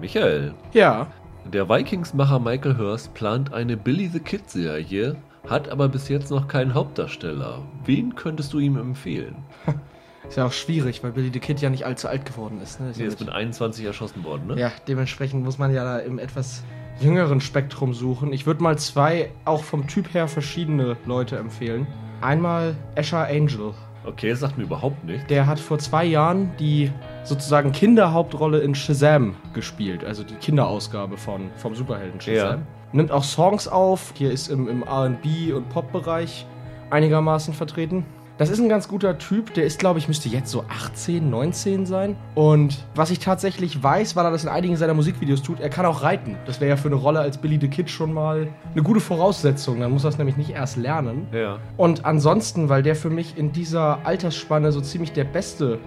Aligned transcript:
Michael. 0.00 0.54
Ja. 0.72 1.06
Der 1.52 1.68
Vikings-Macher 1.68 2.38
Michael 2.40 2.78
Hurst 2.78 3.14
plant 3.14 3.52
eine 3.52 3.76
Billy 3.76 4.08
the 4.08 4.20
Kid-Serie, 4.20 5.16
hat 5.48 5.68
aber 5.68 5.88
bis 5.88 6.08
jetzt 6.08 6.30
noch 6.30 6.48
keinen 6.48 6.74
Hauptdarsteller. 6.74 7.62
Wen 7.84 8.14
könntest 8.14 8.52
du 8.52 8.58
ihm 8.58 8.76
empfehlen? 8.76 9.36
Ist 10.28 10.38
ja 10.38 10.46
auch 10.46 10.52
schwierig, 10.52 11.04
weil 11.04 11.12
Billy 11.12 11.30
the 11.32 11.38
Kid 11.38 11.60
ja 11.60 11.68
nicht 11.68 11.84
allzu 11.84 12.08
alt 12.08 12.24
geworden 12.24 12.60
ist. 12.62 12.80
Ne? 12.80 12.90
Ist 12.90 12.98
nee, 12.98 13.04
ist 13.04 13.20
mit 13.20 13.28
21 13.28 13.84
erschossen 13.84 14.24
worden, 14.24 14.46
ne? 14.46 14.58
Ja, 14.58 14.72
dementsprechend 14.88 15.44
muss 15.44 15.58
man 15.58 15.72
ja 15.72 15.84
da 15.84 15.98
im 15.98 16.18
etwas 16.18 16.62
jüngeren 16.98 17.42
Spektrum 17.42 17.92
suchen. 17.92 18.32
Ich 18.32 18.46
würde 18.46 18.62
mal 18.62 18.78
zwei 18.78 19.30
auch 19.44 19.64
vom 19.64 19.86
Typ 19.86 20.14
her 20.14 20.26
verschiedene 20.26 20.96
Leute 21.04 21.36
empfehlen. 21.36 21.86
Einmal 22.22 22.74
Asher 22.96 23.26
Angel. 23.26 23.74
Okay, 24.06 24.30
das 24.30 24.40
sagt 24.40 24.56
mir 24.56 24.64
überhaupt 24.64 25.04
nicht. 25.04 25.28
Der 25.28 25.46
hat 25.46 25.60
vor 25.60 25.78
zwei 25.78 26.04
Jahren 26.04 26.50
die 26.58 26.90
sozusagen 27.24 27.72
Kinderhauptrolle 27.72 28.60
in 28.60 28.74
Shazam 28.74 29.36
gespielt, 29.52 30.04
also 30.04 30.22
die 30.22 30.34
Kinderausgabe 30.34 31.16
von, 31.16 31.50
vom 31.56 31.74
Superhelden 31.74 32.20
Shazam. 32.20 32.60
Ja. 32.60 32.66
Nimmt 32.92 33.10
auch 33.10 33.24
Songs 33.24 33.66
auf, 33.66 34.12
hier 34.14 34.30
ist 34.30 34.48
im, 34.48 34.68
im 34.68 34.84
RB- 34.84 35.52
und 35.52 35.68
Pop-Bereich 35.68 36.46
einigermaßen 36.90 37.52
vertreten. 37.52 38.04
Das 38.36 38.50
ist 38.50 38.58
ein 38.58 38.68
ganz 38.68 38.88
guter 38.88 39.16
Typ, 39.16 39.54
der 39.54 39.64
ist, 39.64 39.78
glaube 39.78 40.00
ich, 40.00 40.08
müsste 40.08 40.28
jetzt 40.28 40.50
so 40.50 40.64
18, 40.68 41.30
19 41.30 41.86
sein. 41.86 42.16
Und 42.34 42.84
was 42.96 43.10
ich 43.10 43.20
tatsächlich 43.20 43.80
weiß, 43.80 44.16
weil 44.16 44.24
er 44.24 44.32
das 44.32 44.42
in 44.42 44.48
einigen 44.48 44.76
seiner 44.76 44.94
Musikvideos 44.94 45.40
tut, 45.40 45.60
er 45.60 45.70
kann 45.70 45.86
auch 45.86 46.02
reiten. 46.02 46.36
Das 46.44 46.60
wäre 46.60 46.70
ja 46.70 46.76
für 46.76 46.88
eine 46.88 46.96
Rolle 46.96 47.20
als 47.20 47.38
Billy 47.38 47.58
the 47.60 47.68
Kid 47.68 47.88
schon 47.88 48.12
mal 48.12 48.48
eine 48.72 48.82
gute 48.82 48.98
Voraussetzung. 48.98 49.78
Dann 49.78 49.92
muss 49.92 50.02
er 50.02 50.10
es 50.10 50.18
nämlich 50.18 50.36
nicht 50.36 50.50
erst 50.50 50.76
lernen. 50.76 51.28
Ja. 51.32 51.60
Und 51.76 52.04
ansonsten, 52.04 52.68
weil 52.68 52.82
der 52.82 52.96
für 52.96 53.10
mich 53.10 53.38
in 53.38 53.52
dieser 53.52 54.04
Altersspanne 54.04 54.72
so 54.72 54.80
ziemlich 54.80 55.12
der 55.12 55.24
beste 55.24 55.78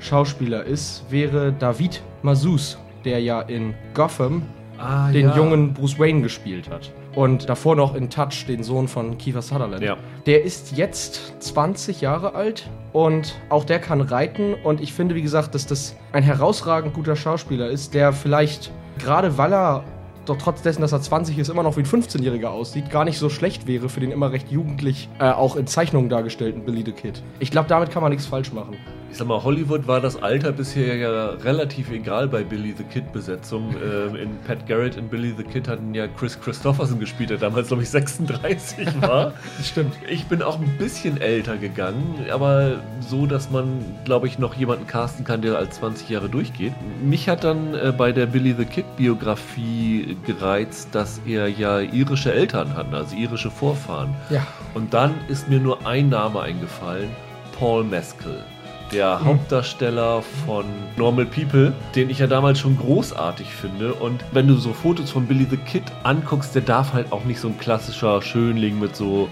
Schauspieler 0.00 0.64
ist, 0.64 1.04
wäre 1.10 1.52
David 1.52 2.02
Mazouz, 2.22 2.78
der 3.04 3.20
ja 3.20 3.40
in 3.42 3.74
Gotham 3.94 4.42
ah, 4.78 5.10
den 5.10 5.26
ja. 5.26 5.36
jungen 5.36 5.72
Bruce 5.72 5.98
Wayne 5.98 6.22
gespielt 6.22 6.70
hat. 6.70 6.92
Und 7.14 7.48
davor 7.48 7.76
noch 7.76 7.94
in 7.94 8.10
Touch, 8.10 8.44
den 8.46 8.62
Sohn 8.62 8.88
von 8.88 9.16
Kiefer 9.16 9.40
Sutherland. 9.40 9.82
Ja. 9.82 9.96
Der 10.26 10.44
ist 10.44 10.76
jetzt 10.76 11.34
20 11.40 12.02
Jahre 12.02 12.34
alt 12.34 12.68
und 12.92 13.34
auch 13.48 13.64
der 13.64 13.78
kann 13.78 14.02
reiten. 14.02 14.54
Und 14.54 14.82
ich 14.82 14.92
finde, 14.92 15.14
wie 15.14 15.22
gesagt, 15.22 15.54
dass 15.54 15.66
das 15.66 15.96
ein 16.12 16.22
herausragend 16.22 16.92
guter 16.92 17.16
Schauspieler 17.16 17.70
ist, 17.70 17.94
der 17.94 18.12
vielleicht, 18.12 18.70
gerade 18.98 19.38
weil 19.38 19.54
er 19.54 19.84
doch 20.26 20.36
trotz 20.36 20.60
dessen, 20.60 20.82
dass 20.82 20.92
er 20.92 21.00
20 21.00 21.38
ist, 21.38 21.48
immer 21.48 21.62
noch 21.62 21.76
wie 21.76 21.80
ein 21.80 21.86
15-Jähriger 21.86 22.48
aussieht, 22.48 22.90
gar 22.90 23.04
nicht 23.04 23.18
so 23.18 23.30
schlecht 23.30 23.66
wäre 23.66 23.88
für 23.88 24.00
den 24.00 24.10
immer 24.10 24.32
recht 24.32 24.50
jugendlich, 24.50 25.08
äh, 25.18 25.30
auch 25.30 25.56
in 25.56 25.66
Zeichnungen 25.66 26.10
dargestellten 26.10 26.64
Billy 26.64 26.82
the 26.84 26.92
Kid. 26.92 27.22
Ich 27.38 27.50
glaube, 27.50 27.68
damit 27.68 27.90
kann 27.90 28.02
man 28.02 28.10
nichts 28.10 28.26
falsch 28.26 28.52
machen 28.52 28.76
ich 29.10 29.18
sag 29.18 29.28
mal, 29.28 29.42
Hollywood 29.42 29.86
war 29.86 30.00
das 30.00 30.22
Alter 30.22 30.52
bisher 30.52 30.96
ja 30.96 31.28
relativ 31.42 31.90
egal 31.90 32.28
bei 32.28 32.42
Billy 32.42 32.74
the 32.76 32.84
Kid 32.84 33.12
Besetzung. 33.12 33.74
Ähm, 33.86 34.16
in 34.16 34.38
Pat 34.46 34.66
Garrett 34.66 34.96
in 34.96 35.08
Billy 35.08 35.32
the 35.36 35.44
Kid 35.44 35.68
hatten 35.68 35.94
ja 35.94 36.08
Chris 36.08 36.40
Christopherson 36.40 36.98
gespielt, 36.98 37.30
der 37.30 37.36
damals, 37.36 37.68
glaube 37.68 37.82
ich, 37.82 37.90
36 37.90 39.00
war. 39.00 39.34
das 39.56 39.68
stimmt. 39.68 39.94
Ich 40.08 40.24
bin 40.26 40.42
auch 40.42 40.58
ein 40.58 40.76
bisschen 40.78 41.20
älter 41.20 41.56
gegangen, 41.56 42.26
aber 42.32 42.80
so, 43.00 43.26
dass 43.26 43.50
man, 43.50 43.84
glaube 44.04 44.26
ich, 44.26 44.38
noch 44.38 44.54
jemanden 44.54 44.86
casten 44.86 45.24
kann, 45.24 45.42
der 45.42 45.56
als 45.56 45.76
20 45.76 46.08
Jahre 46.08 46.28
durchgeht. 46.28 46.72
Mich 47.02 47.28
hat 47.28 47.44
dann 47.44 47.74
äh, 47.74 47.92
bei 47.96 48.12
der 48.12 48.26
Billy 48.26 48.54
the 48.58 48.64
Kid 48.64 48.84
Biografie 48.96 50.16
gereizt, 50.26 50.88
dass 50.92 51.20
er 51.26 51.48
ja 51.48 51.80
irische 51.80 52.32
Eltern 52.32 52.74
hat, 52.76 52.92
also 52.92 53.14
irische 53.14 53.50
Vorfahren. 53.50 54.14
Ja. 54.30 54.46
Und 54.74 54.94
dann 54.94 55.14
ist 55.28 55.48
mir 55.48 55.60
nur 55.60 55.86
ein 55.86 56.08
Name 56.08 56.40
eingefallen, 56.40 57.10
Paul 57.58 57.84
Mescal 57.84 58.44
der 58.92 59.24
Hauptdarsteller 59.24 60.22
von 60.44 60.64
Normal 60.96 61.26
People, 61.26 61.72
den 61.94 62.10
ich 62.10 62.18
ja 62.18 62.26
damals 62.26 62.58
schon 62.58 62.76
großartig 62.76 63.48
finde. 63.48 63.94
Und 63.94 64.24
wenn 64.32 64.46
du 64.46 64.54
so 64.54 64.72
Fotos 64.72 65.10
von 65.10 65.26
Billy 65.26 65.46
the 65.48 65.56
Kid 65.56 65.84
anguckst, 66.04 66.54
der 66.54 66.62
darf 66.62 66.92
halt 66.92 67.12
auch 67.12 67.24
nicht 67.24 67.40
so 67.40 67.48
ein 67.48 67.58
klassischer 67.58 68.22
Schönling 68.22 68.78
mit 68.78 68.96
so 68.96 69.28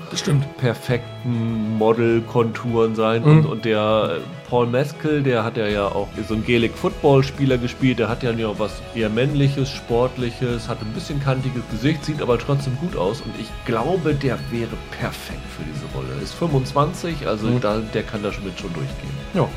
perfekten 0.58 1.77
Modelkonturen 1.79 2.95
sein. 2.95 3.23
Mhm. 3.23 3.29
Und, 3.29 3.46
und 3.46 3.64
der 3.64 4.18
Paul 4.55 4.69
Meskel, 4.69 5.20
der 5.20 5.42
hat 5.42 5.57
ja, 5.57 5.67
ja 5.67 5.87
auch 5.89 6.07
so 6.29 6.35
einen 6.35 6.45
Gaelic 6.45 6.79
Football 6.79 7.25
Spieler 7.25 7.59
gespielt, 7.59 7.98
der 7.98 8.09
hat 8.09 8.23
ja 8.23 8.31
auch 8.47 8.61
was 8.61 8.81
eher 8.95 9.09
männliches, 9.09 9.69
sportliches, 9.69 10.69
hat 10.69 10.81
ein 10.81 10.92
bisschen 10.92 11.19
kantiges 11.19 11.65
Gesicht, 11.73 12.05
sieht 12.05 12.23
aber 12.23 12.39
trotzdem 12.39 12.77
gut 12.77 12.95
aus 12.95 13.20
und 13.20 13.35
ich 13.41 13.48
glaube, 13.65 14.15
der 14.15 14.39
wäre 14.53 14.77
perfekt 14.97 15.42
für 15.57 15.65
diese 15.65 15.85
Rolle. 15.92 16.23
Ist 16.23 16.35
25, 16.35 17.27
also 17.27 17.48
mhm. 17.48 17.61
da, 17.61 17.79
der 17.79 18.05
kann 18.05 18.23
da 18.23 18.33
schon 18.33 18.45
mit 18.45 18.57
schon 18.57 18.73
durchgehen. 18.75 19.11
Ja. 19.35 19.48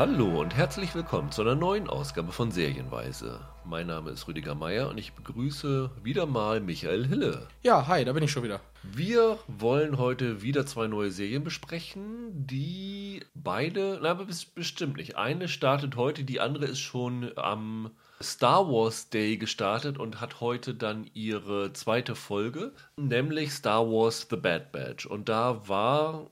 Hallo 0.00 0.40
und 0.40 0.56
herzlich 0.56 0.94
willkommen 0.94 1.30
zu 1.30 1.42
einer 1.42 1.54
neuen 1.54 1.86
Ausgabe 1.86 2.32
von 2.32 2.50
Serienweise. 2.50 3.38
Mein 3.66 3.86
Name 3.86 4.08
ist 4.08 4.26
Rüdiger 4.26 4.54
Meier 4.54 4.88
und 4.88 4.96
ich 4.96 5.12
begrüße 5.12 5.90
wieder 6.02 6.24
mal 6.24 6.62
Michael 6.62 7.06
Hille. 7.06 7.46
Ja, 7.62 7.86
hi, 7.86 8.02
da 8.06 8.14
bin 8.14 8.22
ich 8.22 8.30
schon 8.30 8.42
wieder. 8.42 8.62
Wir 8.82 9.38
wollen 9.46 9.98
heute 9.98 10.40
wieder 10.40 10.64
zwei 10.64 10.86
neue 10.86 11.10
Serien 11.10 11.44
besprechen, 11.44 12.30
die 12.32 13.20
beide, 13.34 13.98
na, 14.02 14.14
bestimmt 14.14 14.96
nicht. 14.96 15.18
Eine 15.18 15.48
startet 15.48 15.96
heute, 15.96 16.24
die 16.24 16.40
andere 16.40 16.64
ist 16.64 16.80
schon 16.80 17.32
am 17.36 17.90
Star 18.22 18.66
Wars 18.68 19.10
Day 19.10 19.36
gestartet 19.36 19.98
und 19.98 20.18
hat 20.18 20.40
heute 20.40 20.74
dann 20.74 21.10
ihre 21.12 21.74
zweite 21.74 22.14
Folge, 22.14 22.72
nämlich 22.96 23.52
Star 23.52 23.86
Wars 23.86 24.26
The 24.30 24.36
Bad 24.36 24.72
Batch. 24.72 25.04
Und 25.04 25.28
da 25.28 25.68
war 25.68 26.30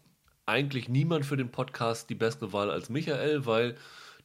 eigentlich 0.49 0.89
niemand 0.89 1.27
für 1.27 1.37
den 1.37 1.51
Podcast 1.51 2.11
die 2.11 2.15
beste 2.15 2.53
Wahl 2.53 2.71
als 2.71 2.89
Michael, 2.89 3.47
weil 3.47 3.77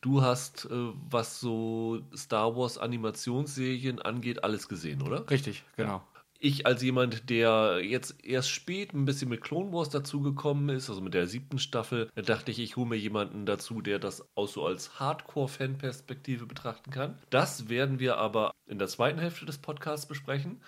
du 0.01 0.21
hast, 0.21 0.65
äh, 0.65 0.69
was 1.09 1.39
so 1.39 2.01
Star 2.15 2.55
Wars 2.55 2.77
Animationsserien 2.77 4.01
angeht, 4.01 4.43
alles 4.43 4.67
gesehen, 4.67 5.01
oder? 5.01 5.29
Richtig, 5.29 5.63
genau. 5.75 6.03
Ich 6.39 6.65
als 6.65 6.81
jemand, 6.81 7.29
der 7.29 7.79
jetzt 7.81 8.25
erst 8.25 8.49
spät 8.49 8.93
ein 8.93 9.05
bisschen 9.05 9.29
mit 9.29 9.41
Clone 9.41 9.71
Wars 9.71 9.89
dazugekommen 9.89 10.75
ist, 10.75 10.89
also 10.89 10.99
mit 10.99 11.13
der 11.13 11.25
siebten 11.25 11.57
Staffel, 11.57 12.09
dachte 12.15 12.51
ich, 12.51 12.59
ich 12.59 12.75
hole 12.75 12.89
mir 12.89 12.97
jemanden 12.97 13.45
dazu, 13.45 13.81
der 13.81 13.97
das 13.97 14.25
auch 14.35 14.49
so 14.49 14.65
als 14.65 14.99
Hardcore-Fan-Perspektive 14.99 16.45
betrachten 16.45 16.91
kann. 16.91 17.17
Das 17.29 17.69
werden 17.69 17.99
wir 17.99 18.17
aber 18.17 18.51
in 18.67 18.77
der 18.77 18.89
zweiten 18.89 19.19
Hälfte 19.19 19.45
des 19.45 19.57
Podcasts 19.57 20.05
besprechen. 20.05 20.61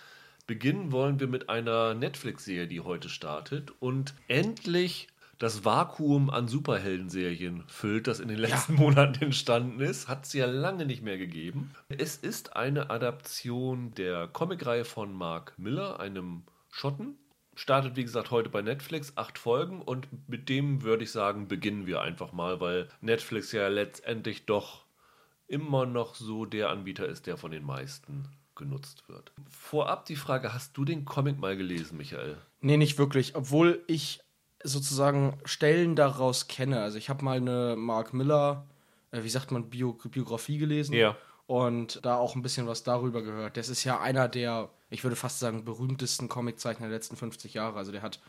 Beginnen 0.48 0.94
wollen 0.94 1.20
wir 1.20 1.28
mit 1.28 1.50
einer 1.50 1.94
Netflix-Serie, 1.94 2.68
die 2.68 2.80
heute 2.80 3.10
startet 3.10 3.74
und 3.80 4.14
endlich 4.30 5.10
das 5.38 5.66
Vakuum 5.66 6.30
an 6.30 6.48
Superhelden-Serien 6.48 7.64
füllt, 7.68 8.08
das 8.08 8.20
in 8.20 8.28
den 8.28 8.38
letzten 8.38 8.76
ja. 8.76 8.80
Monaten 8.82 9.26
entstanden 9.26 9.80
ist. 9.82 10.08
Hat 10.08 10.26
es 10.26 10.34
ja 10.34 10.46
lange 10.46 10.86
nicht 10.86 11.04
mehr 11.04 11.18
gegeben. 11.18 11.72
Es 11.90 12.18
ist 12.18 12.56
eine 12.56 12.90
Adaption 12.90 13.94
der 13.96 14.28
Comicreihe 14.28 14.86
von 14.86 15.14
Mark 15.14 15.54
Miller, 15.58 16.00
einem 16.00 16.44
Schotten. 16.72 17.18
Startet, 17.56 17.96
wie 17.96 18.04
gesagt, 18.04 18.32
heute 18.32 18.50
bei 18.50 18.62
Netflix, 18.62 19.14
acht 19.16 19.40
Folgen 19.40 19.82
und 19.82 20.08
mit 20.28 20.50
dem 20.50 20.84
würde 20.84 21.06
ich 21.06 21.12
sagen, 21.12 21.48
beginnen 21.48 21.88
wir 21.88 22.02
einfach 22.02 22.34
mal, 22.34 22.60
weil 22.60 22.90
Netflix 23.00 23.54
ja 23.54 23.70
letztendlich 23.70 24.46
doch 24.46 24.86
immer 25.48 25.86
noch 25.86 26.16
so 26.16 26.46
der 26.46 26.70
Anbieter 26.70 27.08
ist, 27.08 27.28
der 27.28 27.38
von 27.38 27.52
den 27.52 27.64
meisten 27.64 28.28
genutzt 28.56 29.08
wird. 29.08 29.32
Vorab 29.50 30.06
die 30.06 30.16
Frage, 30.16 30.54
hast 30.54 30.76
du 30.78 30.86
den 30.86 31.06
Comic 31.06 31.40
mal 31.40 31.56
gelesen, 31.56 31.98
Michael? 31.98 32.38
Nee, 32.62 32.78
nicht 32.78 32.98
wirklich, 32.98 33.36
obwohl 33.36 33.84
ich 33.88 34.22
sozusagen 34.66 35.38
Stellen 35.46 35.96
daraus 35.96 36.48
kenne. 36.48 36.82
Also 36.82 36.98
ich 36.98 37.10
habe 37.10 37.24
mal 37.24 37.38
eine 37.38 37.76
Mark 37.78 38.14
Miller, 38.14 38.66
äh, 39.12 39.24
wie 39.24 39.30
sagt 39.30 39.52
man, 39.52 39.70
Bio 39.70 39.94
Biografie 39.94 40.58
gelesen. 40.58 40.94
Ja. 40.94 41.16
Und 41.48 42.04
da 42.04 42.18
auch 42.18 42.36
ein 42.36 42.42
bisschen 42.42 42.68
was 42.68 42.84
darüber 42.84 43.22
gehört. 43.22 43.56
Das 43.58 43.70
ist 43.70 43.84
ja 43.84 44.00
einer 44.00 44.28
der, 44.28 44.70
ich 44.90 45.04
würde 45.04 45.16
fast 45.16 45.40
sagen, 45.40 45.64
berühmtesten 45.64 46.28
Comiczeichner 46.28 46.88
der 46.88 46.98
letzten 46.98 47.16
50 47.16 47.54
Jahre. 47.54 47.78
Also 47.78 47.92
der 47.92 48.02
hat 48.02 48.20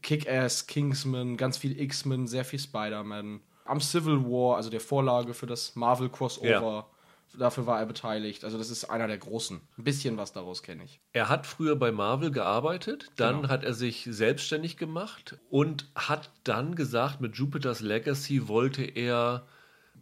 Kick-Ass, 0.00 0.66
Kingsman, 0.66 1.36
ganz 1.36 1.58
viel 1.58 1.78
X-Men, 1.78 2.26
sehr 2.26 2.44
viel 2.44 2.58
Spider-Man. 2.58 3.40
Am 3.66 3.80
Civil 3.80 4.24
War, 4.24 4.56
also 4.56 4.70
der 4.70 4.80
Vorlage 4.80 5.34
für 5.34 5.46
das 5.46 5.76
Marvel 5.76 6.08
Crossover. 6.08 6.48
Ja 6.48 6.86
dafür 7.38 7.66
war 7.66 7.78
er 7.78 7.86
beteiligt. 7.86 8.44
Also 8.44 8.58
das 8.58 8.70
ist 8.70 8.84
einer 8.84 9.06
der 9.06 9.18
großen. 9.18 9.60
Ein 9.78 9.84
bisschen 9.84 10.16
was 10.16 10.32
daraus 10.32 10.62
kenne 10.62 10.84
ich. 10.84 11.00
Er 11.12 11.28
hat 11.28 11.46
früher 11.46 11.76
bei 11.76 11.92
Marvel 11.92 12.30
gearbeitet, 12.30 13.10
dann 13.16 13.36
genau. 13.36 13.48
hat 13.48 13.64
er 13.64 13.74
sich 13.74 14.06
selbstständig 14.10 14.76
gemacht 14.76 15.38
und 15.50 15.90
hat 15.94 16.30
dann 16.44 16.74
gesagt, 16.74 17.20
mit 17.20 17.36
Jupiter's 17.36 17.80
Legacy 17.80 18.48
wollte 18.48 18.82
er 18.82 19.46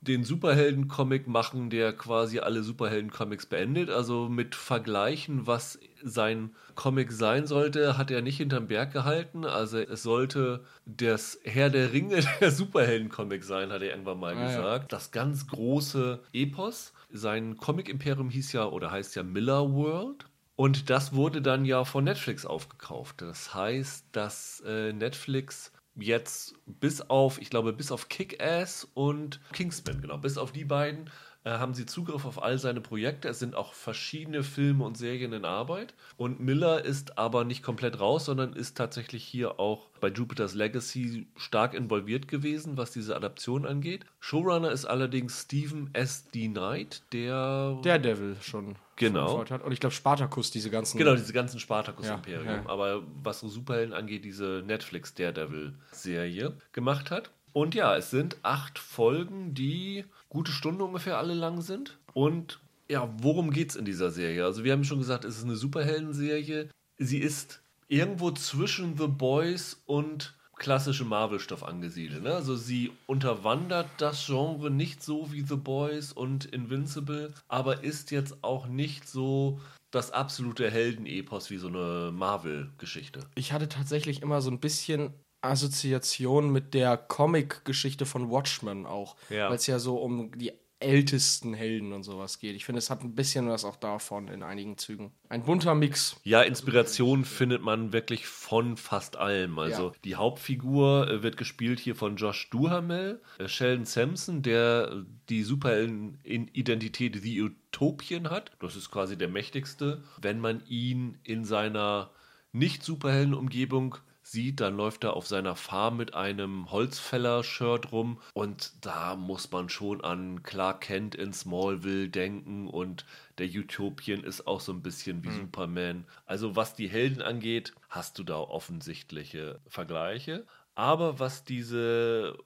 den 0.01 0.25
Superhelden-Comic 0.25 1.27
machen, 1.27 1.71
der 1.71 1.93
quasi 1.95 2.39
alle 2.39 2.63
Superhelden-Comics 2.63 3.47
beendet. 3.47 3.91
Also 3.91 4.29
mit 4.29 4.55
Vergleichen, 4.55 5.47
was 5.47 5.79
sein 6.05 6.55
Comic 6.75 7.11
sein 7.11 7.47
sollte, 7.47 7.97
hat 7.97 8.11
er 8.11 8.23
nicht 8.23 8.37
hinterm 8.37 8.69
Berg 8.69 8.93
gehalten. 8.93 9.45
Also 9.45 9.79
es 9.79 10.03
sollte 10.03 10.65
das 10.87 11.39
Herr 11.45 11.71
der 11.71 11.93
Ringe 11.93 12.21
der 12.41 12.51
Superhelden-Comic 12.51 13.43
sein, 13.43 13.73
hat 13.73 13.83
er 13.83 13.91
irgendwann 13.91 14.21
mal 14.21 14.37
ah, 14.37 14.47
gesagt. 14.47 14.93
Ja. 14.93 14.99
Das 14.99 15.11
ganz 15.11 15.47
große 15.47 16.21
Epos. 16.33 16.93
Sein 17.11 17.57
Comic-Imperium 17.57 18.31
hieß 18.31 18.53
ja 18.53 18.67
oder 18.67 18.91
heißt 18.91 19.17
ja 19.17 19.23
Miller 19.23 19.73
World. 19.73 20.27
Und 20.57 20.91
das 20.91 21.15
wurde 21.15 21.43
dann 21.43 21.65
ja 21.65 21.85
von 21.85 22.05
Netflix 22.05 22.47
aufgekauft. 22.47 23.23
Das 23.23 23.55
heißt, 23.55 24.07
dass 24.13 24.63
äh, 24.67 24.93
Netflix 24.93 25.73
jetzt 25.97 26.55
bis 26.67 27.01
auf, 27.01 27.41
ich 27.41 27.51
glaube, 27.51 27.73
bis 27.73 27.93
auf 27.93 28.09
Kick-Ass 28.09 28.89
und 28.95 29.41
Kingsman, 29.53 30.01
genau, 30.01 30.19
bis 30.19 30.39
auf 30.39 30.53
die 30.53 30.65
beiden 30.65 31.11
haben 31.45 31.75
sie 31.75 31.85
Zugriff 31.85 32.25
auf 32.25 32.43
all 32.43 32.59
seine 32.59 32.81
Projekte. 32.81 33.29
Es 33.29 33.39
sind 33.39 33.55
auch 33.55 33.75
verschiedene 33.75 34.43
Filme 34.43 34.85
und 34.85 34.97
Serien 34.97 35.33
in 35.35 35.45
Arbeit. 35.45 35.95
Und 36.17 36.41
Miller 36.41 36.85
ist 36.85 37.19
aber 37.19 37.45
nicht 37.45 37.63
komplett 37.63 38.01
raus, 38.01 38.25
sondern 38.25 38.55
ist 38.55 38.77
tatsächlich 38.77 39.23
hier 39.25 39.61
auch 39.61 39.89
bei 40.01 40.09
Jupiter's 40.09 40.55
Legacy 40.55 41.27
stark 41.37 41.75
involviert 41.75 42.29
gewesen, 42.29 42.77
was 42.79 42.93
diese 42.93 43.15
Adaption 43.15 43.67
angeht. 43.67 44.07
Showrunner 44.21 44.73
ist 44.73 44.87
allerdings 44.87 45.43
Stephen 45.43 45.91
S. 45.93 46.31
D. 46.31 46.49
Knight, 46.49 47.03
der. 47.13 47.79
Daredevil 47.83 48.37
schon. 48.41 48.77
Genau. 48.97 49.45
Hat. 49.51 49.63
Und 49.63 49.73
ich 49.73 49.81
glaube, 49.81 49.95
Spartacus, 49.95 50.51
diese 50.51 50.71
ganzen. 50.71 50.97
Genau, 50.99 51.15
diese 51.15 51.33
ganzen 51.33 51.61
Spartacus-Imperium. 51.61 52.47
Ja, 52.47 52.57
ja. 52.57 52.67
Aber 52.69 53.03
was 53.23 53.41
so 53.41 53.49
Superhelden 53.49 53.93
angeht, 53.93 54.25
diese 54.25 54.63
Netflix-Daredevil-Serie 54.67 56.57
gemacht 56.73 57.11
hat. 57.11 57.31
Und 57.55 57.77
ja, 57.77 57.97
es 57.97 58.11
sind 58.11 58.37
acht 58.43 58.81
Folgen, 58.81 59.55
die 59.55 60.05
gute 60.29 60.51
Stunde 60.51 60.85
ungefähr 60.85 61.19
alle 61.19 61.35
lang 61.35 61.63
sind. 61.63 61.97
Und 62.13 62.59
ja, 62.89 63.09
worum 63.19 63.53
geht's 63.53 63.77
in 63.77 63.85
dieser 63.85 64.11
Serie? 64.11 64.45
Also 64.45 64.65
wir 64.65 64.73
haben 64.73 64.83
schon 64.83 64.99
gesagt, 64.99 65.25
es 65.25 65.39
ist 65.39 65.45
eine 65.45 65.55
Superhelden-Serie. 65.55 66.69
Sie 66.99 67.19
ist 67.19 67.63
irgendwo 67.87 68.33
zwischen 68.33 68.99
The 68.99 69.07
Boys 69.07 69.81
und 69.87 70.37
klassische 70.57 71.05
Marvel-Stoff 71.05 71.63
angesiedelt. 71.63 72.25
Ne? 72.25 72.35
Also 72.35 72.57
sie 72.57 72.91
unterwandert 73.07 73.89
das 73.99 74.27
Genre 74.27 74.71
nicht 74.71 75.03
so 75.03 75.33
wie 75.33 75.43
The 75.43 75.57
Boys 75.57 76.13
und 76.13 76.47
Invincible, 76.47 77.33
aber 77.47 77.85
ist 77.85 78.11
jetzt 78.11 78.43
auch 78.43 78.67
nicht 78.67 79.09
so 79.09 79.61
das 79.93 80.11
absolute 80.11 80.69
Heldenepos 80.69 81.51
wie 81.51 81.59
so 81.59 81.69
eine 81.69 82.11
Marvel-Geschichte. 82.13 83.21
Ich 83.37 83.53
hatte 83.53 83.69
tatsächlich 83.69 84.23
immer 84.23 84.41
so 84.41 84.51
ein 84.51 84.59
bisschen 84.59 85.15
Assoziation 85.45 86.51
mit 86.51 86.75
der 86.75 86.97
Comic-Geschichte 86.97 88.07
von 88.07 88.31
Watchmen 88.31 88.87
auch. 88.87 89.17
Ja. 89.31 89.49
Weil 89.49 89.57
es 89.57 89.67
ja 89.67 89.79
so 89.79 89.97
um 89.99 90.31
die 90.39 90.53
ältesten 90.81 91.55
Helden 91.55 91.95
und 91.95 92.03
sowas 92.03 92.39
geht. 92.41 92.55
Ich 92.57 92.67
finde, 92.67 92.79
es 92.81 92.91
hat 92.91 93.03
ein 93.03 93.15
bisschen 93.15 93.49
was 93.49 93.65
auch 93.65 93.77
davon 93.77 94.29
in 94.29 94.43
einigen 94.43 94.77
Zügen. 94.77 95.13
Ein 95.31 95.43
bunter 95.45 95.75
Mix. 95.75 96.17
Ja, 96.25 96.43
Inspiration 96.43 97.25
findet 97.25 97.63
man 97.63 97.95
wirklich 97.95 98.27
von 98.27 98.77
fast 98.77 99.17
allem. 99.17 99.59
Also 99.59 99.89
Ja. 99.89 99.93
die 100.05 100.17
Hauptfigur 100.17 101.09
äh, 101.09 101.23
wird 101.23 101.39
gespielt 101.39 101.81
hier 101.81 101.95
von 101.97 102.17
Josh 102.17 102.51
Duhamel, 102.51 103.23
äh, 103.39 103.49
Sheldon 103.49 103.87
Sampson, 103.87 104.43
der 104.43 104.91
äh, 104.93 105.05
die 105.31 105.43
Superhelden-Identität 105.43 107.17
The 107.23 107.43
Utopien 107.43 108.29
hat. 108.29 108.53
Das 108.61 108.77
ist 108.77 108.91
quasi 108.91 109.17
der 109.17 109.29
mächtigste. 109.29 110.03
Wenn 110.21 110.39
man 110.39 110.63
ihn 110.67 111.17
in 111.23 111.45
seiner 111.47 112.11
nicht-Superhelden-Umgebung 112.53 113.97
sieht, 114.35 114.61
dann 114.61 114.77
läuft 114.77 115.05
er 115.05 115.15
auf 115.15 115.27
seiner 115.27 115.57
Farm 115.57 115.97
mit 115.97 116.13
einem 116.13 116.71
Holzfäller-Shirt 116.71 117.93
rum 117.93 118.21
und 118.35 118.73
da 118.85 119.17
muss 119.17 119.51
man 119.51 119.71
schon 119.71 120.05
an 120.05 120.43
Clark 120.43 120.83
Kent 120.83 121.15
in 121.15 121.33
Smallville 121.33 122.11
denken 122.11 122.69
und 122.69 123.07
der 123.39 123.49
Utopien 123.49 124.23
ist 124.23 124.47
auch 124.47 124.61
so 124.61 124.73
ein 124.73 124.83
bisschen 124.83 125.25
wie 125.25 125.31
Superman. 125.31 126.07
Also 126.27 126.55
was 126.57 126.75
die 126.75 126.89
Helden 126.89 127.23
angeht, 127.23 127.73
hast 127.89 128.19
du 128.19 128.25
da 128.25 128.37
offensichtliche 128.39 129.61
Vergleiche. 129.67 130.45
Aber 130.75 131.19
was 131.19 131.45
diese 131.45 132.37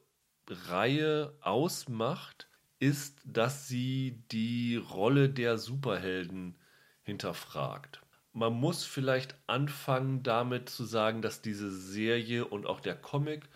Reihe 0.49 1.35
ausmacht, 1.41 2.49
ist, 2.79 3.21
dass 3.25 3.67
sie 3.67 4.23
die 4.31 4.77
Rolle 4.77 5.29
der 5.29 5.59
Superhelden 5.59 6.57
hinterfragt. 7.03 8.01
Man 8.39 8.53
muss 8.53 8.85
vielleicht 8.85 9.35
anfangen 9.49 10.23
damit 10.23 10.69
zu 10.69 10.85
sagen, 10.85 11.23
dass 11.23 11.43
diese 11.43 11.73
Serie 11.73 12.45
und 12.45 12.67
auch 12.67 12.79
der 12.79 12.95
Comic 12.95 13.49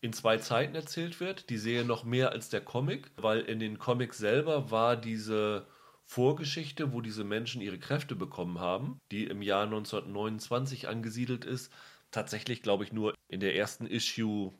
in 0.00 0.12
zwei 0.12 0.36
Zeiten 0.36 0.76
erzählt 0.76 1.18
wird. 1.18 1.50
Die 1.50 1.58
Serie 1.58 1.84
noch 1.84 2.04
mehr 2.04 2.30
als 2.30 2.48
der 2.48 2.60
Comic, 2.60 3.10
weil 3.16 3.40
in 3.40 3.58
den 3.58 3.80
Comics 3.80 4.16
selber 4.16 4.70
war 4.70 4.96
diese 4.96 5.66
Vorgeschichte, 6.04 6.92
wo 6.92 7.00
diese 7.00 7.24
Menschen 7.24 7.60
ihre 7.60 7.80
Kräfte 7.80 8.14
bekommen 8.14 8.60
haben, 8.60 9.00
die 9.10 9.24
im 9.24 9.42
Jahr 9.42 9.64
1929 9.64 10.86
angesiedelt 10.86 11.44
ist, 11.44 11.72
tatsächlich, 12.12 12.62
glaube 12.62 12.84
ich, 12.84 12.92
nur 12.92 13.14
in 13.26 13.40
der 13.40 13.56
ersten 13.56 13.88
Issue 13.88 14.54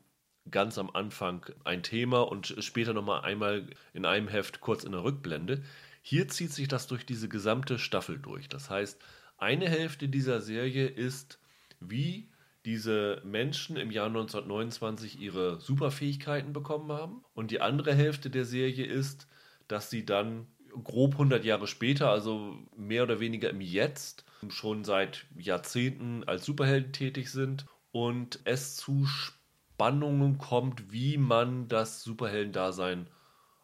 ganz 0.51 0.77
am 0.77 0.89
Anfang 0.89 1.45
ein 1.63 1.83
Thema 1.83 2.27
und 2.27 2.53
später 2.59 2.93
nochmal 2.93 3.21
einmal 3.21 3.65
in 3.93 4.03
einem 4.03 4.27
Heft 4.27 4.59
kurz 4.59 4.83
in 4.83 4.91
der 4.91 5.05
Rückblende. 5.05 5.63
Hier 6.01 6.27
zieht 6.27 6.51
sich 6.51 6.67
das 6.67 6.87
durch 6.87 7.05
diese 7.05 7.29
gesamte 7.29 7.79
Staffel 7.79 8.19
durch. 8.19 8.49
Das 8.49 8.69
heißt, 8.69 9.01
eine 9.39 9.69
Hälfte 9.69 10.09
dieser 10.09 10.41
Serie 10.41 10.87
ist, 10.87 11.39
wie 11.79 12.29
diese 12.65 13.21
Menschen 13.23 13.77
im 13.77 13.91
Jahr 13.91 14.07
1929 14.07 15.19
ihre 15.19 15.59
Superfähigkeiten 15.61 16.53
bekommen 16.53 16.91
haben. 16.91 17.23
Und 17.33 17.51
die 17.51 17.61
andere 17.61 17.93
Hälfte 17.93 18.29
der 18.29 18.45
Serie 18.45 18.85
ist, 18.85 19.27
dass 19.67 19.89
sie 19.89 20.05
dann 20.05 20.47
grob 20.83 21.13
100 21.13 21.45
Jahre 21.45 21.67
später, 21.67 22.09
also 22.09 22.57
mehr 22.75 23.03
oder 23.03 23.19
weniger 23.19 23.49
im 23.49 23.61
Jetzt, 23.61 24.25
schon 24.49 24.83
seit 24.83 25.25
Jahrzehnten 25.37 26.23
als 26.25 26.45
Superhelden 26.45 26.93
tätig 26.93 27.31
sind 27.31 27.65
und 27.91 28.39
es 28.45 28.75
zu 28.75 29.05
Spannungen 29.05 30.37
kommt, 30.37 30.91
wie 30.91 31.17
man 31.17 31.67
das 31.67 32.03
Superheldendasein 32.03 33.07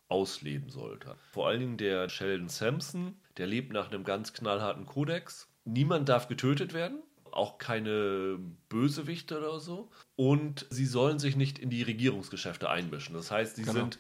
ausleben 0.07 0.69
sollte. 0.69 1.16
Vor 1.31 1.48
allen 1.48 1.60
Dingen 1.60 1.78
der 1.78 2.10
Sheldon 2.10 2.50
Sampson, 2.50 3.16
der 3.38 3.48
lebt 3.48 3.74
nach 3.74 3.92
einem 3.92 4.04
ganz 4.04 4.33
knallharten 4.33 4.86
Kodex. 4.86 5.50
Niemand 5.66 6.08
darf 6.10 6.28
getötet 6.28 6.74
werden, 6.74 7.00
auch 7.32 7.58
keine 7.58 8.40
Bösewichte 8.70 9.38
oder 9.40 9.60
so. 9.60 9.90
Und 10.16 10.66
sie 10.70 10.86
sollen 10.86 11.20
sich 11.20 11.36
nicht 11.36 11.60
in 11.60 11.70
die 11.70 11.84
Regierungsgeschäfte 11.84 12.70
einmischen. 12.70 13.14
Das 13.16 13.32
heißt, 13.32 13.56
sie 13.58 13.64
Genau. 13.64 13.74
sind 13.74 14.00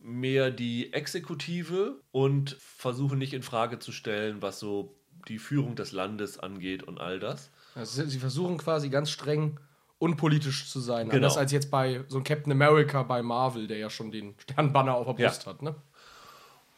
mehr 0.00 0.50
die 0.50 0.92
Exekutive 0.92 2.00
und 2.10 2.56
versuchen 2.60 3.18
nicht 3.18 3.34
in 3.34 3.42
Frage 3.42 3.78
zu 3.78 3.92
stellen, 3.92 4.42
was 4.42 4.58
so 4.58 4.96
die 5.28 5.38
Führung 5.38 5.76
des 5.76 5.92
Landes 5.92 6.38
angeht 6.38 6.82
und 6.82 6.98
all 7.00 7.20
das. 7.20 7.50
Also 7.74 8.04
sie 8.04 8.18
versuchen 8.18 8.58
quasi 8.58 8.88
ganz 8.88 9.10
streng 9.10 9.60
unpolitisch 9.98 10.68
zu 10.68 10.80
sein. 10.80 11.06
Genau. 11.08 11.16
Anders 11.18 11.36
als 11.36 11.52
jetzt 11.52 11.70
bei 11.70 12.04
so 12.08 12.16
einem 12.16 12.24
Captain 12.24 12.50
America 12.52 13.04
bei 13.04 13.22
Marvel, 13.22 13.68
der 13.68 13.78
ja 13.78 13.88
schon 13.88 14.10
den 14.10 14.34
Sternbanner 14.38 14.94
auf 14.96 15.14
der 15.16 15.24
Ja. 15.26 15.28
Brust 15.28 15.46
hat. 15.46 15.62
Ne? 15.62 15.76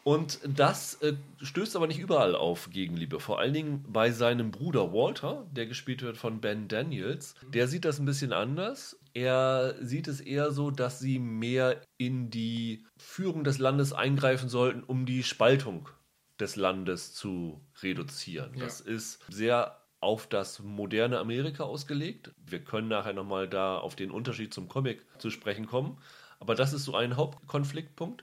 Und 0.04 0.38
das 0.46 0.96
äh, 1.00 1.14
stößt 1.40 1.76
aber 1.76 1.86
nicht 1.86 1.98
überall 1.98 2.36
auf 2.36 2.68
Gegenliebe. 2.70 3.20
Vor 3.20 3.38
allen 3.38 3.54
Dingen 3.54 3.84
bei 3.88 4.10
seinem 4.10 4.50
Bruder 4.50 4.92
Walter, 4.92 5.46
der 5.50 5.66
gespielt 5.66 6.02
wird 6.02 6.18
von 6.18 6.42
Ben 6.42 6.68
Daniels. 6.68 7.34
Der 7.48 7.68
sieht 7.68 7.86
das 7.86 7.98
ein 7.98 8.04
bisschen 8.04 8.34
anders. 8.34 9.00
Er 9.14 9.76
sieht 9.80 10.06
es 10.06 10.20
eher 10.20 10.52
so, 10.52 10.70
dass 10.70 10.98
sie 10.98 11.18
mehr 11.18 11.80
in 11.96 12.28
die 12.30 12.84
Führung 12.98 13.44
des 13.44 13.58
Landes 13.58 13.94
eingreifen 13.94 14.50
sollten, 14.50 14.82
um 14.82 15.06
die 15.06 15.22
Spaltung 15.22 15.88
des 16.38 16.56
Landes 16.56 17.14
zu 17.14 17.62
reduzieren. 17.82 18.52
Ja. 18.54 18.64
Das 18.64 18.82
ist 18.82 19.22
sehr 19.30 19.80
auf 20.00 20.26
das 20.26 20.60
moderne 20.60 21.18
Amerika 21.18 21.64
ausgelegt. 21.64 22.30
Wir 22.44 22.62
können 22.62 22.88
nachher 22.88 23.14
nochmal 23.14 23.48
da 23.48 23.78
auf 23.78 23.96
den 23.96 24.10
Unterschied 24.10 24.52
zum 24.52 24.68
Comic 24.68 25.06
zu 25.18 25.30
sprechen 25.30 25.66
kommen. 25.66 25.96
Aber 26.40 26.54
das 26.54 26.74
ist 26.74 26.84
so 26.84 26.94
ein 26.94 27.16
Hauptkonfliktpunkt. 27.16 28.22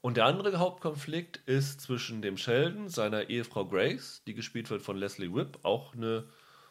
Und 0.00 0.16
der 0.16 0.26
andere 0.26 0.58
Hauptkonflikt 0.58 1.38
ist 1.46 1.80
zwischen 1.80 2.22
dem 2.22 2.36
Sheldon, 2.36 2.88
seiner 2.88 3.30
Ehefrau 3.30 3.66
Grace, 3.66 4.22
die 4.26 4.34
gespielt 4.34 4.70
wird 4.70 4.82
von 4.82 4.96
Leslie 4.96 5.34
Whip, 5.34 5.58
auch 5.64 5.94
eine 5.94 6.24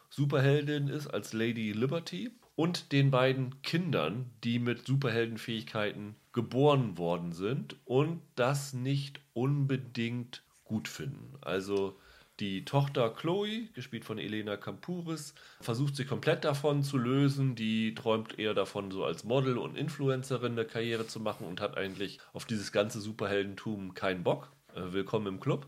Superheldin 0.10 0.88
ist 0.88 1.08
als 1.08 1.34
Lady 1.34 1.74
Liberty, 1.74 2.32
und 2.56 2.92
den 2.92 3.12
beiden 3.12 3.62
Kindern, 3.62 4.32
die 4.44 4.58
mit 4.58 4.88
Superheldenfähigkeiten 4.88 6.16
geboren 6.34 6.98
worden 6.98 7.32
sind 7.32 7.76
und 7.86 8.22
das 8.36 8.74
nicht 8.74 9.20
unbedingt 9.34 10.44
gut 10.64 10.88
finden. 10.88 11.38
Also 11.42 12.00
die 12.40 12.66
Tochter 12.66 13.10
Chloe, 13.10 13.68
gespielt 13.74 14.06
von 14.06 14.20
Elena 14.20 14.58
Campuris, 14.58 15.34
versucht 15.60 15.96
sich 15.96 16.08
komplett 16.08 16.46
davon 16.46 16.84
zu 16.84 16.98
lösen. 16.98 17.56
Die 17.56 17.96
träumt 17.96 18.38
eher 18.38 18.54
davon, 18.54 18.92
so 18.92 19.04
als 19.04 19.24
Model 19.24 19.58
und 19.58 19.76
Influencerin 19.76 20.52
eine 20.54 20.66
Karriere 20.66 21.08
zu 21.08 21.20
machen 21.20 21.48
und 21.48 21.62
hat 21.62 21.78
eigentlich 21.78 22.20
auf 22.34 22.46
dieses 22.46 22.72
ganze 22.72 23.02
Superheldentum 23.02 23.94
keinen 23.96 24.24
Bock. 24.24 24.52
Äh, 24.76 24.94
willkommen 24.94 25.28
im 25.28 25.40
Club. 25.40 25.68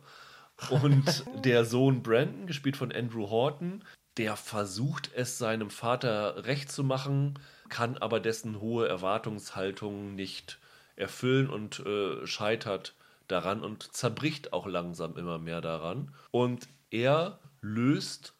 Und 0.69 1.25
der 1.43 1.65
Sohn 1.65 2.03
Brandon, 2.03 2.45
gespielt 2.45 2.77
von 2.77 2.91
Andrew 2.91 3.29
Horton, 3.29 3.83
der 4.17 4.35
versucht 4.35 5.11
es 5.15 5.37
seinem 5.37 5.69
Vater 5.69 6.45
recht 6.45 6.71
zu 6.71 6.83
machen, 6.83 7.39
kann 7.69 7.97
aber 7.97 8.19
dessen 8.19 8.59
hohe 8.59 8.87
Erwartungshaltung 8.87 10.15
nicht 10.15 10.59
erfüllen 10.95 11.49
und 11.49 11.79
äh, 11.79 12.27
scheitert 12.27 12.93
daran 13.31 13.63
und 13.63 13.93
zerbricht 13.93 14.53
auch 14.53 14.67
langsam 14.67 15.15
immer 15.15 15.37
mehr 15.37 15.61
daran. 15.61 16.13
Und 16.31 16.67
er 16.91 17.39
löst 17.61 18.33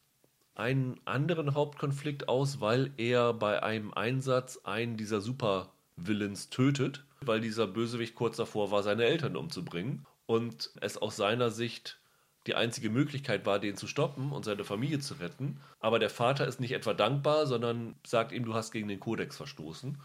einen 0.56 1.00
anderen 1.06 1.54
Hauptkonflikt 1.54 2.28
aus, 2.28 2.60
weil 2.60 2.92
er 2.98 3.34
bei 3.34 3.64
einem 3.64 3.94
Einsatz 3.94 4.60
einen 4.64 4.98
dieser 4.98 5.22
Supervillains 5.22 6.50
tötet, 6.50 7.06
weil 7.22 7.40
dieser 7.40 7.68
Bösewicht 7.68 8.16
kurz 8.16 8.38
davor 8.38 8.72
war, 8.72 8.84
seine 8.84 9.06
Eltern 9.06 9.36
umzubringen 9.36 10.06
und 10.26 10.72
es 10.82 10.98
aus 10.98 11.16
seiner 11.16 11.50
Sicht 11.50 12.00
die 12.48 12.56
einzige 12.56 12.90
Möglichkeit 12.90 13.46
war, 13.46 13.60
den 13.60 13.76
zu 13.76 13.88
stoppen 13.88 14.32
und 14.32 14.44
seine 14.46 14.64
Familie 14.64 15.00
zu 15.00 15.16
retten. 15.16 15.60
Aber 15.80 16.00
der 16.00 16.10
Vater 16.10 16.48
ist 16.48 16.60
nicht 16.60 16.72
etwa 16.72 16.94
dankbar, 16.94 17.46
sondern 17.48 17.96
sagt 18.06 18.32
ihm, 18.32 18.46
du 18.46 18.54
hast 18.54 18.72
gegen 18.72 18.88
den 18.88 19.00
Kodex 19.00 19.38
verstoßen. 19.38 19.98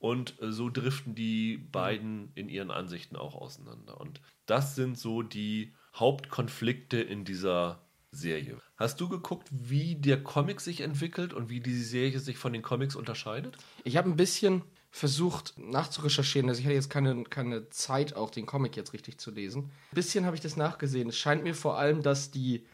Und 0.00 0.40
äh, 0.42 0.50
so 0.50 0.70
driften 0.70 1.14
die 1.14 1.58
beiden 1.58 2.32
in 2.34 2.48
ihren 2.48 2.72
Ansichten 2.72 3.14
auch 3.14 3.36
auseinander. 3.36 4.00
Und 4.00 4.20
das 4.46 4.74
sind 4.74 4.98
so 4.98 5.22
die 5.22 5.72
Hauptkonflikte 5.94 7.00
in 7.00 7.24
dieser 7.24 7.80
Serie. 8.10 8.58
Hast 8.76 9.00
du 9.00 9.08
geguckt, 9.08 9.48
wie 9.52 9.94
der 9.94 10.22
Comic 10.22 10.60
sich 10.60 10.80
entwickelt 10.80 11.32
und 11.32 11.48
wie 11.48 11.60
die 11.60 11.80
Serie 11.80 12.18
sich 12.18 12.38
von 12.38 12.52
den 12.52 12.62
Comics 12.62 12.96
unterscheidet? 12.96 13.56
Ich 13.84 13.96
habe 13.96 14.08
ein 14.08 14.16
bisschen 14.16 14.62
versucht 14.90 15.54
nachzurecherchieren. 15.56 16.48
Also 16.48 16.60
ich 16.60 16.66
hatte 16.66 16.74
jetzt 16.74 16.90
keine, 16.90 17.22
keine 17.24 17.70
Zeit, 17.70 18.16
auch 18.16 18.30
den 18.30 18.46
Comic 18.46 18.76
jetzt 18.76 18.92
richtig 18.92 19.18
zu 19.18 19.30
lesen. 19.30 19.64
Ein 19.64 19.94
bisschen 19.94 20.24
habe 20.24 20.34
ich 20.34 20.42
das 20.42 20.56
nachgesehen. 20.56 21.08
Es 21.08 21.16
scheint 21.16 21.44
mir 21.44 21.54
vor 21.54 21.78
allem, 21.78 22.02
dass 22.02 22.30
die, 22.30 22.66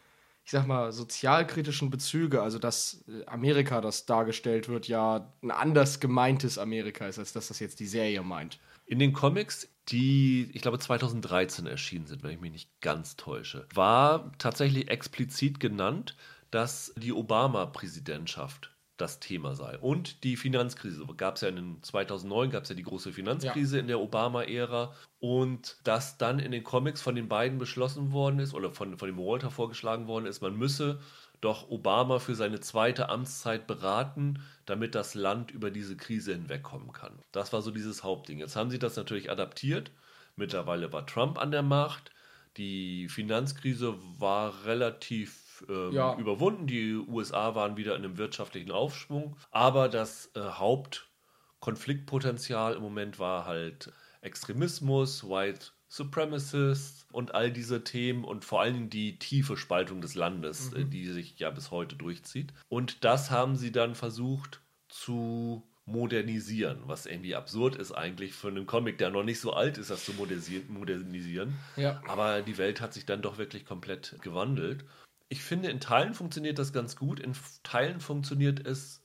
ich 0.47 0.53
sag 0.53 0.69
mal, 0.69 0.93
sozialkritischen 0.93 1.91
Bezüge, 1.91 2.41
also 2.41 2.61
dass 2.61 3.05
äh, 3.09 3.27
Amerika, 3.27 3.81
das 3.81 4.07
dargestellt 4.07 4.69
wird, 4.69 4.87
ja 4.87 5.33
ein 5.43 5.51
anders 5.51 5.99
gemeintes 5.99 6.57
Amerika 6.57 7.09
ist, 7.09 7.19
als 7.19 7.33
dass 7.33 7.49
das 7.49 7.59
jetzt 7.59 7.81
die 7.81 7.87
Serie 7.87 8.23
meint. 8.23 8.61
In 8.87 9.01
den 9.01 9.13
Comics, 9.13 9.69
die, 9.89 10.49
ich 10.53 10.63
glaube, 10.63 10.79
2013 10.79 11.67
erschienen 11.67 12.07
sind, 12.07 12.23
wenn 12.23 12.31
ich 12.31 12.41
mich 12.41 12.53
nicht 12.53 12.81
ganz 12.81 13.17
täusche, 13.17 13.67
war 13.75 14.31
tatsächlich 14.39 14.89
explizit 14.89 15.59
genannt, 15.59 16.17
dass 16.53 16.95
die 16.97 17.13
Obama-Präsidentschaft 17.13 18.76
das 18.97 19.21
Thema 19.21 19.55
sei. 19.55 19.79
Und 19.79 20.25
die 20.25 20.37
Finanzkrise. 20.37 21.05
Gab 21.17 21.37
es 21.37 21.43
ja 21.43 21.49
in 21.49 21.83
2009 21.83 22.51
gab 22.51 22.63
es 22.63 22.71
ja 22.71 22.75
die 22.75 22.83
große 22.83 23.13
Finanzkrise 23.13 23.77
ja. 23.77 23.81
in 23.81 23.89
der 23.89 24.01
Obama-Ära. 24.01 24.95
Und 25.21 25.77
dass 25.85 26.19
dann 26.19 26.39
in 26.39 26.53
den 26.53 26.65
Comics 26.65 27.03
von 27.03 27.15
den 27.15 27.29
beiden 27.29 27.59
beschlossen 27.59 28.13
worden 28.13 28.39
ist 28.39 28.55
oder 28.55 28.71
von, 28.71 28.99
von 28.99 29.09
dem 29.09 29.19
Walter 29.19 29.51
vorgeschlagen 29.51 30.07
worden 30.07 30.27
ist, 30.27 30.41
man 30.41 30.57
müsse 30.57 31.01
doch 31.41 31.69
Obama 31.69 32.19
für 32.19 32.35
seine 32.35 32.61
zweite 32.61 33.09
Amtszeit 33.09 33.67
beraten, 33.67 34.43
damit 34.65 34.95
das 34.95 35.15
Land 35.15 35.51
über 35.51 35.71
diese 35.71 35.97
Krise 35.97 36.33
hinwegkommen 36.33 36.93
kann. 36.93 37.13
Das 37.33 37.53
war 37.53 37.63
so 37.63 37.71
dieses 37.71 38.03
Hauptding. 38.03 38.39
Jetzt 38.39 38.57
haben 38.57 38.71
sie 38.71 38.79
das 38.79 38.97
natürlich 38.97 39.31
adaptiert. 39.31 39.91
Mittlerweile 40.37 40.93
war 40.93 41.07
Trump 41.07 41.39
an 41.39 41.51
der 41.51 41.63
Macht. 41.63 42.11
Die 42.57 43.09
Finanzkrise 43.09 43.97
war 44.19 44.65
relativ 44.65 45.46
ähm, 45.69 45.93
ja. 45.93 46.17
überwunden. 46.17 46.67
Die 46.67 46.95
USA 46.95 47.55
waren 47.55 47.77
wieder 47.77 47.95
in 47.97 48.05
einem 48.05 48.17
wirtschaftlichen 48.19 48.71
Aufschwung. 48.71 49.37
Aber 49.51 49.89
das 49.89 50.31
äh, 50.35 50.41
Hauptkonfliktpotenzial 50.41 52.75
im 52.75 52.83
Moment 52.83 53.19
war 53.19 53.47
halt 53.47 53.93
Extremismus, 54.21 55.29
White 55.29 55.73
Supremacists 55.89 57.07
und 57.13 57.35
all 57.35 57.53
diese 57.53 57.85
Themen 57.85 58.25
und 58.25 58.45
vor 58.45 58.61
allem 58.61 58.91
die 58.91 59.19
tiefe 59.19 59.57
Spaltung 59.57 60.01
des 60.01 60.15
Landes, 60.15 60.73
äh, 60.73 60.81
mhm. 60.81 60.91
die 60.91 61.07
sich 61.07 61.39
ja 61.39 61.51
bis 61.51 61.71
heute 61.71 61.97
durchzieht. 61.97 62.53
Und 62.69 63.05
das 63.05 63.31
haben 63.31 63.57
sie 63.57 63.73
dann 63.73 63.95
versucht 63.95 64.61
zu 64.89 65.63
modernisieren, 65.87 66.81
was 66.87 67.07
irgendwie 67.07 67.37
absurd 67.37 67.77
ist 67.77 67.93
eigentlich 67.93 68.33
für 68.33 68.49
einen 68.49 68.67
Comic, 68.67 68.99
der 68.99 69.11
noch 69.11 69.23
nicht 69.23 69.41
so 69.41 69.53
alt 69.53 69.79
ist, 69.79 69.89
das 69.89 70.05
zu 70.05 70.13
modernisieren. 70.15 71.55
Ja. 71.77 72.03
Aber 72.09 72.43
die 72.43 72.59
Welt 72.59 72.81
hat 72.81 72.93
sich 72.93 73.07
dann 73.07 73.23
doch 73.23 73.39
wirklich 73.39 73.65
komplett 73.65 74.17
gewandelt. 74.21 74.85
Ich 75.29 75.43
finde, 75.43 75.71
in 75.71 75.81
Teilen 75.81 76.15
funktioniert 76.15 76.59
das 76.59 76.73
ganz 76.73 76.97
gut, 76.97 77.21
in 77.21 77.33
Teilen 77.63 78.01
funktioniert 78.01 78.65
es 78.67 79.03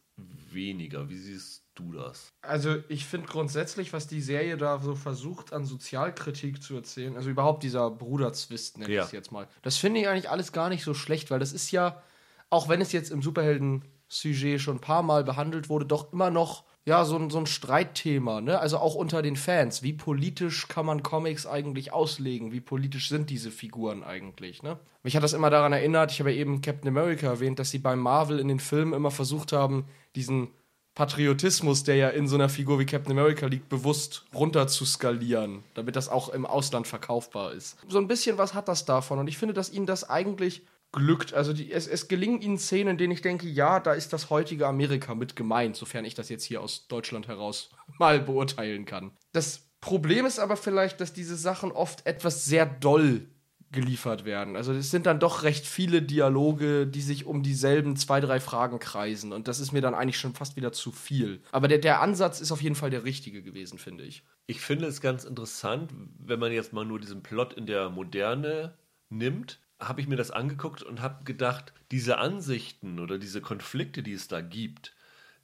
weniger. 0.51 1.09
Wie 1.09 1.17
siehst 1.17 1.65
du 1.75 1.93
das? 1.93 2.33
Also 2.41 2.77
ich 2.89 3.05
finde 3.05 3.27
grundsätzlich, 3.27 3.93
was 3.93 4.07
die 4.07 4.21
Serie 4.21 4.57
da 4.57 4.79
so 4.79 4.95
versucht 4.95 5.53
an 5.53 5.65
Sozialkritik 5.65 6.61
zu 6.61 6.75
erzählen, 6.75 7.15
also 7.15 7.29
überhaupt 7.29 7.63
dieser 7.63 7.89
Bruderzwist, 7.89 8.77
nenne 8.77 8.93
ja. 8.93 9.01
ich 9.01 9.07
es 9.07 9.11
jetzt 9.13 9.31
mal, 9.31 9.47
das 9.61 9.77
finde 9.77 10.01
ich 10.01 10.07
eigentlich 10.07 10.29
alles 10.29 10.51
gar 10.51 10.69
nicht 10.69 10.83
so 10.83 10.93
schlecht, 10.93 11.31
weil 11.31 11.39
das 11.39 11.53
ist 11.53 11.71
ja, 11.71 12.01
auch 12.49 12.69
wenn 12.69 12.81
es 12.81 12.91
jetzt 12.91 13.11
im 13.11 13.21
Superhelden-Sujet 13.21 14.59
schon 14.59 14.77
ein 14.77 14.81
paar 14.81 15.03
Mal 15.03 15.23
behandelt 15.23 15.69
wurde, 15.69 15.85
doch 15.85 16.11
immer 16.13 16.29
noch 16.29 16.65
ja, 16.85 17.05
so 17.05 17.15
ein, 17.15 17.29
so 17.29 17.37
ein 17.37 17.45
Streitthema, 17.45 18.41
ne? 18.41 18.59
Also 18.59 18.77
auch 18.77 18.95
unter 18.95 19.21
den 19.21 19.35
Fans. 19.35 19.83
Wie 19.83 19.93
politisch 19.93 20.67
kann 20.67 20.85
man 20.85 21.03
Comics 21.03 21.45
eigentlich 21.45 21.93
auslegen? 21.93 22.51
Wie 22.51 22.61
politisch 22.61 23.09
sind 23.09 23.29
diese 23.29 23.51
Figuren 23.51 24.03
eigentlich, 24.03 24.63
ne? 24.63 24.79
Mich 25.03 25.15
hat 25.15 25.23
das 25.23 25.33
immer 25.33 25.51
daran 25.51 25.73
erinnert, 25.73 26.11
ich 26.11 26.19
habe 26.19 26.31
ja 26.31 26.37
eben 26.37 26.61
Captain 26.61 26.87
America 26.87 27.27
erwähnt, 27.27 27.59
dass 27.59 27.69
sie 27.69 27.79
bei 27.79 27.95
Marvel 27.95 28.39
in 28.39 28.47
den 28.47 28.59
Filmen 28.59 28.93
immer 28.93 29.11
versucht 29.11 29.51
haben, 29.51 29.85
diesen 30.15 30.49
Patriotismus, 30.95 31.83
der 31.83 31.95
ja 31.95 32.09
in 32.09 32.27
so 32.27 32.35
einer 32.35 32.49
Figur 32.49 32.79
wie 32.79 32.85
Captain 32.85 33.17
America 33.17 33.45
liegt, 33.45 33.69
bewusst 33.69 34.25
runter 34.33 34.67
zu 34.67 34.85
skalieren, 34.85 35.63
damit 35.75 35.95
das 35.95 36.09
auch 36.09 36.29
im 36.29 36.45
Ausland 36.45 36.87
verkaufbar 36.87 37.53
ist. 37.53 37.77
So 37.87 37.97
ein 37.99 38.07
bisschen 38.07 38.37
was 38.37 38.53
hat 38.53 38.67
das 38.67 38.85
davon 38.85 39.19
und 39.19 39.27
ich 39.27 39.37
finde, 39.37 39.53
dass 39.53 39.71
ihnen 39.71 39.85
das 39.85 40.09
eigentlich 40.09 40.63
glückt. 40.91 41.33
Also 41.33 41.53
die, 41.53 41.71
es, 41.71 41.87
es 41.87 42.07
gelingen 42.07 42.41
ihnen 42.41 42.57
Szenen, 42.57 42.91
in 42.91 42.97
denen 42.97 43.13
ich 43.13 43.21
denke, 43.21 43.47
ja, 43.47 43.79
da 43.79 43.93
ist 43.93 44.13
das 44.13 44.29
heutige 44.29 44.67
Amerika 44.67 45.15
mit 45.15 45.35
gemeint, 45.35 45.75
sofern 45.75 46.05
ich 46.05 46.15
das 46.15 46.29
jetzt 46.29 46.43
hier 46.43 46.61
aus 46.61 46.87
Deutschland 46.87 47.27
heraus 47.27 47.69
mal 47.99 48.19
beurteilen 48.19 48.85
kann. 48.85 49.11
Das 49.31 49.69
Problem 49.79 50.25
ist 50.25 50.39
aber 50.39 50.57
vielleicht, 50.57 51.01
dass 51.01 51.13
diese 51.13 51.35
Sachen 51.35 51.71
oft 51.71 52.05
etwas 52.05 52.45
sehr 52.45 52.65
doll 52.65 53.27
geliefert 53.71 54.25
werden. 54.25 54.57
Also 54.57 54.73
es 54.73 54.91
sind 54.91 55.05
dann 55.05 55.19
doch 55.19 55.43
recht 55.43 55.65
viele 55.65 56.01
Dialoge, 56.01 56.85
die 56.85 57.01
sich 57.01 57.25
um 57.25 57.41
dieselben 57.41 57.95
zwei, 57.95 58.19
drei 58.19 58.39
Fragen 58.39 58.79
kreisen. 58.79 59.31
Und 59.31 59.47
das 59.47 59.59
ist 59.59 59.71
mir 59.71 59.81
dann 59.81 59.93
eigentlich 59.93 60.17
schon 60.17 60.33
fast 60.33 60.57
wieder 60.57 60.73
zu 60.73 60.91
viel. 60.91 61.41
Aber 61.51 61.69
der, 61.69 61.77
der 61.77 62.01
Ansatz 62.01 62.41
ist 62.41 62.51
auf 62.51 62.61
jeden 62.61 62.75
Fall 62.75 62.89
der 62.89 63.05
richtige 63.05 63.41
gewesen, 63.41 63.79
finde 63.79 64.03
ich. 64.03 64.23
Ich 64.45 64.59
finde 64.59 64.87
es 64.87 64.99
ganz 64.99 65.23
interessant, 65.23 65.91
wenn 66.19 66.39
man 66.39 66.51
jetzt 66.51 66.73
mal 66.73 66.85
nur 66.85 66.99
diesen 66.99 67.23
Plot 67.23 67.53
in 67.53 67.65
der 67.65 67.89
Moderne 67.89 68.77
nimmt, 69.09 69.59
habe 69.81 69.99
ich 69.99 70.07
mir 70.07 70.15
das 70.15 70.31
angeguckt 70.31 70.83
und 70.83 71.01
habe 71.01 71.23
gedacht, 71.23 71.73
diese 71.91 72.19
Ansichten 72.19 72.99
oder 72.99 73.17
diese 73.17 73.41
Konflikte, 73.41 74.03
die 74.03 74.13
es 74.13 74.27
da 74.27 74.41
gibt, 74.41 74.95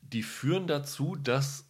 die 0.02 0.24
führen 0.24 0.68
dazu, 0.68 1.16
dass 1.16 1.66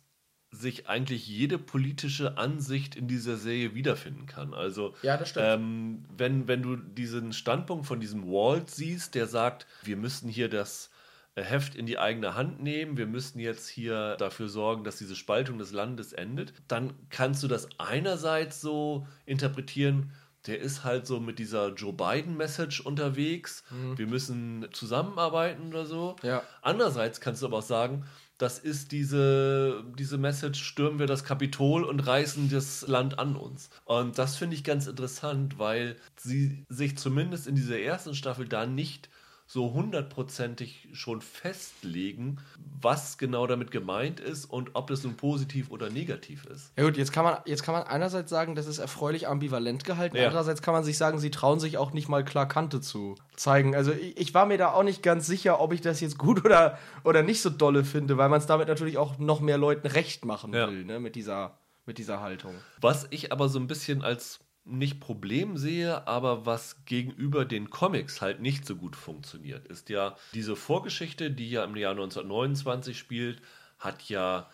sich 0.52 0.88
eigentlich 0.88 1.28
jede 1.28 1.58
politische 1.58 2.38
Ansicht 2.38 2.96
in 2.96 3.08
dieser 3.08 3.38
Serie 3.38 3.74
wiederfinden 3.76 4.26
kann. 4.28 4.54
Also, 4.54 4.96
ja. 5.02 5.20
Ähm, 5.36 6.06
wenn, 6.16 6.48
wenn 6.48 6.62
du 6.62 6.76
diesen 6.78 7.34
Standpunkt 7.34 7.86
von 7.86 8.00
diesem 8.00 8.24
Walt 8.24 8.70
siehst, 8.70 9.16
der 9.16 9.28
sagt, 9.28 9.68
wir 9.84 9.98
müssen 9.98 10.30
hier 10.30 10.50
das 10.50 10.90
äh, 11.36 11.44
Heft 11.44 11.76
in 11.76 11.86
die 11.86 12.00
eigene 12.00 12.36
Hand 12.36 12.62
nehmen, 12.64 12.98
wir 12.98 13.08
müssen 13.08 13.40
jetzt 13.40 13.68
hier 13.68 14.16
dafür 14.18 14.48
sorgen, 14.48 14.84
dass 14.84 14.98
diese 14.98 15.16
Spaltung 15.16 15.58
des 15.58 15.72
Landes 15.74 16.14
endet, 16.14 16.54
dann 16.68 16.94
kannst 17.10 17.44
du 17.44 17.48
das 17.48 17.68
einerseits 17.78 18.62
so 18.62 19.06
interpretieren, 19.26 20.12
der 20.48 20.60
ist 20.60 20.84
halt 20.84 21.06
so 21.06 21.20
mit 21.20 21.40
dieser 21.40 21.74
Joe 21.74 21.94
Biden-Message 21.94 22.82
unterwegs. 22.82 23.64
Mhm. 23.70 23.98
Wir 23.98 24.08
müssen 24.08 24.68
zusammenarbeiten 24.72 25.68
oder 25.68 25.86
so. 25.86 26.16
Ja. 26.24 26.44
Andererseits 26.62 27.22
kannst 27.22 27.42
du 27.42 27.48
aber 27.48 27.58
auch 27.58 27.64
sagen, 27.64 28.06
das 28.38 28.60
ist 28.60 28.92
diese, 28.92 29.84
diese 29.98 30.18
Message, 30.18 30.64
stürmen 30.64 31.00
wir 31.00 31.08
das 31.08 31.24
Kapitol 31.24 31.84
und 31.84 32.00
reißen 32.00 32.50
das 32.50 32.88
Land 32.88 33.18
an 33.18 33.36
uns. 33.36 33.70
Und 33.86 34.18
das 34.20 34.36
finde 34.36 34.56
ich 34.56 34.64
ganz 34.64 34.86
interessant, 34.86 35.58
weil 35.58 35.96
sie 36.16 36.64
sich 36.70 36.98
zumindest 36.98 37.48
in 37.48 37.56
dieser 37.56 37.80
ersten 37.80 38.14
Staffel 38.14 38.48
da 38.48 38.66
nicht 38.68 39.10
so 39.50 39.72
hundertprozentig 39.72 40.90
schon 40.92 41.22
festlegen, 41.22 42.38
was 42.82 43.18
genau 43.18 43.48
damit 43.48 43.72
gemeint 43.72 44.20
ist 44.20 44.44
und 44.44 44.72
ob 44.74 44.88
das 44.88 45.06
nun 45.06 45.16
positiv 45.16 45.72
oder 45.72 45.90
negativ 45.90 46.46
ist. 46.46 46.74
Ja 46.78 46.84
gut, 46.84 46.98
jetzt 46.98 47.14
kann 47.14 47.24
man, 47.24 47.38
jetzt 47.46 47.64
kann 47.64 47.74
man 47.74 47.84
einerseits 47.84 48.30
sagen, 48.30 48.56
das 48.56 48.68
ist 48.68 48.80
erfreulich 48.80 49.26
ambivalent 49.26 49.86
gehalten, 49.86 50.18
ja. 50.18 50.26
andererseits 50.26 50.62
kann 50.62 50.74
man 50.74 50.84
sich 50.84 50.98
sagen, 50.98 51.18
sie 51.20 51.32
trauen 51.32 51.62
sich 51.62 51.78
auch 51.78 51.94
nicht 51.94 52.10
mal 52.10 52.26
klar 52.26 52.46
Kante 52.46 52.82
zu 52.82 53.16
zeigen. 53.38 53.74
Also 53.74 53.94
ich, 53.94 54.18
ich 54.18 54.34
war 54.34 54.46
mir 54.46 54.58
da 54.58 54.74
auch 54.74 54.84
nicht 54.84 55.02
ganz 55.02 55.26
sicher, 55.26 55.62
ob 55.62 55.72
ich 55.72 55.80
das 55.80 56.02
jetzt 56.02 56.18
gut 56.18 56.44
oder, 56.44 56.78
oder 57.06 57.24
nicht 57.24 57.42
so 57.42 57.50
dolle 57.50 57.86
finde, 57.86 58.18
weil 58.18 58.28
man 58.28 58.42
es 58.42 58.48
damit 58.48 58.68
natürlich 58.68 58.98
auch 58.98 59.18
noch 59.18 59.40
mehr 59.40 59.58
Leuten 59.58 59.88
recht 59.88 60.26
machen 60.26 60.54
ja. 60.54 60.70
will, 60.70 60.84
ne, 60.84 61.00
mit 61.00 61.16
dieser, 61.16 61.58
mit 61.86 61.98
dieser 62.00 62.20
Haltung. 62.20 62.54
Was 62.82 63.08
ich 63.12 63.32
aber 63.32 63.48
so 63.48 63.60
ein 63.60 63.68
bisschen 63.68 64.04
als 64.04 64.42
nicht 64.68 65.00
Problem 65.00 65.58
sehe, 65.58 66.08
aber 66.08 66.46
was 66.46 66.86
gegenüber 66.86 67.46
den 67.46 67.70
Comics 67.70 68.22
halt 68.22 68.42
nicht 68.42 68.66
so 68.66 68.76
gut 68.76 68.96
funktioniert, 68.96 69.68
ist 69.68 69.90
ja 69.90 70.16
diese 70.34 70.56
Vorgeschichte, 70.56 71.32
die 71.32 71.50
ja 71.50 71.64
im 71.64 71.76
Jahr 71.76 71.92
1929 71.92 72.98
spielt, 72.98 73.42
hat 73.80 74.04
ja 74.10 74.50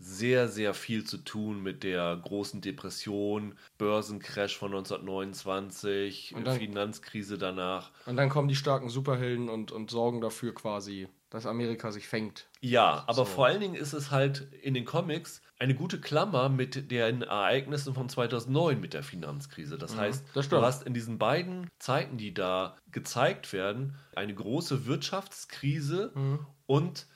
sehr, 0.00 0.48
sehr 0.48 0.74
viel 0.74 1.04
zu 1.04 1.18
tun 1.18 1.62
mit 1.62 1.82
der 1.82 2.16
großen 2.22 2.60
Depression, 2.60 3.56
Börsencrash 3.78 4.56
von 4.56 4.72
1929, 4.72 6.36
dann, 6.44 6.58
Finanzkrise 6.58 7.36
danach. 7.36 7.90
Und 8.06 8.16
dann 8.16 8.28
kommen 8.28 8.48
die 8.48 8.54
starken 8.54 8.88
Superhelden 8.88 9.48
und, 9.48 9.72
und 9.72 9.90
sorgen 9.90 10.20
dafür 10.20 10.54
quasi, 10.54 11.08
dass 11.30 11.46
Amerika 11.46 11.90
sich 11.90 12.06
fängt. 12.06 12.46
Ja, 12.60 13.02
aber 13.08 13.14
so. 13.14 13.24
vor 13.24 13.46
allen 13.46 13.60
Dingen 13.60 13.74
ist 13.74 13.92
es 13.92 14.12
halt 14.12 14.52
in 14.62 14.74
den 14.74 14.84
Comics 14.84 15.42
eine 15.58 15.74
gute 15.74 16.00
Klammer 16.00 16.48
mit 16.48 16.90
den 16.90 17.22
Ereignissen 17.22 17.94
von 17.94 18.08
2009 18.08 18.80
mit 18.80 18.94
der 18.94 19.02
Finanzkrise. 19.02 19.76
Das 19.76 19.94
mhm, 19.94 20.00
heißt, 20.00 20.26
das 20.34 20.48
du 20.48 20.62
hast 20.62 20.84
in 20.84 20.94
diesen 20.94 21.18
beiden 21.18 21.68
Zeiten, 21.78 22.16
die 22.16 22.32
da 22.32 22.76
gezeigt 22.90 23.52
werden, 23.52 23.96
eine 24.14 24.34
große 24.34 24.86
Wirtschaftskrise 24.86 26.12
mhm. 26.14 26.46
und 26.66 27.06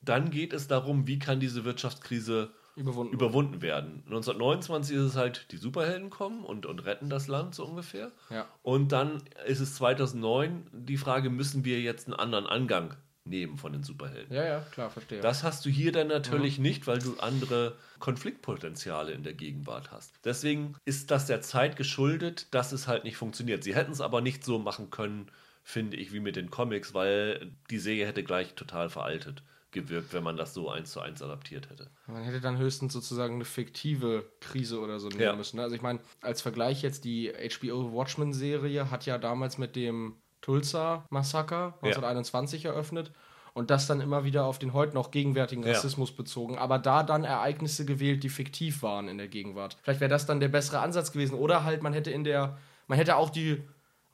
dann 0.00 0.30
geht 0.30 0.52
es 0.52 0.68
darum, 0.68 1.06
wie 1.06 1.18
kann 1.18 1.40
diese 1.40 1.64
Wirtschaftskrise 1.64 2.52
Überwunden. 2.76 3.14
überwunden 3.14 3.62
werden. 3.62 4.02
1929 4.06 4.94
ist 4.94 5.02
es 5.02 5.16
halt, 5.16 5.50
die 5.50 5.56
Superhelden 5.56 6.10
kommen 6.10 6.44
und, 6.44 6.66
und 6.66 6.84
retten 6.84 7.08
das 7.08 7.26
Land 7.26 7.54
so 7.54 7.64
ungefähr. 7.64 8.12
Ja. 8.28 8.46
Und 8.62 8.92
dann 8.92 9.22
ist 9.46 9.60
es 9.60 9.76
2009 9.76 10.68
die 10.72 10.98
Frage, 10.98 11.30
müssen 11.30 11.64
wir 11.64 11.80
jetzt 11.80 12.06
einen 12.06 12.14
anderen 12.14 12.46
Angang 12.46 12.94
nehmen 13.26 13.56
von 13.58 13.72
den 13.72 13.82
Superhelden? 13.82 14.34
Ja, 14.34 14.44
ja, 14.44 14.60
klar, 14.72 14.90
verstehe. 14.90 15.20
Das 15.20 15.42
hast 15.42 15.64
du 15.64 15.70
hier 15.70 15.92
dann 15.92 16.08
natürlich 16.08 16.58
nicht, 16.58 16.86
weil 16.86 16.98
du 16.98 17.16
andere 17.18 17.76
Konfliktpotenziale 17.98 19.12
in 19.12 19.22
der 19.22 19.34
Gegenwart 19.34 19.90
hast. 19.92 20.14
Deswegen 20.24 20.74
ist 20.84 21.10
das 21.10 21.26
der 21.26 21.40
Zeit 21.42 21.76
geschuldet, 21.76 22.48
dass 22.52 22.72
es 22.72 22.88
halt 22.88 23.04
nicht 23.04 23.16
funktioniert. 23.16 23.62
Sie 23.64 23.74
hätten 23.74 23.92
es 23.92 24.00
aber 24.00 24.20
nicht 24.20 24.44
so 24.44 24.58
machen 24.58 24.90
können, 24.90 25.30
finde 25.62 25.96
ich, 25.96 26.12
wie 26.12 26.20
mit 26.20 26.36
den 26.36 26.50
Comics, 26.50 26.94
weil 26.94 27.52
die 27.70 27.78
Serie 27.78 28.06
hätte 28.06 28.22
gleich 28.24 28.54
total 28.54 28.88
veraltet 28.88 29.42
gewirkt, 29.72 30.14
wenn 30.14 30.22
man 30.22 30.36
das 30.38 30.54
so 30.54 30.70
eins 30.70 30.92
zu 30.92 31.00
eins 31.00 31.20
adaptiert 31.20 31.68
hätte. 31.68 31.90
Man 32.06 32.22
hätte 32.22 32.40
dann 32.40 32.56
höchstens 32.56 32.92
sozusagen 32.94 33.34
eine 33.34 33.44
fiktive 33.44 34.24
Krise 34.40 34.80
oder 34.80 34.98
so 35.00 35.08
nehmen 35.08 35.20
Ja. 35.20 35.36
müssen. 35.36 35.56
ne? 35.56 35.64
Also 35.64 35.76
ich 35.76 35.82
meine, 35.82 36.00
als 36.22 36.40
Vergleich 36.40 36.82
jetzt 36.82 37.04
die 37.04 37.30
HBO 37.34 37.92
Watchmen-Serie 37.92 38.90
hat 38.90 39.04
ja 39.04 39.18
damals 39.18 39.58
mit 39.58 39.76
dem 39.76 40.16
Tulsa-Massaker 40.42 41.74
1921 41.82 42.64
eröffnet 42.64 43.12
und 43.54 43.70
das 43.70 43.86
dann 43.86 44.00
immer 44.00 44.24
wieder 44.24 44.44
auf 44.44 44.58
den 44.58 44.72
heute 44.74 44.94
noch 44.94 45.10
gegenwärtigen 45.10 45.62
Ja. 45.64 45.72
Rassismus 45.72 46.12
bezogen, 46.14 46.58
aber 46.58 46.78
da 46.78 47.02
dann 47.02 47.24
Ereignisse 47.24 47.84
gewählt, 47.86 48.22
die 48.22 48.28
fiktiv 48.28 48.82
waren 48.82 49.08
in 49.08 49.18
der 49.18 49.28
Gegenwart. 49.28 49.76
Vielleicht 49.82 50.00
wäre 50.00 50.10
das 50.10 50.26
dann 50.26 50.40
der 50.40 50.48
bessere 50.48 50.80
Ansatz 50.80 51.10
gewesen 51.12 51.34
oder 51.34 51.64
halt 51.64 51.82
man 51.82 51.92
hätte 51.92 52.10
in 52.10 52.24
der, 52.24 52.58
man 52.86 52.98
hätte 52.98 53.16
auch 53.16 53.30
die 53.30 53.62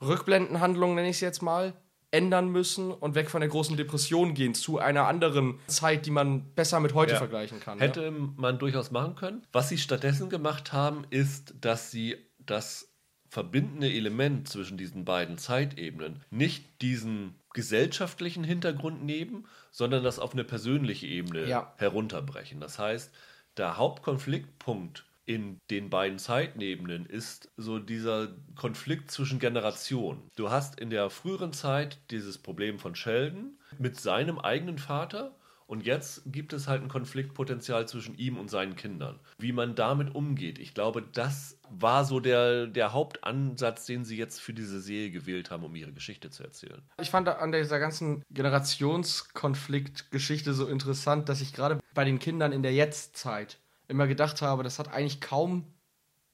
Rückblendenhandlung, 0.01 0.95
nenne 0.95 1.09
ich 1.09 1.17
es 1.17 1.21
jetzt 1.21 1.41
mal, 1.41 1.73
ändern 2.11 2.49
müssen 2.49 2.91
und 2.91 3.15
weg 3.15 3.29
von 3.31 3.41
der 3.41 3.49
großen 3.49 3.75
Depression 3.75 4.33
gehen 4.35 4.53
zu 4.53 4.77
einer 4.77 5.07
anderen 5.07 5.59
Zeit, 5.67 6.05
die 6.05 6.11
man 6.11 6.53
besser 6.53 6.79
mit 6.79 6.93
heute 6.93 7.13
Ja. 7.13 7.17
vergleichen 7.17 7.59
kann. 7.59 7.79
Hätte 7.79 8.11
man 8.11 8.59
durchaus 8.59 8.91
machen 8.91 9.15
können. 9.15 9.41
Was 9.51 9.69
sie 9.69 9.77
stattdessen 9.79 10.29
gemacht 10.29 10.73
haben, 10.73 11.05
ist, 11.09 11.55
dass 11.59 11.89
sie 11.89 12.15
das 12.39 12.92
verbindende 13.33 13.91
Element 13.91 14.47
zwischen 14.47 14.77
diesen 14.77 15.05
beiden 15.05 15.39
Zeitebenen 15.39 16.19
nicht 16.29 16.83
diesen 16.83 17.33
gesellschaftlichen 17.55 18.43
Hintergrund 18.43 19.03
nehmen, 19.03 19.47
sondern 19.71 20.03
das 20.03 20.19
auf 20.19 20.33
eine 20.33 20.43
persönliche 20.43 21.07
Ebene 21.07 21.47
Ja. 21.49 21.73
herunterbrechen. 21.77 22.59
Das 22.59 22.77
heißt, 22.77 23.11
der 23.57 23.77
Hauptkonfliktpunkt 23.77 25.05
in 25.25 25.59
den 25.71 25.89
beiden 25.89 26.19
Zeitebenen 26.19 27.07
ist 27.07 27.49
so 27.57 27.79
dieser 27.79 28.35
Konflikt 28.53 29.09
zwischen 29.09 29.39
Generationen. 29.39 30.29
Du 30.35 30.51
hast 30.51 30.79
in 30.79 30.91
der 30.91 31.09
früheren 31.09 31.53
Zeit 31.53 31.97
dieses 32.11 32.37
Problem 32.37 32.77
von 32.77 32.93
Sheldon 32.93 33.57
mit 33.79 33.99
seinem 33.99 34.37
eigenen 34.37 34.77
Vater 34.77 35.35
und 35.73 35.83
jetzt 35.83 36.21
gibt 36.27 36.53
es 36.53 36.67
halt 36.67 36.83
ein 36.83 36.87
Konfliktpotenzial 36.87 37.87
zwischen 37.87 38.15
ihm 38.15 38.37
und 38.37 38.51
seinen 38.51 38.75
Kindern. 38.75 39.19
Wie 39.39 39.51
man 39.51 39.73
damit 39.73 40.13
umgeht, 40.13 40.59
ich 40.59 40.75
glaube, 40.75 41.01
das 41.01 41.57
war 41.67 42.05
so 42.05 42.19
der, 42.19 42.67
der 42.67 42.93
Hauptansatz, 42.93 43.87
den 43.87 44.05
sie 44.05 44.15
jetzt 44.15 44.39
für 44.39 44.53
diese 44.53 44.79
Serie 44.79 45.09
gewählt 45.09 45.49
haben, 45.49 45.63
um 45.63 45.75
ihre 45.75 45.91
Geschichte 45.91 46.29
zu 46.29 46.43
erzählen. 46.43 46.83
Ich 47.01 47.09
fand 47.09 47.27
an 47.27 47.51
dieser 47.51 47.79
ganzen 47.79 48.21
Generationskonfliktgeschichte 48.29 50.53
so 50.53 50.67
interessant, 50.67 51.27
dass 51.27 51.41
ich 51.41 51.53
gerade 51.53 51.79
bei 51.95 52.05
den 52.05 52.19
Kindern 52.19 52.51
in 52.51 52.61
der 52.61 52.73
Jetztzeit 52.73 53.57
immer 53.87 54.05
gedacht 54.05 54.43
habe, 54.43 54.61
das 54.61 54.77
hat 54.77 54.93
eigentlich 54.93 55.21
kaum 55.21 55.72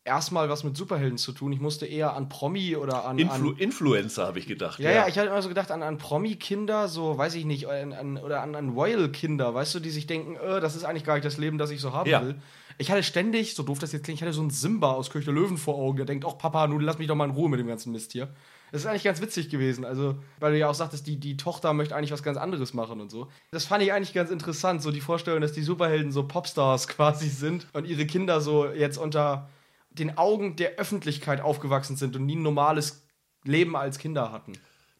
erstmal 0.09 0.49
was 0.49 0.63
mit 0.63 0.75
Superhelden 0.75 1.17
zu 1.17 1.31
tun. 1.31 1.51
Ich 1.53 1.59
musste 1.61 1.85
eher 1.85 2.13
an 2.15 2.27
Promi 2.29 2.75
oder 2.75 3.05
an. 3.05 3.17
Influ 3.19 3.51
an 3.51 3.57
Influencer 3.57 4.25
habe 4.27 4.39
ich 4.39 4.47
gedacht. 4.47 4.79
ja, 4.79 4.91
ja, 4.91 5.07
ich 5.07 5.17
hatte 5.17 5.27
immer 5.29 5.41
so 5.41 5.49
gedacht 5.49 5.71
an, 5.71 5.83
an 5.83 5.97
Promi-Kinder, 5.97 6.87
so, 6.87 7.17
weiß 7.17 7.35
ich 7.35 7.45
nicht, 7.45 7.67
an, 7.67 7.93
an, 7.93 8.17
oder 8.17 8.41
an, 8.41 8.55
an 8.55 8.69
Royal-Kinder, 8.69 9.53
weißt 9.53 9.75
du, 9.75 9.79
die 9.79 9.91
sich 9.91 10.07
denken, 10.07 10.35
äh, 10.35 10.59
das 10.59 10.75
ist 10.75 10.83
eigentlich 10.83 11.05
gar 11.05 11.13
nicht 11.13 11.25
das 11.25 11.37
Leben, 11.37 11.57
das 11.57 11.69
ich 11.71 11.79
so 11.79 11.93
haben 11.93 12.09
Ja. 12.09 12.21
will. 12.21 12.35
Ich 12.81 12.89
hatte 12.89 13.03
ständig, 13.03 13.55
so 13.55 13.63
doof 13.63 13.77
das 13.79 13.91
jetzt 13.91 14.03
klingt, 14.05 14.19
ich 14.19 14.23
hatte 14.23 14.33
so 14.33 14.41
einen 14.41 14.51
Simba 14.51 14.93
aus 14.93 15.09
König 15.09 15.25
der 15.25 15.33
Löwen 15.33 15.57
vor 15.57 15.75
Augen, 15.75 15.97
der 15.97 16.05
denkt, 16.05 16.25
ach 16.27 16.37
Papa, 16.37 16.65
nun 16.65 16.81
lass 16.81 16.97
mich 16.97 17.07
doch 17.07 17.15
mal 17.15 17.25
in 17.25 17.31
Ruhe 17.31 17.49
mit 17.49 17.59
dem 17.59 17.67
ganzen 17.67 17.91
Mist 17.91 18.13
hier. 18.13 18.29
Das 18.71 18.81
ist 18.81 18.87
eigentlich 18.87 19.03
ganz 19.03 19.19
witzig 19.21 19.49
gewesen, 19.49 19.83
also, 19.83 20.15
weil 20.39 20.53
du 20.53 20.59
ja 20.59 20.69
auch 20.69 20.75
sagtest, 20.75 21.05
die, 21.07 21.17
die 21.17 21.35
Tochter 21.37 21.73
möchte 21.73 21.95
eigentlich 21.95 22.11
was 22.11 22.23
ganz 22.23 22.37
anderes 22.37 22.73
machen 22.73 23.01
und 23.01 23.11
so. 23.11 23.27
Das 23.51 23.65
fand 23.65 23.83
ich 23.83 23.91
eigentlich 23.91 24.13
ganz 24.13 24.29
interessant, 24.31 24.81
so 24.81 24.91
die 24.91 25.01
Vorstellung, 25.01 25.41
dass 25.41 25.51
die 25.53 25.63
Superhelden 25.63 26.11
so 26.11 26.23
Popstars 26.27 26.87
quasi 26.95 27.27
sind 27.29 27.67
und 27.73 27.85
ihre 27.85 28.05
Kinder 28.05 28.39
so 28.41 28.67
jetzt 28.67 28.97
unter 28.97 29.49
den 29.89 30.17
Augen 30.17 30.55
der 30.55 30.75
Öffentlichkeit 30.75 31.41
aufgewachsen 31.41 31.95
sind 31.95 32.15
und 32.15 32.25
nie 32.25 32.35
ein 32.35 32.43
normales 32.43 33.07
Leben 33.43 33.75
als 33.75 33.97
Kinder 33.97 34.31
hatten. 34.31 34.53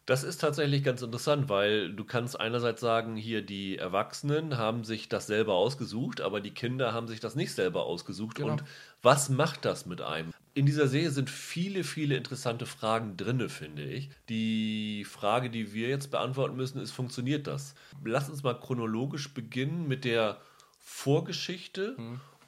Das 0.06 0.24
ist 0.24 0.40
tatsächlich 0.40 0.82
ganz 0.82 1.02
interessant, 1.02 1.48
weil 1.48 1.92
du 1.92 2.04
kannst 2.04 2.40
einerseits 2.40 2.80
sagen, 2.80 3.14
hier 3.14 3.42
die 3.42 3.78
Erwachsenen 3.78 4.58
haben 4.58 4.82
sich 4.82 5.08
das 5.08 5.28
selber 5.28 5.54
ausgesucht, 5.54 6.20
aber 6.20 6.40
die 6.40 6.50
Kinder 6.50 6.92
haben 6.92 7.06
sich 7.06 7.20
das 7.20 7.36
nicht 7.36 7.52
selber 7.52 7.84
ausgesucht. 7.84 8.36
Genau. 8.36 8.52
Und 8.52 8.64
was 9.02 9.28
macht 9.28 9.64
das 9.64 9.86
mit 9.86 10.00
einem? 10.00 10.32
In 10.54 10.66
dieser 10.66 10.88
Serie 10.88 11.10
sind 11.10 11.30
viele, 11.30 11.84
viele 11.84 12.16
interessante 12.16 12.66
Fragen 12.66 13.16
drinne, 13.16 13.48
finde 13.48 13.84
ich. 13.84 14.10
Die 14.28 15.04
Frage, 15.04 15.48
die 15.48 15.72
wir 15.72 15.88
jetzt 15.88 16.10
beantworten 16.10 16.56
müssen, 16.56 16.80
ist, 16.80 16.90
funktioniert 16.90 17.46
das? 17.46 17.76
Lass 18.04 18.28
uns 18.28 18.42
mal 18.42 18.58
chronologisch 18.58 19.32
beginnen 19.32 19.86
mit 19.86 20.04
der 20.04 20.40
Vorgeschichte 20.80 21.94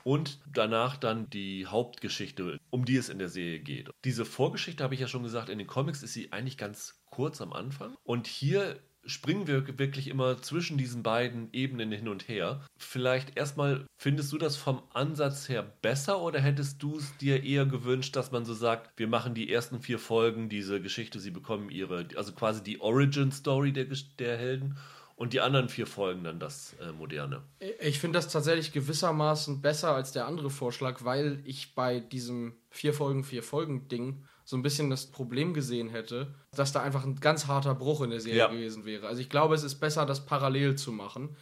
und 0.04 0.40
danach 0.52 0.96
dann 0.96 1.30
die 1.30 1.66
Hauptgeschichte, 1.66 2.58
um 2.70 2.84
die 2.84 2.96
es 2.96 3.08
in 3.08 3.18
der 3.18 3.28
Serie 3.28 3.60
geht. 3.60 3.90
Diese 4.04 4.24
Vorgeschichte 4.24 4.82
habe 4.82 4.94
ich 4.94 5.00
ja 5.00 5.08
schon 5.08 5.22
gesagt, 5.22 5.48
in 5.48 5.58
den 5.58 5.66
Comics 5.66 6.02
ist 6.02 6.12
sie 6.12 6.32
eigentlich 6.32 6.58
ganz 6.58 7.02
kurz 7.06 7.40
am 7.40 7.52
Anfang. 7.52 7.94
Und 8.04 8.26
hier 8.26 8.80
springen 9.04 9.48
wir 9.48 9.78
wirklich 9.78 10.06
immer 10.06 10.40
zwischen 10.40 10.78
diesen 10.78 11.02
beiden 11.02 11.48
Ebenen 11.52 11.90
hin 11.90 12.06
und 12.06 12.28
her. 12.28 12.64
Vielleicht 12.76 13.36
erstmal, 13.36 13.86
findest 13.98 14.32
du 14.32 14.38
das 14.38 14.56
vom 14.56 14.82
Ansatz 14.94 15.48
her 15.48 15.62
besser 15.82 16.22
oder 16.22 16.40
hättest 16.40 16.80
du 16.82 16.98
es 16.98 17.16
dir 17.16 17.42
eher 17.42 17.66
gewünscht, 17.66 18.14
dass 18.14 18.30
man 18.30 18.44
so 18.44 18.54
sagt, 18.54 18.96
wir 18.96 19.08
machen 19.08 19.34
die 19.34 19.52
ersten 19.52 19.80
vier 19.80 19.98
Folgen, 19.98 20.48
diese 20.48 20.80
Geschichte, 20.80 21.18
sie 21.18 21.32
bekommen 21.32 21.68
ihre, 21.68 22.06
also 22.16 22.32
quasi 22.32 22.62
die 22.62 22.80
Origin-Story 22.80 23.72
der, 23.72 23.88
Gesch- 23.88 24.16
der 24.18 24.38
Helden 24.38 24.76
und 25.16 25.32
die 25.32 25.40
anderen 25.40 25.68
vier 25.68 25.86
Folgen 25.86 26.24
dann 26.24 26.40
das 26.40 26.74
äh, 26.80 26.92
Moderne. 26.92 27.42
Ich 27.80 27.98
finde 27.98 28.18
das 28.18 28.28
tatsächlich 28.32 28.72
gewissermaßen 28.72 29.60
besser 29.62 29.94
als 29.94 30.12
der 30.12 30.26
andere 30.26 30.50
Vorschlag, 30.50 31.04
weil 31.04 31.40
ich 31.44 31.74
bei 31.74 32.00
diesem 32.00 32.54
vier 32.70 32.94
Folgen, 32.94 33.24
vier 33.24 33.42
Folgen 33.42 33.88
Ding 33.88 34.24
so 34.44 34.56
ein 34.56 34.62
bisschen 34.62 34.90
das 34.90 35.06
Problem 35.06 35.54
gesehen 35.54 35.88
hätte, 35.88 36.34
dass 36.56 36.72
da 36.72 36.82
einfach 36.82 37.04
ein 37.04 37.20
ganz 37.20 37.46
harter 37.46 37.74
Bruch 37.74 38.00
in 38.02 38.10
der 38.10 38.20
Serie 38.20 38.38
Ja. 38.38 38.48
gewesen 38.48 38.84
wäre. 38.84 39.06
Also 39.06 39.20
ich 39.20 39.28
glaube, 39.28 39.54
es 39.54 39.62
ist 39.62 39.76
besser, 39.76 40.04
das 40.04 40.26
parallel 40.26 40.74
zu 40.76 40.90
machen. 40.92 41.36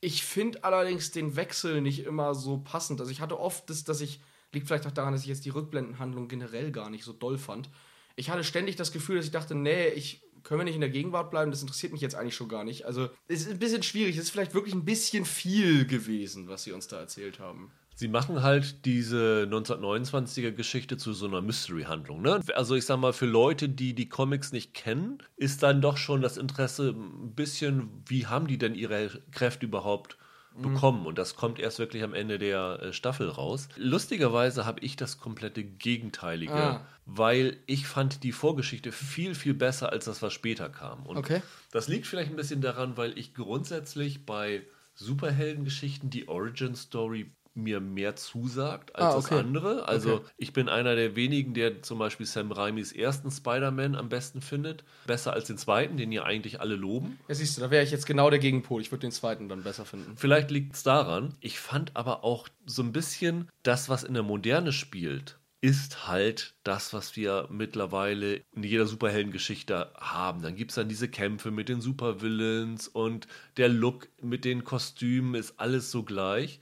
Ich 0.00 0.24
finde 0.24 0.64
allerdings 0.64 1.10
den 1.10 1.36
Wechsel 1.36 1.80
nicht 1.82 2.00
immer 2.04 2.34
so 2.34 2.58
passend. 2.58 3.00
Also 3.00 3.12
ich 3.12 3.20
hatte 3.20 3.38
oft 3.38 3.68
das, 3.68 3.84
dass 3.84 4.00
ich, 4.00 4.20
liegt 4.52 4.66
vielleicht 4.68 4.86
auch 4.86 4.90
daran, 4.92 5.12
dass 5.12 5.22
ich 5.22 5.28
jetzt 5.28 5.44
die 5.44 5.50
Rückblendenhandlung 5.50 6.28
generell 6.28 6.70
gar 6.72 6.88
nicht 6.90 7.04
so 7.04 7.12
doll 7.12 7.36
fand. 7.38 7.68
Ich 8.14 8.30
hatte 8.30 8.44
ständig 8.44 8.76
das 8.76 8.92
Gefühl, 8.92 9.16
dass 9.16 9.26
ich 9.26 9.32
dachte, 9.32 9.54
nee, 9.54 9.88
ich 9.88 10.22
können 10.46 10.60
wir 10.60 10.64
nicht 10.64 10.76
in 10.76 10.80
der 10.80 10.90
Gegenwart 10.90 11.32
bleiben, 11.32 11.50
das 11.50 11.60
interessiert 11.60 11.92
mich 11.92 12.00
jetzt 12.00 12.14
eigentlich 12.14 12.36
schon 12.36 12.48
gar 12.48 12.62
nicht. 12.62 12.86
Also 12.86 13.10
es 13.26 13.40
ist 13.40 13.50
ein 13.50 13.58
bisschen 13.58 13.82
schwierig, 13.82 14.16
es 14.16 14.24
ist 14.24 14.30
vielleicht 14.30 14.54
wirklich 14.54 14.74
ein 14.74 14.84
bisschen 14.84 15.24
viel 15.24 15.86
gewesen, 15.86 16.46
was 16.46 16.62
sie 16.62 16.70
uns 16.70 16.86
da 16.86 17.00
erzählt 17.00 17.40
haben. 17.40 17.72
Sie 17.96 18.06
machen 18.06 18.42
halt 18.42 18.84
diese 18.84 19.48
1929er 19.50 20.52
Geschichte 20.52 20.98
zu 20.98 21.14
so 21.14 21.26
einer 21.26 21.42
Mystery-Handlung. 21.42 22.22
Ne? 22.22 22.40
Also 22.54 22.76
ich 22.76 22.84
sag 22.84 22.98
mal, 22.98 23.12
für 23.12 23.26
Leute, 23.26 23.68
die 23.68 23.94
die 23.94 24.08
Comics 24.08 24.52
nicht 24.52 24.72
kennen, 24.72 25.18
ist 25.36 25.64
dann 25.64 25.80
doch 25.80 25.96
schon 25.96 26.20
das 26.20 26.36
Interesse 26.36 26.90
ein 26.90 27.34
bisschen, 27.34 27.88
wie 28.06 28.26
haben 28.26 28.46
die 28.46 28.58
denn 28.58 28.76
ihre 28.76 29.20
Kräfte 29.32 29.66
überhaupt 29.66 30.16
bekommen? 30.62 31.06
Und 31.06 31.18
das 31.18 31.36
kommt 31.36 31.58
erst 31.58 31.78
wirklich 31.78 32.02
am 32.02 32.14
Ende 32.14 32.38
der 32.38 32.80
äh, 32.82 32.92
Staffel 32.92 33.28
raus. 33.28 33.68
Lustigerweise 33.76 34.64
habe 34.66 34.80
ich 34.80 34.96
das 34.96 35.18
komplette 35.18 35.62
Gegenteilige, 35.64 36.52
Ah. 36.54 36.86
weil 37.04 37.58
ich 37.66 37.86
fand 37.86 38.22
die 38.22 38.32
Vorgeschichte 38.32 38.92
viel, 38.92 39.34
viel 39.34 39.54
besser 39.54 39.90
als 39.92 40.06
das, 40.06 40.22
was 40.22 40.32
später 40.32 40.68
kam. 40.68 41.04
Und 41.06 41.16
Okay. 41.18 41.42
das 41.72 41.88
liegt 41.88 42.06
vielleicht 42.06 42.30
ein 42.30 42.36
bisschen 42.36 42.60
daran, 42.60 42.96
weil 42.96 43.16
ich 43.18 43.34
grundsätzlich 43.34 44.24
bei 44.26 44.62
Superheldengeschichten 44.94 46.10
die 46.10 46.28
Origin-Story 46.28 47.30
mir 47.56 47.80
mehr 47.80 48.16
zusagt 48.16 48.94
als 48.94 49.04
Ah, 49.06 49.16
das 49.16 49.24
okay. 49.26 49.38
andere. 49.40 49.88
Also 49.88 50.16
Okay. 50.16 50.26
ich 50.36 50.52
bin 50.52 50.68
einer 50.68 50.94
der 50.96 51.16
wenigen, 51.16 51.54
der 51.54 51.82
zum 51.82 51.98
Beispiel 51.98 52.26
Sam 52.26 52.52
Raimis 52.52 52.92
ersten 52.92 53.30
Spider-Man 53.30 53.94
am 53.94 54.08
besten 54.08 54.40
findet. 54.40 54.84
Besser 55.06 55.32
als 55.32 55.46
den 55.46 55.58
zweiten, 55.58 55.96
den 55.96 56.12
ja 56.12 56.24
eigentlich 56.24 56.60
alle 56.60 56.76
loben. 56.76 57.18
Ja, 57.28 57.34
siehst 57.34 57.56
du, 57.56 57.60
da 57.62 57.70
wäre 57.70 57.84
ich 57.84 57.90
jetzt 57.90 58.06
genau 58.06 58.30
der 58.30 58.38
Gegenpol. 58.38 58.80
Ich 58.80 58.92
würde 58.92 59.02
den 59.02 59.12
zweiten 59.12 59.48
dann 59.48 59.62
besser 59.62 59.84
finden. 59.84 60.16
Vielleicht 60.16 60.50
liegt 60.50 60.74
es 60.74 60.82
daran. 60.82 61.34
Ich 61.40 61.58
fand 61.58 61.96
aber 61.96 62.24
auch 62.24 62.48
so 62.66 62.82
ein 62.82 62.92
bisschen 62.92 63.48
das, 63.62 63.88
was 63.88 64.04
in 64.04 64.14
der 64.14 64.22
Moderne 64.22 64.72
spielt, 64.72 65.38
ist 65.62 66.06
halt 66.06 66.54
das, 66.64 66.92
was 66.92 67.16
wir 67.16 67.48
mittlerweile 67.50 68.42
in 68.54 68.62
jeder 68.62 68.86
Superheldengeschichte 68.86 69.90
haben. 69.96 70.42
Dann 70.42 70.54
gibt 70.54 70.70
es 70.70 70.74
dann 70.76 70.88
diese 70.88 71.08
Kämpfe 71.08 71.50
mit 71.50 71.68
den 71.68 71.80
Supervillains 71.80 72.88
und 72.88 73.26
der 73.56 73.68
Look 73.68 74.08
mit 74.22 74.44
den 74.44 74.64
Kostümen 74.64 75.34
ist 75.34 75.58
alles 75.58 75.90
so 75.90 76.02
gleich. 76.04 76.60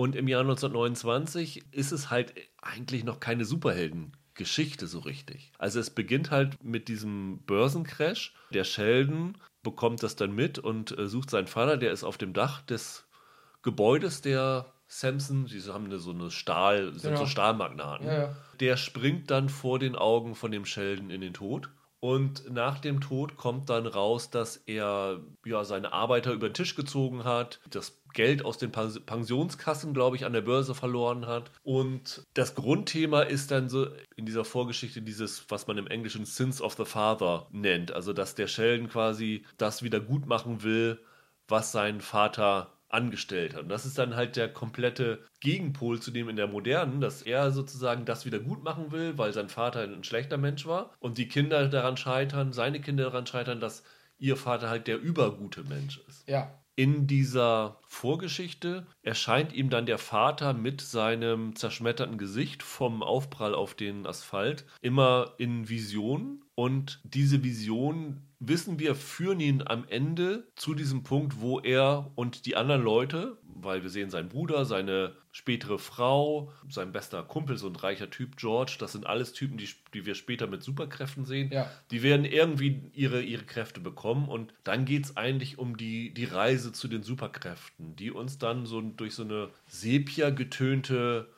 Und 0.00 0.16
im 0.16 0.28
Jahr 0.28 0.40
1929 0.40 1.74
ist 1.74 1.92
es 1.92 2.08
halt 2.08 2.32
eigentlich 2.62 3.04
noch 3.04 3.20
keine 3.20 3.44
Superheldengeschichte 3.44 4.86
so 4.86 5.00
richtig. 5.00 5.52
Also 5.58 5.78
es 5.78 5.90
beginnt 5.90 6.30
halt 6.30 6.56
mit 6.64 6.88
diesem 6.88 7.42
Börsencrash. 7.44 8.34
Der 8.48 8.64
Sheldon 8.64 9.36
bekommt 9.62 10.02
das 10.02 10.16
dann 10.16 10.34
mit 10.34 10.58
und 10.58 10.96
äh, 10.98 11.06
sucht 11.06 11.28
seinen 11.28 11.48
Vater, 11.48 11.76
der 11.76 11.92
ist 11.92 12.02
auf 12.04 12.16
dem 12.16 12.32
Dach 12.32 12.62
des 12.62 13.06
Gebäudes 13.60 14.22
der 14.22 14.72
Samson, 14.86 15.46
sie 15.46 15.60
haben 15.70 15.84
eine, 15.84 15.98
so 15.98 16.12
eine 16.12 16.30
Stahl, 16.30 16.94
sind 16.94 17.10
Genau. 17.10 17.20
so 17.20 17.26
Stahlmagnaten. 17.26 18.06
Ja, 18.06 18.18
ja. 18.22 18.36
Der 18.58 18.78
springt 18.78 19.30
dann 19.30 19.50
vor 19.50 19.78
den 19.78 19.96
Augen 19.96 20.34
von 20.34 20.50
dem 20.50 20.64
Sheldon 20.64 21.10
in 21.10 21.20
den 21.20 21.34
Tod. 21.34 21.68
Und 22.00 22.50
nach 22.50 22.78
dem 22.78 23.02
Tod 23.02 23.36
kommt 23.36 23.68
dann 23.68 23.86
raus, 23.86 24.30
dass 24.30 24.56
er 24.56 25.20
ja 25.44 25.64
seine 25.64 25.92
Arbeiter 25.92 26.32
über 26.32 26.48
den 26.48 26.54
Tisch 26.54 26.74
gezogen 26.74 27.24
hat, 27.24 27.60
das 27.68 27.99
Geld 28.12 28.44
aus 28.44 28.58
den 28.58 28.72
Pens- 28.72 29.00
Pensionskassen, 29.00 29.94
glaube 29.94 30.16
ich, 30.16 30.24
an 30.24 30.32
der 30.32 30.40
Börse 30.40 30.74
verloren 30.74 31.26
hat. 31.26 31.50
Und 31.62 32.24
das 32.34 32.54
Grundthema 32.54 33.22
ist 33.22 33.50
dann 33.50 33.68
so 33.68 33.86
in 34.16 34.26
dieser 34.26 34.44
Vorgeschichte 34.44 35.02
dieses, 35.02 35.44
was 35.48 35.66
man 35.66 35.78
im 35.78 35.86
Englischen 35.86 36.24
Sins 36.24 36.60
of 36.60 36.74
the 36.74 36.84
Father 36.84 37.46
nennt. 37.52 37.92
Also, 37.92 38.12
dass 38.12 38.34
der 38.34 38.46
Sheldon 38.46 38.88
quasi 38.88 39.44
das 39.58 39.82
wieder 39.82 40.00
gut 40.00 40.26
machen 40.26 40.62
will, 40.62 41.00
was 41.48 41.72
sein 41.72 42.00
Vater 42.00 42.72
angestellt 42.90 43.54
hat. 43.54 43.62
Und 43.62 43.68
das 43.68 43.86
ist 43.86 43.98
dann 43.98 44.16
halt 44.16 44.36
der 44.36 44.52
komplette 44.52 45.20
Gegenpol 45.40 46.00
zu 46.00 46.10
dem 46.10 46.28
in 46.28 46.36
der 46.36 46.48
modernen, 46.48 47.00
dass 47.00 47.22
er 47.22 47.52
sozusagen 47.52 48.04
das 48.04 48.26
wieder 48.26 48.40
gut 48.40 48.64
machen 48.64 48.90
will, 48.90 49.16
weil 49.16 49.32
sein 49.32 49.48
Vater 49.48 49.82
ein 49.82 50.04
schlechter 50.04 50.36
Mensch 50.36 50.66
war 50.66 50.90
und 50.98 51.16
die 51.16 51.28
Kinder 51.28 51.68
daran 51.68 51.96
scheitern, 51.96 52.52
seine 52.52 52.80
Kinder 52.80 53.04
daran 53.04 53.26
scheitern, 53.26 53.60
dass 53.60 53.84
ihr 54.18 54.36
Vater 54.36 54.68
halt 54.68 54.86
der 54.86 55.00
übergute 55.00 55.62
Mensch 55.62 56.00
ist. 56.08 56.28
Ja. 56.28 56.59
In 56.76 57.06
dieser 57.06 57.78
Vorgeschichte 57.86 58.86
erscheint 59.02 59.52
ihm 59.52 59.70
dann 59.70 59.86
der 59.86 59.98
Vater 59.98 60.54
mit 60.54 60.80
seinem 60.80 61.54
zerschmetterten 61.56 62.16
Gesicht 62.16 62.62
vom 62.62 63.02
Aufprall 63.02 63.54
auf 63.54 63.74
den 63.74 64.06
Asphalt 64.06 64.64
immer 64.80 65.34
in 65.38 65.68
Visionen. 65.68 66.44
Und 66.54 67.00
diese 67.04 67.42
Visionen, 67.42 68.28
wissen 68.38 68.78
wir, 68.78 68.94
führen 68.94 69.40
ihn 69.40 69.62
am 69.66 69.84
Ende 69.88 70.48
zu 70.56 70.74
diesem 70.74 71.02
Punkt, 71.02 71.40
wo 71.40 71.58
er 71.60 72.12
und 72.14 72.46
die 72.46 72.56
anderen 72.56 72.82
Leute, 72.82 73.38
weil 73.64 73.82
wir 73.82 73.90
sehen 73.90 74.10
seinen 74.10 74.28
Bruder, 74.28 74.64
seine 74.64 75.14
spätere 75.32 75.78
Frau, 75.78 76.52
sein 76.68 76.92
bester 76.92 77.22
Kumpel, 77.22 77.56
so 77.56 77.68
ein 77.68 77.76
reicher 77.76 78.10
Typ, 78.10 78.36
George, 78.36 78.76
das 78.78 78.92
sind 78.92 79.06
alles 79.06 79.32
Typen, 79.32 79.56
die, 79.56 79.68
die 79.94 80.06
wir 80.06 80.14
später 80.14 80.46
mit 80.46 80.62
Superkräften 80.62 81.24
sehen. 81.24 81.50
Ja. 81.52 81.70
Die 81.90 82.02
werden 82.02 82.24
irgendwie 82.24 82.82
ihre, 82.94 83.22
ihre 83.22 83.44
Kräfte 83.44 83.80
bekommen 83.80 84.28
und 84.28 84.52
dann 84.64 84.84
geht 84.84 85.04
es 85.04 85.16
eigentlich 85.16 85.58
um 85.58 85.76
die, 85.76 86.12
die 86.14 86.24
Reise 86.24 86.72
zu 86.72 86.88
den 86.88 87.02
Superkräften, 87.02 87.96
die 87.96 88.10
uns 88.10 88.38
dann 88.38 88.66
so 88.66 88.80
durch 88.80 89.14
so 89.14 89.22
eine 89.22 89.50
sepia 89.66 90.30
getönte 90.30 91.28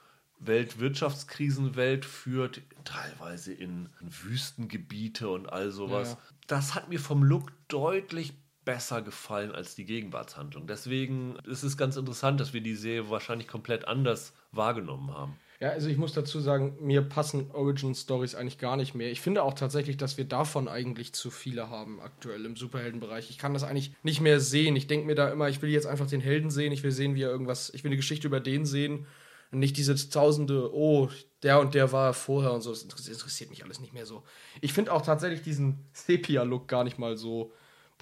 Weltwirtschaftskrisenwelt 0.47 2.05
führt, 2.05 2.63
teilweise 2.85 3.53
in 3.53 3.89
Wüstengebiete 4.01 5.29
und 5.29 5.53
all 5.53 5.71
sowas. 5.71 6.13
Ja. 6.13 6.19
Das 6.49 6.75
hat 6.75 6.89
mir 6.89 6.99
vom 6.99 7.23
Look 7.23 7.53
deutlich 7.69 8.35
besser 8.65 9.03
gefallen 9.03 9.53
als 9.53 9.75
die 9.75 9.85
Gegenwartshandlung. 9.85 10.67
Deswegen 10.67 11.37
ist 11.45 11.63
es 11.63 11.77
ganz 11.77 11.97
interessant, 11.97 12.41
dass 12.41 12.53
wir 12.53 12.61
die 12.61 12.75
Serie 12.75 13.11
wahrscheinlich 13.11 13.49
komplett 13.49 13.87
anders 13.87 14.33
wahrgenommen 14.53 15.13
haben. 15.13 15.37
Ja, 15.63 15.71
also 15.71 15.89
ich 15.89 15.97
muss 15.97 16.13
dazu 16.13 16.41
sagen, 16.41 16.77
mir 16.81 17.03
passen 17.03 17.53
Origin 17.53 17.95
Stories 17.95 18.35
eigentlich 18.35 18.59
gar 18.59 18.77
nicht 18.77 18.95
mehr. 18.95 19.13
Ich 19.13 19.21
finde 19.21 19.45
auch 19.45 19.55
tatsächlich, 19.55 19.97
dass 19.97 20.19
wir 20.19 20.25
davon 20.25 20.67
eigentlich 20.67 21.13
zu 21.13 21.31
viele 21.31 21.71
haben 21.71 22.01
aktuell 22.01 22.45
im 22.45 22.57
Superheldenbereich. 22.57 23.31
Ich 23.31 23.39
kann 23.39 23.55
das 23.55 23.63
eigentlich 23.63 23.95
nicht 24.03 24.21
mehr 24.21 24.41
sehen. 24.41 24.75
Ich 24.75 24.89
denke 24.89 25.07
mir 25.07 25.15
da 25.15 25.31
immer, 25.31 25.49
ich 25.49 25.63
will 25.63 25.71
jetzt 25.71 25.87
einfach 25.87 26.09
den 26.09 26.21
Helden 26.21 26.51
sehen, 26.51 26.73
ich 26.73 26.83
will 26.83 26.91
sehen, 26.91 27.15
wie 27.15 27.23
er 27.23 27.31
irgendwas, 27.31 27.71
ich 27.75 27.85
will 27.85 27.91
eine 27.91 27.97
Geschichte 27.97 28.27
über 28.27 28.41
den 28.41 28.67
sehen 28.67 29.07
und 29.53 29.61
nicht 29.61 29.77
diese 29.77 29.95
tausende, 30.11 30.75
oh, 30.75 31.09
der 31.45 31.61
und 31.61 31.75
der 31.75 31.93
war 31.93 32.13
vorher 32.13 32.53
und 32.53 32.63
so. 32.63 32.71
Das 32.71 32.83
interessiert, 32.83 33.19
interessiert 33.19 33.51
mich 33.51 33.63
alles 33.63 33.79
nicht 33.79 33.93
mehr 33.93 34.07
so. 34.07 34.25
Ich 34.61 34.73
finde 34.73 34.93
auch 34.93 35.03
tatsächlich 35.03 35.43
diesen 35.43 35.85
Sepia-Look 35.93 36.67
gar 36.67 36.83
nicht 36.83 36.99
mal 36.99 37.17
so 37.17 37.53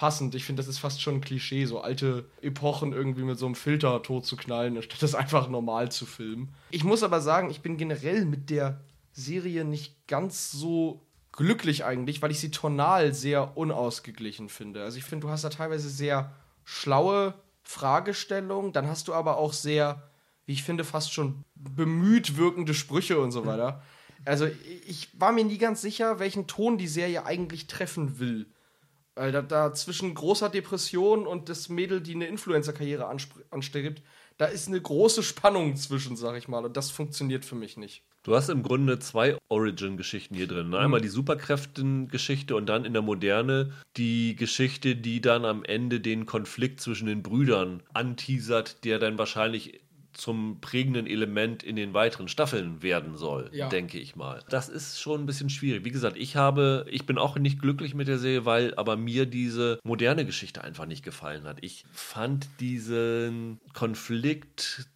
passend. 0.01 0.35
Ich 0.35 0.47
finde, 0.47 0.61
das 0.61 0.67
ist 0.67 0.79
fast 0.79 1.03
schon 1.03 1.17
ein 1.17 1.21
Klischee, 1.21 1.67
so 1.67 1.83
alte 1.83 2.25
Epochen 2.41 2.95
irgendwie 2.95 3.23
mit 3.23 3.39
so 3.39 3.45
einem 3.45 3.55
Filter 3.55 4.03
tot 4.03 4.25
zu 4.25 4.35
knallen, 4.35 4.75
anstatt 4.75 5.03
das 5.03 5.15
einfach 5.15 5.51
normal 5.51 5.93
zu 5.93 6.07
filmen. 6.07 6.55
Ich 6.71 6.85
muss 6.85 7.03
aber 7.03 7.21
sagen, 7.21 7.51
ich 7.51 7.61
bin 7.61 7.77
generell 7.77 8.25
mit 8.25 8.49
der 8.49 8.81
Serie 9.13 9.63
nicht 9.67 10.07
ganz 10.09 10.53
so 10.53 11.07
glücklich 11.33 11.85
eigentlich, 11.85 12.23
weil 12.23 12.31
ich 12.31 12.41
sie 12.41 12.51
tonal 12.51 13.13
sehr 13.13 13.59
unausgeglichen 13.59 14.49
finde. 14.49 14.83
Also 14.85 14.97
ich 14.97 15.05
finde, 15.05 15.27
du 15.27 15.31
hast 15.31 15.45
da 15.45 15.51
teilweise 15.51 15.91
sehr 15.91 16.33
schlaue 16.65 17.35
Fragestellungen, 17.63 18.73
dann 18.73 18.89
hast 18.89 19.07
du 19.07 19.13
aber 19.13 19.37
auch 19.37 19.53
sehr, 19.53 20.09
wie 20.47 20.55
ich 20.55 20.63
finde, 20.63 20.85
fast 20.85 21.13
schon 21.13 21.45
bemüht 21.55 22.39
wirkende 22.39 22.73
Sprüche 22.73 23.21
und 23.21 23.33
so 23.33 23.45
weiter. 23.45 23.83
Also 24.25 24.49
ich 24.87 25.11
war 25.21 25.33
mir 25.33 25.45
nie 25.45 25.59
ganz 25.59 25.83
sicher, 25.83 26.19
welchen 26.19 26.47
Ton 26.47 26.79
die 26.79 26.89
Serie 26.89 27.27
eigentlich 27.27 27.67
treffen 27.67 28.19
will. 28.19 28.47
Weil 29.21 29.33
da, 29.33 29.43
da 29.43 29.75
zwischen 29.75 30.15
großer 30.15 30.49
Depression 30.49 31.27
und 31.27 31.51
das 31.51 31.69
Mädel, 31.69 32.01
die 32.01 32.15
eine 32.15 32.27
Influencer-Karriere 32.27 33.07
anstrebt, 33.51 34.03
da 34.39 34.47
ist 34.47 34.67
eine 34.67 34.81
große 34.81 35.23
Spannung 35.23 35.77
zwischen, 35.77 36.17
sag 36.17 36.39
ich 36.39 36.49
mal. 36.49 36.65
Und 36.65 36.75
das 36.79 36.91
funktioniert 36.91 37.45
für 37.45 37.55
mich 37.55 37.77
nicht. 37.77 38.03
Du 38.23 38.35
hast 38.35 38.49
im 38.49 38.63
Grunde 38.63 38.99
zwei 38.99 39.37
Origin-Geschichten 39.51 40.35
hier 40.35 40.47
drin. 40.47 40.71
Ne? 40.71 40.79
Einmal 40.79 41.03
die 41.03 41.09
Superkräften-Geschichte 41.09 42.57
und 42.57 42.65
dann 42.65 42.87
in 42.87 42.95
der 42.95 43.03
Moderne 43.03 43.75
die 43.99 44.37
Geschichte, 44.37 44.97
die 44.97 45.21
dann 45.21 45.45
am 45.45 45.65
Ende 45.65 46.01
den 46.01 46.25
Konflikt 46.25 46.81
zwischen 46.81 47.05
den 47.05 47.23
Brüdern 47.23 47.83
anteasert, 47.93 48.85
der 48.85 48.99
dann 48.99 49.19
wahrscheinlich 49.19 49.83
zum 50.21 50.61
prägenden 50.61 51.07
Element 51.07 51.63
in 51.63 51.77
den 51.77 51.95
weiteren 51.95 52.29
Staffeln 52.29 52.83
werden 52.83 53.17
soll, 53.17 53.49
Ja. 53.53 53.69
denke 53.69 53.99
ich 53.99 54.17
mal. 54.17 54.43
Das 54.51 54.69
ist 54.69 55.01
schon 55.01 55.23
ein 55.23 55.27
bisschen 55.27 55.49
schwierig. 55.51 55.85
Wie 55.85 55.91
gesagt, 55.91 56.17
ich 56.19 56.37
habe, 56.37 56.85
ich 56.91 57.07
bin 57.07 57.17
auch 57.19 57.37
nicht 57.39 57.61
glücklich 57.61 57.95
mit 57.95 58.07
der 58.07 58.19
Serie, 58.19 58.45
weil 58.45 58.75
aber 58.75 58.97
mir 58.97 59.25
diese 59.27 59.81
moderne 59.83 60.27
Geschichte 60.27 60.63
einfach 60.63 60.87
nicht 60.87 61.03
gefallen 61.03 61.45
hat. 61.45 61.59
Ich 61.63 61.85
fand 61.93 62.49
diesen 62.61 63.61
Konflikt 63.73 64.87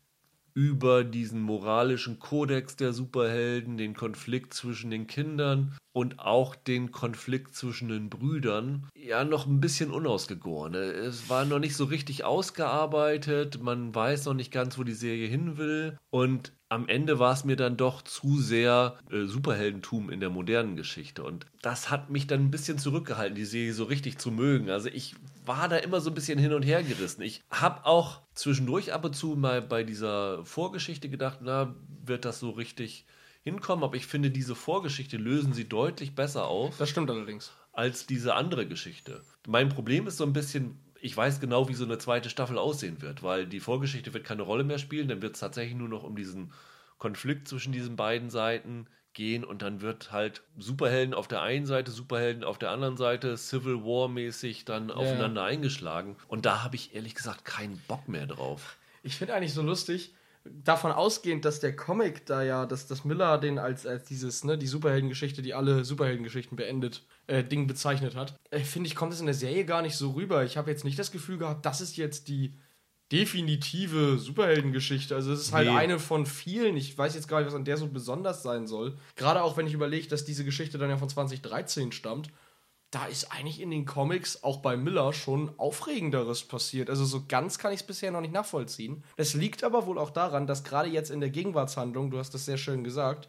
über 0.53 1.03
diesen 1.03 1.41
moralischen 1.41 2.21
Kodex 2.21 2.77
der 2.77 2.93
Superhelden, 2.93 3.77
den 3.77 3.95
Konflikt 3.95 4.55
zwischen 4.55 4.91
den 4.91 5.07
Kindern 5.07 5.77
und 5.95 6.19
auch 6.19 6.57
den 6.57 6.91
Konflikt 6.91 7.55
zwischen 7.55 7.89
den 7.89 8.11
Brüdern, 8.11 8.89
ja, 8.97 9.25
noch 9.25 9.47
ein 9.47 9.61
bisschen 9.61 9.93
unausgegoren. 9.93 10.75
Es 10.75 11.31
war 11.31 11.45
noch 11.45 11.61
nicht 11.61 11.77
so 11.77 11.85
richtig 11.85 12.25
ausgearbeitet, 12.25 13.63
man 13.63 13.95
weiß 13.95 14.25
noch 14.25 14.35
nicht 14.35 14.51
ganz, 14.51 14.77
wo 14.77 14.83
die 14.83 14.93
Serie 14.93 15.29
hin 15.29 15.57
will 15.57 15.97
und 16.11 16.53
am 16.69 16.89
Ende 16.89 17.21
war 17.21 17.33
es 17.33 17.45
mir 17.45 17.55
dann 17.55 17.77
doch 17.77 18.03
zu 18.03 18.41
sehr 18.41 18.99
äh, 19.09 19.27
Superheldentum 19.27 20.11
in 20.11 20.19
der 20.19 20.31
modernen 20.31 20.75
Geschichte. 20.75 21.23
Und 21.23 21.47
das 21.63 21.89
hat 21.89 22.11
mich 22.11 22.27
dann 22.27 22.41
ein 22.41 22.51
bisschen 22.51 22.79
zurückgehalten, 22.79 23.37
die 23.37 23.45
Serie 23.45 23.73
so 23.73 23.85
richtig 23.85 24.19
zu 24.19 24.33
mögen. 24.33 24.71
Also 24.71 24.89
ich 24.89 25.15
war 25.47 25.69
da 25.69 25.77
immer 25.77 26.01
so 26.01 26.11
ein 26.11 26.15
bisschen 26.15 26.41
hin 26.41 26.53
und 26.53 26.65
her 26.65 26.83
gerissen. 26.83 27.23
Ich 27.23 27.43
habe 27.51 27.87
auch 27.87 28.23
zwischendurch 28.35 28.93
ab 28.93 29.05
und 29.05 29.15
zu 29.15 29.37
mal 29.37 29.63
bei 29.63 29.85
dieser 29.85 30.45
Vorgeschichte 30.45 31.09
gedacht, 31.09 31.39
na, 31.43 31.77
wird 32.05 32.25
das 32.25 32.41
so 32.41 32.51
richtig 32.51 33.07
hinkommen? 33.45 33.85
Aber 33.85 33.97
ich 33.97 34.07
finde, 34.07 34.31
diese 34.31 34.55
Vorgeschichte 34.57 35.17
lösen 35.17 35.53
sie 35.53 35.69
deutlich 35.69 36.15
besser 36.15 36.47
auf 36.49 36.77
Das 36.79 36.89
stimmt 36.91 37.11
allerdings. 37.11 37.53
als 37.73 38.07
diese 38.07 38.35
andere 38.35 38.67
Geschichte. 38.67 39.23
Mein 39.47 39.69
Problem 39.69 40.07
ist 40.07 40.17
so 40.17 40.25
ein 40.25 40.33
bisschen, 40.33 40.79
ich 41.01 41.17
weiß 41.17 41.39
genau, 41.41 41.69
wie 41.69 41.75
so 41.75 41.85
eine 41.85 41.99
zweite 41.99 42.31
Staffel 42.31 42.59
aussehen 42.59 43.01
wird, 43.03 43.23
weil 43.23 43.47
die 43.47 43.61
Vorgeschichte 43.61 44.13
wird 44.15 44.25
keine 44.25 44.43
Rolle 44.43 44.65
mehr 44.65 44.79
spielen, 44.79 45.07
dann 45.09 45.23
wird 45.23 45.35
es 45.35 45.41
tatsächlich 45.41 45.77
nur 45.77 45.89
noch 45.89 46.03
um 46.03 46.17
diesen 46.17 46.53
Konflikt 46.99 47.47
zwischen 47.47 47.73
diesen 47.73 47.97
beiden 47.97 48.31
Seiten 48.31 48.87
gehen 49.13 49.45
und 49.45 49.63
dann 49.63 49.81
wird 49.81 50.11
halt 50.11 50.43
Superhelden 50.59 51.15
auf 51.15 51.29
der 51.29 51.43
einen 51.43 51.67
Seite, 51.67 51.93
Superhelden 51.93 52.43
auf 52.43 52.59
der 52.59 52.71
anderen 52.71 52.97
Seite, 52.97 53.37
Civil 53.37 53.85
War 53.85 54.09
mäßig 54.09 54.65
dann 54.65 54.91
aufeinander 54.91 55.45
eingeschlagen 55.45 56.17
und 56.27 56.47
da 56.47 56.65
habe 56.65 56.75
ich 56.77 56.95
ehrlich 56.97 57.15
gesagt 57.15 57.45
keinen 57.45 57.79
Bock 57.87 58.09
mehr 58.09 58.27
drauf. 58.27 58.77
Ich 59.05 59.17
finde 59.17 59.35
eigentlich 59.35 59.53
so 59.53 59.63
lustig, 59.63 60.15
davon 60.45 60.93
ausgehend, 60.93 61.45
dass 61.45 61.61
der 61.61 61.75
Comic 61.75 62.27
da 62.27 62.43
ja, 62.43 62.67
dass, 62.67 62.87
dass 62.87 63.05
Miller 63.05 63.39
den 63.39 63.59
als, 63.59 63.87
als 63.87 64.05
dieses, 64.05 64.45
ne, 64.45 64.59
die 64.59 64.67
Superheldengeschichte, 64.67 65.41
die 65.43 65.55
alle 65.55 65.85
Superheldengeschichten 65.85 66.57
beendet, 66.57 67.05
äh, 67.27 67.43
Ding 67.43 67.67
bezeichnet 67.67 68.15
hat, 68.15 68.35
äh, 68.51 68.61
finde 68.61 68.89
ich, 68.89 68.95
kommt 68.95 69.13
es 69.13 69.21
in 69.21 69.27
der 69.27 69.35
Serie 69.35 69.65
gar 69.65 69.83
nicht 69.83 69.97
so 69.97 70.11
rüber. 70.11 70.45
Ich 70.45 70.57
habe 70.57 70.71
jetzt 70.71 70.85
nicht 70.85 70.99
das 70.99 71.11
Gefühl 71.13 71.39
gehabt, 71.39 71.65
das 71.65 71.81
ist 71.81 71.97
jetzt 71.97 72.29
die 72.29 72.55
definitive 73.13 74.19
Superheldengeschichte. 74.19 75.15
Also 75.15 75.33
es 75.33 75.41
ist 75.41 75.53
halt 75.53 75.69
Nee. 75.69 75.77
eine 75.77 75.99
von 75.99 76.27
vielen. 76.27 76.77
Ich 76.77 76.97
weiß 76.97 77.15
jetzt 77.15 77.29
gar 77.29 77.39
nicht, 77.39 77.47
was 77.47 77.55
an 77.55 77.65
der 77.65 77.77
so 77.77 77.87
besonders 77.87 78.43
sein 78.43 78.67
soll. 78.67 78.97
Gerade 79.17 79.43
auch 79.43 79.57
wenn 79.57 79.67
ich 79.67 79.73
überlege, 79.75 80.09
dass 80.09 80.25
diese 80.25 80.45
Geschichte 80.45 80.79
dann 80.79 80.91
ja 80.91 80.97
von 80.97 81.09
2013 81.09 81.93
stammt 81.93 82.31
da 82.95 83.07
ist 83.07 83.33
eigentlich 83.33 83.61
in 83.61 83.71
den 83.71 83.87
Comics, 83.87 84.45
auch 84.45 84.59
bei 84.59 84.77
Miller, 84.77 85.13
schon 85.13 85.51
Aufregenderes 85.59 86.45
passiert. 86.45 86.89
Also 86.89 87.05
so 87.05 87.25
ganz 87.27 87.59
kann 87.59 87.73
ich 87.73 87.81
es 87.81 87.87
bisher 87.87 88.13
noch 88.13 88.21
nicht 88.21 88.33
nachvollziehen. 88.33 89.03
Es 89.17 89.35
liegt 89.35 89.65
aber 89.65 89.87
wohl 89.87 89.99
auch 89.99 90.11
daran, 90.11 90.47
dass 90.47 90.63
gerade 90.63 90.89
jetzt 90.89 91.11
in 91.11 91.21
der 91.21 91.31
Gegenwartshandlung, 91.31 92.11
du 92.11 92.19
hast 92.19 92.35
das 92.35 92.45
sehr 92.45 92.57
schön 92.57 92.85
gesagt, 92.85 93.29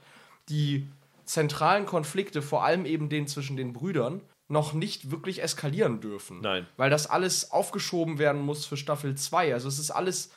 die 0.49 0.87
zentralen 1.23 1.87
Konflikte, 1.87 2.43
vor 2.43 2.63
allem 2.63 2.85
eben 2.85 3.09
den 3.09 3.27
zwischen 3.27 3.57
den 3.57 3.73
Brüdern, 3.73 4.21
noch 4.47 4.73
nicht 4.73 5.09
wirklich 5.09 5.41
eskalieren 5.41 5.99
dürfen. 5.99 6.41
Nein. 6.41 6.67
Weil 6.77 6.91
das 6.91 7.07
alles 7.07 7.49
aufgeschoben 7.49 8.19
werden 8.19 8.41
muss 8.41 8.67
für 8.67 8.77
Staffel 8.77 9.15
2. 9.15 9.53
Also 9.53 9.67
es 9.67 9.79
ist 9.79 9.89
alles 9.89 10.29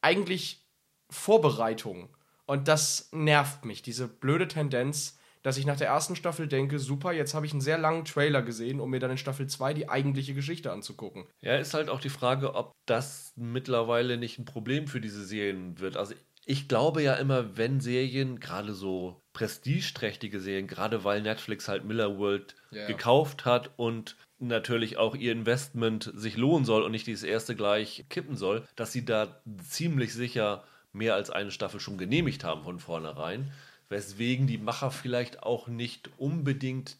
eigentlich 0.00 0.64
Vorbereitung. 1.10 2.08
Und 2.46 2.68
das 2.68 3.08
nervt 3.10 3.64
mich, 3.64 3.82
diese 3.82 4.06
blöde 4.06 4.46
Tendenz, 4.46 5.18
dass 5.46 5.58
ich 5.58 5.64
nach 5.64 5.76
der 5.76 5.86
ersten 5.86 6.16
Staffel 6.16 6.48
denke, 6.48 6.80
super, 6.80 7.12
jetzt 7.12 7.32
habe 7.32 7.46
ich 7.46 7.52
einen 7.52 7.60
sehr 7.60 7.78
langen 7.78 8.04
Trailer 8.04 8.42
gesehen, 8.42 8.80
um 8.80 8.90
mir 8.90 8.98
dann 8.98 9.12
in 9.12 9.16
Staffel 9.16 9.46
2 9.46 9.74
die 9.74 9.88
eigentliche 9.88 10.34
Geschichte 10.34 10.72
anzugucken. 10.72 11.26
Ja, 11.40 11.54
ist 11.54 11.72
halt 11.72 11.88
auch 11.88 12.00
die 12.00 12.08
Frage, 12.08 12.56
ob 12.56 12.72
das 12.84 13.32
mittlerweile 13.36 14.16
nicht 14.16 14.40
ein 14.40 14.44
Problem 14.44 14.88
für 14.88 15.00
diese 15.00 15.24
Serien 15.24 15.78
wird. 15.78 15.96
Also 15.96 16.14
Ich 16.46 16.66
glaube 16.66 17.00
ja 17.00 17.14
immer, 17.14 17.56
wenn 17.56 17.78
Serien, 17.80 18.40
gerade 18.40 18.72
so 18.74 19.20
prestigeträchtige 19.34 20.40
Serien, 20.40 20.66
gerade 20.66 21.04
weil 21.04 21.22
Netflix 21.22 21.68
halt 21.68 21.84
Miller 21.84 22.18
World 22.18 22.56
Ja. 22.72 22.88
gekauft 22.88 23.44
hat 23.44 23.70
und 23.76 24.16
natürlich 24.40 24.96
auch 24.96 25.14
ihr 25.14 25.30
Investment 25.30 26.10
sich 26.16 26.36
lohnen 26.36 26.64
soll 26.64 26.82
und 26.82 26.90
nicht 26.90 27.06
dieses 27.06 27.22
erste 27.22 27.54
gleich 27.54 28.04
kippen 28.08 28.36
soll, 28.36 28.64
dass 28.74 28.90
sie 28.90 29.04
da 29.04 29.40
ziemlich 29.62 30.12
sicher 30.12 30.64
mehr 30.92 31.14
als 31.14 31.30
eine 31.30 31.52
Staffel 31.52 31.78
schon 31.78 31.98
genehmigt 31.98 32.42
haben 32.42 32.64
von 32.64 32.80
vornherein, 32.80 33.52
weswegen 33.88 34.46
die 34.46 34.58
Macher 34.58 34.90
vielleicht 34.90 35.42
auch 35.42 35.68
nicht 35.68 36.10
unbedingt 36.18 36.96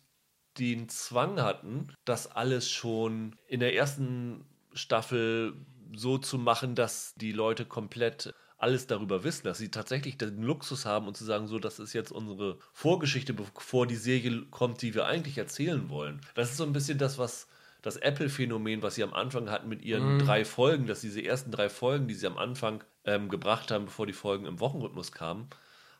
den 0.59 0.88
Zwang 0.88 1.40
hatten, 1.40 1.88
das 2.05 2.31
alles 2.31 2.70
schon 2.70 3.37
in 3.46 3.61
der 3.61 3.75
ersten 3.75 4.44
Staffel 4.72 5.55
so 5.94 6.18
zu 6.18 6.38
machen, 6.38 6.75
dass 6.75 7.14
die 7.16 7.33
Leute 7.33 7.64
komplett 7.64 8.33
alles 8.59 8.87
darüber 8.87 9.22
wissen, 9.22 9.44
dass 9.44 9.59
sie 9.59 9.70
tatsächlich 9.70 10.16
den 10.16 10.42
Luxus 10.42 10.87
haben 10.87 11.07
und 11.07 11.16
zu 11.16 11.25
sagen, 11.25 11.46
so, 11.46 11.59
das 11.59 11.79
ist 11.79 11.92
jetzt 11.92 12.11
unsere 12.11 12.59
Vorgeschichte, 12.72 13.35
bevor 13.35 13.87
die 13.87 13.96
Serie 13.96 14.46
kommt, 14.51 14.81
die 14.81 14.94
wir 14.94 15.07
eigentlich 15.07 15.37
erzählen 15.37 15.88
wollen. 15.90 16.20
Das 16.35 16.51
ist 16.51 16.57
so 16.57 16.64
ein 16.64 16.72
bisschen 16.72 16.99
das, 16.99 17.18
was 17.18 17.49
das 17.83 17.96
Apple-Phänomen, 17.96 18.83
was 18.83 18.94
sie 18.94 19.05
am 19.05 19.12
Anfang 19.12 19.51
hatten 19.51 19.68
mit 19.68 19.83
ihren 19.83 20.18
drei 20.18 20.44
Folgen, 20.44 20.87
dass 20.87 21.03
diese 21.03 21.22
ersten 21.22 21.51
drei 21.51 21.68
Folgen, 21.68 22.09
die 22.09 22.14
sie 22.14 22.27
am 22.27 22.38
Anfang 22.38 22.83
ähm, 23.05 23.29
gebracht 23.29 23.70
haben, 23.70 23.85
bevor 23.85 24.07
die 24.07 24.14
Folgen 24.14 24.46
im 24.46 24.59
Wochenrhythmus 24.59 25.12
kamen, 25.12 25.49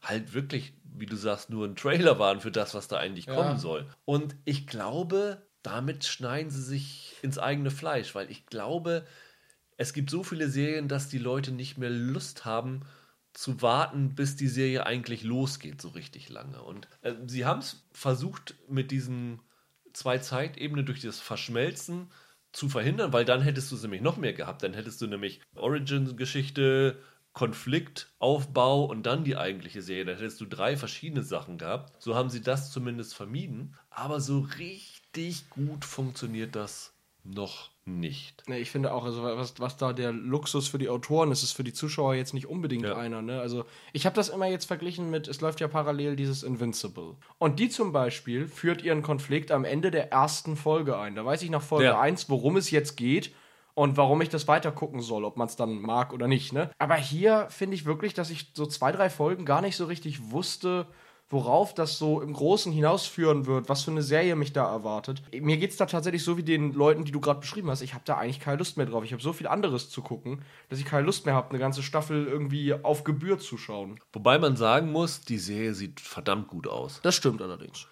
halt 0.03 0.35
wirklich, 0.35 0.75
wie 0.85 1.07
du 1.07 1.17
sagst, 1.17 1.51
nur 1.51 1.67
ein 1.67 1.77
Trailer 1.77 2.19
waren 2.19 2.41
für 2.41 2.51
das, 2.51 2.75
was 2.75 2.89
da 2.89 2.99
eigentlich 2.99 3.27
Ja. 3.27 3.35
kommen 3.35 3.59
soll. 3.59 3.89
Und 4.05 4.37
ich 4.45 4.67
glaube, 4.67 5.47
damit 5.63 6.05
schneiden 6.05 6.51
sie 6.51 6.63
sich 6.63 7.17
ins 7.23 7.39
eigene 7.39 7.71
Fleisch, 7.71 8.15
weil 8.15 8.31
ich 8.31 8.47
glaube, 8.47 9.07
es 9.77 9.93
gibt 9.93 10.11
so 10.11 10.23
viele 10.25 10.49
Serien, 10.49 10.89
dass 10.89 11.09
die 11.09 11.19
Leute 11.19 11.53
nicht 11.53 11.77
mehr 11.79 11.91
Lust 11.91 12.45
haben 12.45 12.83
zu 13.33 13.61
warten, 13.61 14.15
bis 14.15 14.37
die 14.37 14.49
Serie 14.49 14.87
eigentlich 14.87 15.23
losgeht, 15.23 15.83
so 15.83 15.89
richtig 15.89 16.31
lange. 16.31 16.63
Und 16.63 16.89
äh, 17.03 17.15
sie 17.27 17.45
haben 17.45 17.61
es 17.61 17.87
versucht, 17.93 18.55
mit 18.69 18.91
diesen 18.91 19.43
zwei 19.93 20.19
Zeitebenen 20.19 20.87
durch 20.87 21.01
das 21.03 21.21
Verschmelzen 21.21 22.11
zu 22.53 22.69
verhindern, 22.71 23.13
weil 23.13 23.27
dann 23.27 23.43
hättest 23.43 23.71
du 23.71 23.77
es 23.77 23.83
nämlich 23.83 24.01
noch 24.01 24.17
mehr 24.17 24.33
gehabt. 24.33 24.63
Dann 24.63 24.73
hättest 24.73 25.03
du 25.03 25.07
nämlich 25.07 25.41
Origin-Geschichte, 25.55 26.99
Konflikt, 27.37 28.09
Aufbau 28.19 28.87
und 28.87 29.05
dann 29.05 29.23
die 29.23 29.37
eigentliche 29.37 29.83
Serie. 29.83 30.07
Dann 30.07 30.17
hättest 30.17 30.41
du 30.41 30.47
drei 30.47 30.75
verschiedene 30.75 31.23
Sachen 31.23 31.59
gehabt. 31.59 32.03
So 32.03 32.15
haben 32.15 32.31
sie 32.31 32.41
das 32.41 32.73
zumindest 32.73 33.15
vermieden. 33.15 33.75
Aber 33.91 34.21
so 34.21 34.47
richtig 34.59 35.51
gut 35.51 35.85
funktioniert 35.85 36.57
das 36.57 36.95
noch 37.25 37.73
nicht. 37.85 38.43
Nee, 38.47 38.61
ich 38.61 38.71
finde 38.71 38.91
auch, 38.91 39.05
also 39.05 39.23
was, 39.23 39.61
was 39.61 39.77
da 39.77 39.93
der 39.93 40.13
Luxus 40.13 40.67
für 40.69 40.79
die 40.79 40.89
Autoren 40.89 41.31
ist, 41.31 41.43
ist 41.43 41.53
für 41.53 41.63
die 41.63 41.75
Zuschauer 41.75 42.15
jetzt 42.15 42.33
nicht 42.33 42.47
unbedingt 42.47 42.87
Ja. 42.87 42.97
einer. 42.97 43.21
Ne? 43.21 43.39
Also 43.39 43.67
ich 43.93 44.07
habe 44.07 44.17
das 44.17 44.31
immer 44.31 44.47
jetzt 44.47 44.65
verglichen 44.65 45.11
mit, 45.11 45.29
es 45.29 45.43
läuft 45.43 45.61
ja 45.61 45.69
parallel 45.69 46.17
dieses 46.17 46.43
Invincible. 46.43 47.17
Und 47.37 47.59
die 47.59 47.69
zum 47.69 47.93
Beispiel 47.93 48.49
führt 48.49 48.81
ihren 48.83 49.03
Konflikt 49.03 49.51
am 49.51 49.67
Ende 49.67 49.91
der 49.91 50.11
ersten 50.11 50.57
Folge 50.57 50.99
ein. 50.99 51.15
Da 51.15 51.25
weiß 51.27 51.43
ich 51.43 51.51
nach 51.51 51.61
Folge 51.63 51.85
Ja. 51.89 52.01
1, 52.01 52.31
worum 52.31 52.57
es 52.57 52.71
jetzt 52.71 52.97
geht 52.97 53.33
und 53.77 53.99
warum 53.99 54.23
ich 54.23 54.31
das 54.31 54.49
weiter 54.49 54.73
gucken 54.73 55.03
soll, 55.03 55.25
ob 55.25 55.37
man 55.37 55.49
es 55.49 55.55
dann 55.55 55.83
mag 55.83 56.15
oder 56.15 56.27
nicht. 56.27 56.53
Ne? 56.53 56.71
Aber 56.79 56.95
hier 56.97 57.47
finde 57.51 57.75
ich 57.75 57.85
wirklich, 57.85 58.15
dass 58.15 58.31
ich 58.31 58.53
so 58.55 58.65
zwei, 58.65 58.91
drei 58.91 59.11
Folgen 59.11 59.45
gar 59.45 59.61
nicht 59.61 59.77
so 59.77 59.85
richtig 59.85 60.31
wusste, 60.31 60.87
worauf 61.29 61.75
das 61.75 61.99
so 61.99 62.23
im 62.23 62.33
Großen 62.33 62.73
hinausführen 62.73 63.45
wird, 63.45 63.69
was 63.69 63.83
für 63.83 63.91
eine 63.91 64.01
Serie 64.01 64.35
mich 64.35 64.55
da 64.55 64.71
erwartet. 64.73 65.23
Mir 65.39 65.59
geht 65.59 65.73
es 65.73 65.77
da 65.77 65.85
tatsächlich 65.85 66.25
so 66.25 66.39
wie 66.39 66.43
den 66.43 66.73
Leuten, 66.73 67.05
die 67.05 67.13
du 67.13 67.21
gerade 67.21 67.41
beschrieben 67.41 67.69
hast. 67.69 67.83
Ich 67.83 67.93
habe 67.93 68.05
da 68.07 68.17
eigentlich 68.17 68.41
keine 68.41 68.57
Lust 68.57 68.79
mehr 68.79 68.87
drauf. 68.87 69.05
Ich 69.05 69.13
habe 69.13 69.23
so 69.23 69.35
viel 69.35 69.47
anderes 69.47 69.91
zu 69.91 70.01
gucken, 70.01 70.43
dass 70.71 70.79
ich 70.79 70.87
keine 70.87 71.05
Lust 71.05 71.27
mehr 71.27 71.35
habe, 71.35 71.51
eine 71.51 71.59
ganze 71.59 71.83
Staffel 71.83 72.27
irgendwie 72.27 72.73
auf 72.73 73.05
Gebühr 73.05 73.39
zu 73.39 73.59
schauen. 73.59 74.01
Wobei 74.15 74.39
man 74.39 74.57
sagen 74.57 74.91
muss, 74.91 75.21
die 75.21 75.39
Serie 75.39 75.75
sieht 75.75 76.01
verdammt 76.01 76.49
gut 76.49 76.67
aus. 76.67 77.01
Das 77.03 77.15
stimmt 77.15 77.43
allerdings. 77.43 77.89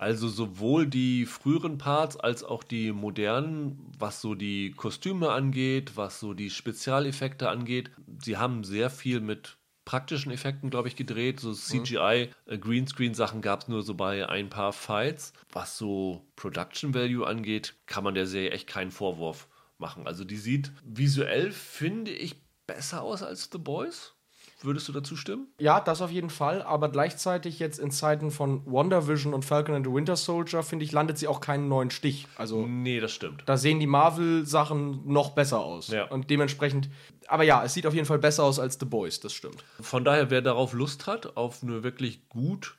Also 0.00 0.28
sowohl 0.28 0.86
die 0.86 1.26
früheren 1.26 1.76
Parts 1.76 2.16
als 2.16 2.42
auch 2.42 2.64
die 2.64 2.90
modernen, 2.90 3.86
was 3.98 4.22
so 4.22 4.34
die 4.34 4.70
Kostüme 4.70 5.30
angeht, 5.30 5.94
was 5.94 6.20
so 6.20 6.32
die 6.32 6.48
Spezialeffekte 6.48 7.50
angeht. 7.50 7.90
Sie 8.24 8.38
haben 8.38 8.64
sehr 8.64 8.88
viel 8.88 9.20
mit 9.20 9.58
praktischen 9.84 10.32
Effekten, 10.32 10.70
glaube 10.70 10.88
ich, 10.88 10.96
gedreht. 10.96 11.38
So 11.38 11.52
CGI, 11.52 12.30
äh, 12.46 12.56
Greenscreen-Sachen 12.56 13.42
gab 13.42 13.60
es 13.60 13.68
nur 13.68 13.82
so 13.82 13.92
bei 13.92 14.26
ein 14.26 14.48
paar 14.48 14.72
Fights. 14.72 15.34
Was 15.52 15.76
so 15.76 16.24
Production 16.34 16.94
Value 16.94 17.26
angeht, 17.26 17.74
kann 17.84 18.02
man 18.02 18.14
der 18.14 18.26
Serie 18.26 18.52
echt 18.52 18.68
keinen 18.68 18.92
Vorwurf 18.92 19.48
machen. 19.76 20.06
Also 20.06 20.24
die 20.24 20.38
sieht 20.38 20.72
visuell, 20.82 21.52
finde 21.52 22.12
ich, 22.12 22.36
besser 22.66 23.02
aus 23.02 23.22
als 23.22 23.50
The 23.52 23.58
Boys. 23.58 24.14
Würdest 24.62 24.86
du 24.88 24.92
dazu 24.92 25.16
stimmen? 25.16 25.46
Ja, 25.58 25.80
das 25.80 26.02
auf 26.02 26.10
jeden 26.10 26.28
Fall, 26.30 26.62
aber 26.62 26.90
gleichzeitig 26.90 27.58
jetzt 27.58 27.78
in 27.78 27.90
Zeiten 27.90 28.30
von 28.30 28.62
WandaVision 28.66 29.32
und 29.32 29.44
Falcon 29.44 29.74
and 29.74 29.86
the 29.86 29.92
Winter 29.92 30.16
Soldier, 30.16 30.62
finde 30.62 30.84
ich, 30.84 30.92
landet 30.92 31.16
sie 31.18 31.28
auch 31.28 31.40
keinen 31.40 31.68
neuen 31.68 31.90
Stich. 31.90 32.26
Also 32.36 32.66
Nee, 32.66 33.00
das 33.00 33.12
stimmt. 33.12 33.42
da 33.46 33.56
sehen 33.56 33.80
die 33.80 33.86
Marvel-Sachen 33.86 35.10
noch 35.10 35.30
besser 35.30 35.60
aus. 35.60 35.88
Ja. 35.88 36.04
Und 36.08 36.28
dementsprechend, 36.30 36.90
aber 37.26 37.42
ja, 37.44 37.64
es 37.64 37.72
sieht 37.74 37.86
auf 37.86 37.94
jeden 37.94 38.06
Fall 38.06 38.18
besser 38.18 38.44
aus 38.44 38.58
als 38.58 38.76
The 38.78 38.86
Boys, 38.86 39.20
das 39.20 39.32
stimmt. 39.32 39.64
Von 39.80 40.04
daher, 40.04 40.30
wer 40.30 40.42
darauf 40.42 40.72
Lust 40.72 41.06
hat, 41.06 41.36
auf 41.36 41.62
eine 41.62 41.82
wirklich 41.82 42.28
gut 42.28 42.76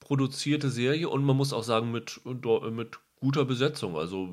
produzierte 0.00 0.68
Serie 0.68 1.08
und 1.08 1.24
man 1.24 1.36
muss 1.36 1.52
auch 1.52 1.62
sagen, 1.62 1.90
mit, 1.92 2.20
mit 2.24 2.98
guter 3.20 3.44
Besetzung. 3.44 3.96
Also 3.96 4.28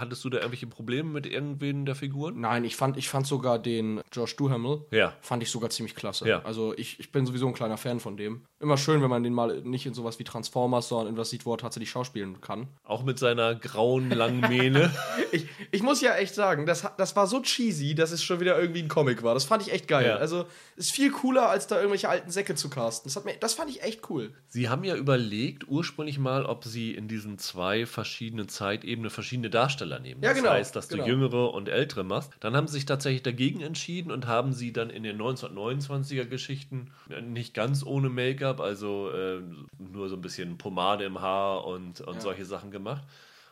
hattest 0.00 0.24
du 0.24 0.30
da 0.30 0.38
irgendwelche 0.38 0.66
Probleme 0.66 1.08
mit 1.10 1.26
irgendwen 1.26 1.86
der 1.86 1.94
Figuren? 1.94 2.40
Nein, 2.40 2.64
ich 2.64 2.76
fand, 2.76 2.96
ich 2.96 3.08
fand 3.08 3.26
sogar 3.26 3.58
den 3.58 4.00
Josh 4.12 4.36
Duhamel, 4.36 4.82
Ja. 4.90 5.14
fand 5.20 5.42
ich 5.42 5.50
sogar 5.50 5.70
ziemlich 5.70 5.94
klasse. 5.94 6.28
Ja. 6.28 6.42
Also 6.44 6.74
ich, 6.76 7.00
ich 7.00 7.12
bin 7.12 7.26
sowieso 7.26 7.46
ein 7.48 7.54
kleiner 7.54 7.76
Fan 7.76 8.00
von 8.00 8.16
dem. 8.16 8.42
Immer 8.60 8.76
schön, 8.78 9.02
wenn 9.02 9.10
man 9.10 9.22
den 9.22 9.32
mal 9.34 9.60
nicht 9.62 9.86
in 9.86 9.94
sowas 9.94 10.18
wie 10.18 10.24
Transformers, 10.24 10.88
sondern 10.88 11.08
in 11.14 11.16
was 11.16 11.30
sieht, 11.30 11.44
wo 11.46 11.52
er 11.54 11.58
tatsächlich 11.58 11.90
schauspielen 11.90 12.40
kann. 12.40 12.68
Auch 12.84 13.02
mit 13.04 13.18
seiner 13.18 13.54
grauen, 13.54 14.10
langen 14.10 14.40
Mähne. 14.40 14.90
Ich, 15.32 15.46
ich 15.72 15.82
muss 15.82 16.00
ja 16.00 16.14
echt 16.14 16.34
sagen, 16.34 16.66
das, 16.66 16.86
das 16.96 17.16
war 17.16 17.26
so 17.26 17.42
cheesy, 17.42 17.94
dass 17.96 18.12
es 18.12 18.22
schon 18.22 18.38
wieder 18.38 18.58
irgendwie 18.60 18.80
ein 18.80 18.88
Comic 18.88 19.22
war. 19.24 19.34
Das 19.34 19.44
fand 19.44 19.60
ich 19.62 19.72
echt 19.72 19.88
geil. 19.88 20.06
Ja. 20.06 20.16
Also 20.16 20.46
ist 20.76 20.92
viel 20.92 21.10
cooler, 21.10 21.48
als 21.50 21.66
da 21.66 21.76
irgendwelche 21.76 22.08
alten 22.08 22.30
Säcke 22.30 22.54
zu 22.54 22.70
casten. 22.70 23.08
Das, 23.08 23.16
hat 23.16 23.24
mir, 23.24 23.34
das 23.34 23.54
fand 23.54 23.68
ich 23.70 23.82
echt 23.82 24.08
cool. 24.08 24.32
Sie 24.48 24.68
haben 24.68 24.84
ja 24.84 24.94
überlegt, 24.94 25.66
ursprünglich 25.68 26.18
mal, 26.18 26.46
ob 26.46 26.64
sie 26.64 26.94
in 26.94 27.08
diesen 27.08 27.38
zwei 27.38 27.86
verschiedenen 27.86 28.48
Zeitebenen 28.48 29.10
verschiedene 29.10 29.50
Darsteller 29.50 29.85
nehmen. 30.00 30.22
Ja, 30.22 30.32
genau, 30.32 30.48
Das 30.48 30.52
heißt, 30.54 30.76
dass 30.76 30.88
genau. 30.88 31.04
du 31.04 31.10
jüngere 31.10 31.54
und 31.54 31.68
ältere 31.68 32.04
machst. 32.04 32.32
Dann 32.40 32.54
haben 32.56 32.66
sie 32.66 32.74
sich 32.74 32.86
tatsächlich 32.86 33.22
dagegen 33.22 33.60
entschieden 33.60 34.10
und 34.10 34.26
haben 34.26 34.52
sie 34.52 34.72
dann 34.72 34.90
in 34.90 35.02
den 35.02 35.16
1929er 35.18 36.26
Geschichten 36.26 36.92
äh, 37.10 37.20
nicht 37.22 37.54
ganz 37.54 37.84
ohne 37.84 38.08
Make-up, 38.08 38.60
also 38.60 39.10
äh, 39.10 39.40
nur 39.78 40.08
so 40.08 40.16
ein 40.16 40.22
bisschen 40.22 40.58
Pomade 40.58 41.04
im 41.04 41.20
Haar 41.20 41.64
und, 41.64 42.00
und 42.00 42.14
Ja. 42.14 42.20
solche 42.20 42.44
Sachen 42.44 42.70
gemacht. 42.70 43.02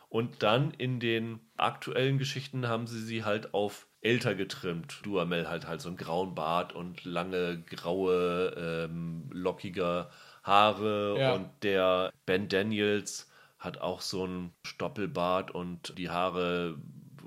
Und 0.09 0.43
dann 0.43 0.71
in 0.71 0.99
den 0.99 1.39
aktuellen 1.57 2.17
Geschichten 2.17 2.67
haben 2.67 2.87
sie 2.87 2.99
sie 3.01 3.23
halt 3.25 3.53
auf 3.53 3.87
älter 4.01 4.35
getrimmt. 4.35 4.99
Duhamel 5.03 5.49
halt 5.49 5.67
halt 5.67 5.81
so 5.81 5.89
einen 5.89 5.97
grauen 5.97 6.35
Bart 6.35 6.73
und 6.73 7.03
lange 7.05 7.61
graue, 7.63 8.53
ähm, 8.87 9.29
lockige 9.31 10.07
Haare 10.43 11.17
Ja. 11.19 11.33
und 11.33 11.49
der 11.63 12.11
Ben 12.25 12.47
Daniels 12.47 13.29
hat 13.65 13.79
auch 13.79 14.01
so 14.01 14.23
einen 14.23 14.53
Stoppelbart 14.65 15.51
und 15.51 15.97
die 15.97 16.09
Haare 16.09 16.77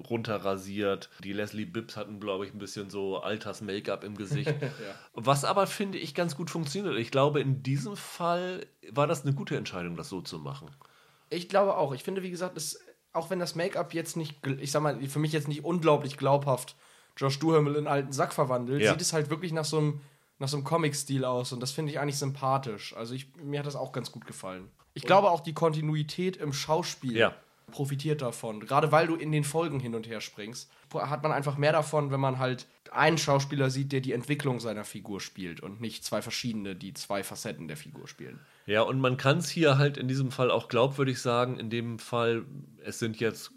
runterrasiert. 0.09 1.11
Die 1.23 1.33
Leslie 1.33 1.65
Bibbs 1.67 1.97
hatten, 1.97 2.21
glaube 2.21 2.47
ich, 2.47 2.53
ein 2.55 2.59
bisschen 2.59 2.91
so 2.91 3.19
Alters-Make-up 3.19 4.05
im 4.05 4.17
Gesicht. 4.17 4.55
Was 5.15 5.45
aber, 5.45 5.67
finde 5.67 5.99
ich, 5.99 6.15
ganz 6.15 6.37
gut 6.37 6.51
funktioniert. 6.51 6.97
Ich 6.97 7.11
glaube, 7.11 7.41
in 7.41 7.63
diesem 7.63 7.97
Fall 7.97 8.67
war 8.91 9.07
das 9.07 9.23
eine 9.25 9.35
gute 9.35 9.57
Entscheidung, 9.57 9.97
das 9.97 10.09
so 10.09 10.21
zu 10.21 10.39
machen. 10.39 10.71
Ich 11.31 11.49
glaube 11.49 11.77
auch. 11.77 11.93
Ich 11.93 12.03
finde, 12.05 12.23
wie 12.23 12.31
gesagt, 12.31 12.57
es, 12.57 12.81
auch 13.13 13.31
wenn 13.31 13.39
das 13.39 13.55
Make-up 13.55 13.95
jetzt 13.95 14.17
nicht, 14.17 14.47
ich 14.61 14.71
sag 14.71 14.83
mal, 14.83 15.01
für 15.09 15.19
mich 15.19 15.33
jetzt 15.33 15.49
nicht 15.49 15.65
unglaublich 15.65 16.17
glaubhaft 16.17 16.77
Josh 17.17 17.39
Duhamel 17.39 17.75
in 17.75 17.87
alten 17.87 18.13
Sack 18.13 18.33
verwandelt, 18.33 18.81
Ja. 18.81 18.93
sieht 18.93 19.01
es 19.01 19.13
halt 19.13 19.29
wirklich 19.29 19.53
nach 19.53 19.65
so 19.65 19.79
einem, 19.79 20.01
nach 20.39 20.49
so 20.49 20.57
einem 20.57 20.65
Comic-Stil 20.65 21.25
aus. 21.25 21.53
Und 21.53 21.61
das 21.61 21.73
finde 21.73 21.91
ich 21.91 21.99
eigentlich 21.99 22.19
sympathisch. 22.19 22.95
Also 22.97 23.15
ich, 23.15 23.35
mir 23.43 23.59
hat 23.59 23.67
das 23.67 23.75
auch 23.77 23.93
ganz 23.93 24.13
gut 24.13 24.27
gefallen. 24.27 24.71
Ich 24.99 25.05
glaube 25.07 25.31
auch, 25.31 25.41
die 25.41 25.53
Kontinuität 25.55 26.37
im 26.37 26.53
Schauspiel 26.53 27.17
Ja. 27.17 27.35
profitiert 27.71 28.21
davon. 28.21 28.61
Gerade 28.61 28.91
weil 28.91 29.07
du 29.07 29.15
in 29.15 29.31
den 29.31 29.45
Folgen 29.45 29.79
hin 29.79 29.95
und 29.95 30.09
her 30.09 30.21
springst, 30.21 30.69
hat 30.93 31.23
man 31.23 31.31
einfach 31.33 31.57
mehr 31.57 31.71
davon, 31.73 32.11
wenn 32.11 32.19
man 32.19 32.39
halt 32.41 32.67
einen 32.91 33.19
Schauspieler 33.19 33.71
sieht, 33.71 33.93
der 33.93 34.01
die 34.01 34.13
Entwicklung 34.13 34.59
seiner 34.59 34.85
Figur 34.85 35.21
spielt 35.21 35.61
und 35.61 35.81
nicht 35.81 36.05
zwei 36.05 36.21
verschiedene, 36.23 36.75
die 36.75 36.95
zwei 36.95 37.23
Facetten 37.23 37.69
der 37.69 37.77
Figur 37.77 38.09
spielen. 38.09 38.41
Ja, 38.67 38.83
und 38.83 39.01
man 39.01 39.17
kann 39.19 39.39
es 39.39 39.49
hier 39.49 39.79
halt 39.79 39.99
in 39.99 40.09
diesem 40.09 40.31
Fall 40.33 40.51
auch 40.51 40.69
glaubwürdig 40.69 41.21
sagen. 41.21 41.59
In 41.61 41.71
dem 41.71 41.99
Fall, 42.01 42.45
es 42.85 42.99
sind 42.99 43.21
jetzt, 43.21 43.53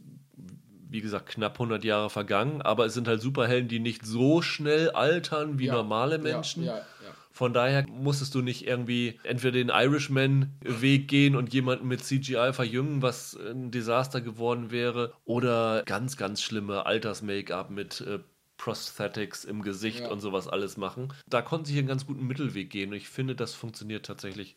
wie 0.90 1.02
gesagt, 1.02 1.28
knapp 1.30 1.54
100 1.54 1.84
Jahre 1.86 2.10
vergangen, 2.10 2.62
aber 2.62 2.86
es 2.86 2.94
sind 2.94 3.08
halt 3.08 3.22
Superhelden, 3.22 3.70
die 3.70 3.80
nicht 3.80 4.06
so 4.06 4.42
schnell 4.42 4.92
altern 4.92 5.58
wie 5.58 5.68
Ja. 5.68 5.74
normale 5.74 6.20
Menschen. 6.20 6.66
Ja, 6.66 6.78
ja. 6.78 7.01
Von 7.32 7.54
daher 7.54 7.88
musstest 7.88 8.36
du 8.36 8.42
nicht 8.42 8.68
irgendwie 8.68 9.20
entweder 9.24 9.54
den 9.54 9.70
Irishman-Weg 9.70 11.08
gehen 11.08 11.36
und 11.36 11.54
jemanden 11.54 11.88
mit 11.88 12.04
CGI 12.04 12.52
verjüngen, 12.54 13.02
was 13.02 13.36
ein 13.36 13.72
Desaster 13.72 14.22
geworden 14.22 14.72
wäre, 14.72 15.14
oder 15.24 15.84
ganz, 15.86 16.18
ganz 16.18 16.42
schlimme 16.42 16.86
Alters-Make-up 16.86 17.70
mit 17.70 18.02
äh, 18.02 18.20
Prosthetics 18.58 19.44
im 19.44 19.64
Gesicht 19.64 20.02
ja. 20.02 20.10
und 20.10 20.20
sowas 20.20 20.48
alles 20.48 20.78
machen. 20.78 21.14
Da 21.28 21.42
konnten 21.42 21.66
sie 21.66 21.74
hier 21.74 21.80
einen 21.80 21.88
ganz 21.88 22.06
guten 22.06 22.28
Mittelweg 22.28 22.70
gehen. 22.70 22.92
Und 22.92 22.98
ich 22.98 23.10
finde, 23.10 23.34
das 23.34 23.56
funktioniert 23.56 24.06
tatsächlich 24.06 24.56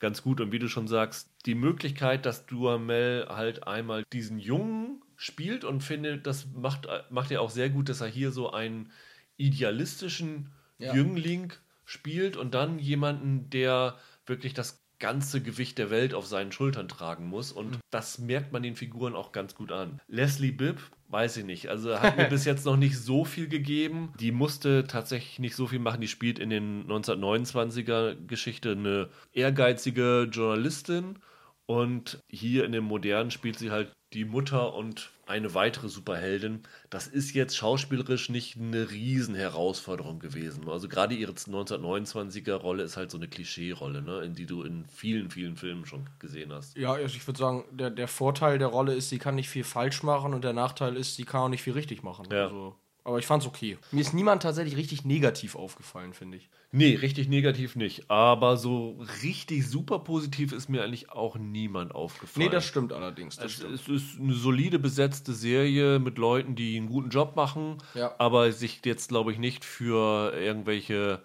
ganz 0.00 0.22
gut. 0.22 0.40
Und 0.40 0.52
wie 0.52 0.58
du 0.58 0.68
schon 0.68 0.88
sagst, 0.88 1.30
die 1.46 1.54
Möglichkeit, 1.54 2.26
dass 2.26 2.46
Duhamel 2.46 3.26
halt 3.28 3.66
einmal 3.66 4.04
diesen 4.12 4.38
Jungen 4.38 5.02
spielt 5.16 5.64
und 5.64 5.82
finde, 5.82 6.18
das 6.18 6.48
macht, 6.54 6.88
macht 7.10 7.30
er 7.30 7.40
auch 7.40 7.50
sehr 7.50 7.70
gut, 7.70 7.88
dass 7.88 8.00
er 8.00 8.08
hier 8.08 8.32
so 8.32 8.50
einen 8.50 8.90
idealistischen 9.36 10.50
ja. 10.78 10.94
Jüngling 10.94 11.52
spielt 11.86 12.36
und 12.36 12.54
dann 12.54 12.78
jemanden, 12.78 13.48
der 13.48 13.96
wirklich 14.26 14.52
das 14.52 14.86
ganze 14.98 15.42
Gewicht 15.42 15.78
der 15.78 15.90
Welt 15.90 16.14
auf 16.14 16.26
seinen 16.26 16.52
Schultern 16.52 16.88
tragen 16.88 17.26
muss. 17.26 17.52
Und 17.52 17.72
mhm. 17.72 17.80
das 17.90 18.18
merkt 18.18 18.52
man 18.52 18.62
den 18.62 18.76
Figuren 18.76 19.14
auch 19.14 19.32
ganz 19.32 19.54
gut 19.54 19.72
an. 19.72 20.00
Leslie 20.08 20.52
Bibb, 20.52 20.80
weiß 21.08 21.38
ich 21.38 21.44
nicht. 21.44 21.68
Also 21.68 22.00
hat 22.00 22.16
mir 22.16 22.24
bis 22.28 22.44
jetzt 22.44 22.64
noch 22.64 22.76
nicht 22.76 22.98
so 22.98 23.24
viel 23.24 23.48
gegeben. 23.48 24.12
Die 24.18 24.32
musste 24.32 24.86
tatsächlich 24.86 25.38
nicht 25.38 25.56
so 25.56 25.66
viel 25.66 25.78
machen. 25.78 26.00
Die 26.00 26.08
spielt 26.08 26.38
in 26.38 26.50
den 26.50 26.86
1929er 26.86 28.26
Geschichte 28.26 28.72
eine 28.72 29.08
ehrgeizige 29.32 30.28
Journalistin. 30.30 31.18
Und 31.66 32.20
hier 32.28 32.64
in 32.64 32.72
dem 32.72 32.84
modernen 32.84 33.30
spielt 33.30 33.58
sie 33.58 33.70
halt 33.72 33.92
die 34.12 34.24
Mutter 34.24 34.74
und 34.74 35.10
eine 35.26 35.54
weitere 35.54 35.88
Superheldin. 35.88 36.62
Das 36.90 37.08
ist 37.08 37.34
jetzt 37.34 37.56
schauspielerisch 37.56 38.28
nicht 38.28 38.56
eine 38.56 38.90
Riesenherausforderung 38.90 40.20
gewesen. 40.20 40.68
Also 40.68 40.88
gerade 40.88 41.14
ihre 41.14 41.32
1929er 41.32 42.54
Rolle 42.54 42.84
ist 42.84 42.96
halt 42.96 43.10
so 43.10 43.18
eine 43.18 43.26
Klischee-Rolle, 43.26 44.02
ne? 44.02 44.20
in 44.20 44.34
die 44.34 44.46
du 44.46 44.62
in 44.62 44.86
vielen, 44.86 45.30
vielen 45.30 45.56
Filmen 45.56 45.84
schon 45.84 46.08
gesehen 46.20 46.52
hast. 46.52 46.76
Ja, 46.76 46.92
also 46.92 47.16
ich 47.16 47.26
würde 47.26 47.38
sagen, 47.38 47.64
der, 47.72 47.90
der 47.90 48.08
Vorteil 48.08 48.58
der 48.58 48.68
Rolle 48.68 48.94
ist, 48.94 49.08
sie 49.08 49.18
kann 49.18 49.34
nicht 49.34 49.48
viel 49.48 49.64
falsch 49.64 50.02
machen 50.02 50.32
und 50.32 50.44
der 50.44 50.52
Nachteil 50.52 50.96
ist, 50.96 51.16
sie 51.16 51.24
kann 51.24 51.40
auch 51.40 51.48
nicht 51.48 51.62
viel 51.62 51.72
richtig 51.72 52.04
machen. 52.04 52.26
Ja. 52.30 52.44
Also 52.44 52.76
aber 53.06 53.20
ich 53.20 53.26
fand's 53.26 53.46
okay. 53.46 53.78
Mir 53.92 54.00
ist 54.00 54.14
niemand 54.14 54.42
tatsächlich 54.42 54.76
richtig 54.76 55.04
negativ 55.04 55.54
aufgefallen, 55.54 56.12
finde 56.12 56.38
ich. 56.38 56.50
Nee, 56.72 56.96
richtig 56.96 57.28
negativ 57.28 57.76
nicht. 57.76 58.10
Aber 58.10 58.56
so 58.56 58.98
richtig 59.22 59.68
super 59.68 60.00
positiv 60.00 60.50
ist 60.50 60.68
mir 60.68 60.82
eigentlich 60.82 61.12
auch 61.12 61.36
niemand 61.36 61.94
aufgefallen. 61.94 62.46
Nee, 62.46 62.52
das 62.52 62.66
stimmt 62.66 62.92
allerdings. 62.92 63.36
Das 63.36 63.44
es, 63.44 63.52
stimmt. 63.58 63.74
es 63.74 63.88
ist 63.88 64.20
eine 64.20 64.34
solide 64.34 64.80
besetzte 64.80 65.34
Serie 65.34 66.00
mit 66.00 66.18
Leuten, 66.18 66.56
die 66.56 66.76
einen 66.76 66.88
guten 66.88 67.10
Job 67.10 67.36
machen, 67.36 67.78
ja. 67.94 68.12
aber 68.18 68.50
sich 68.50 68.80
jetzt, 68.84 69.08
glaube 69.10 69.30
ich, 69.30 69.38
nicht 69.38 69.64
für 69.64 70.34
irgendwelche 70.34 71.22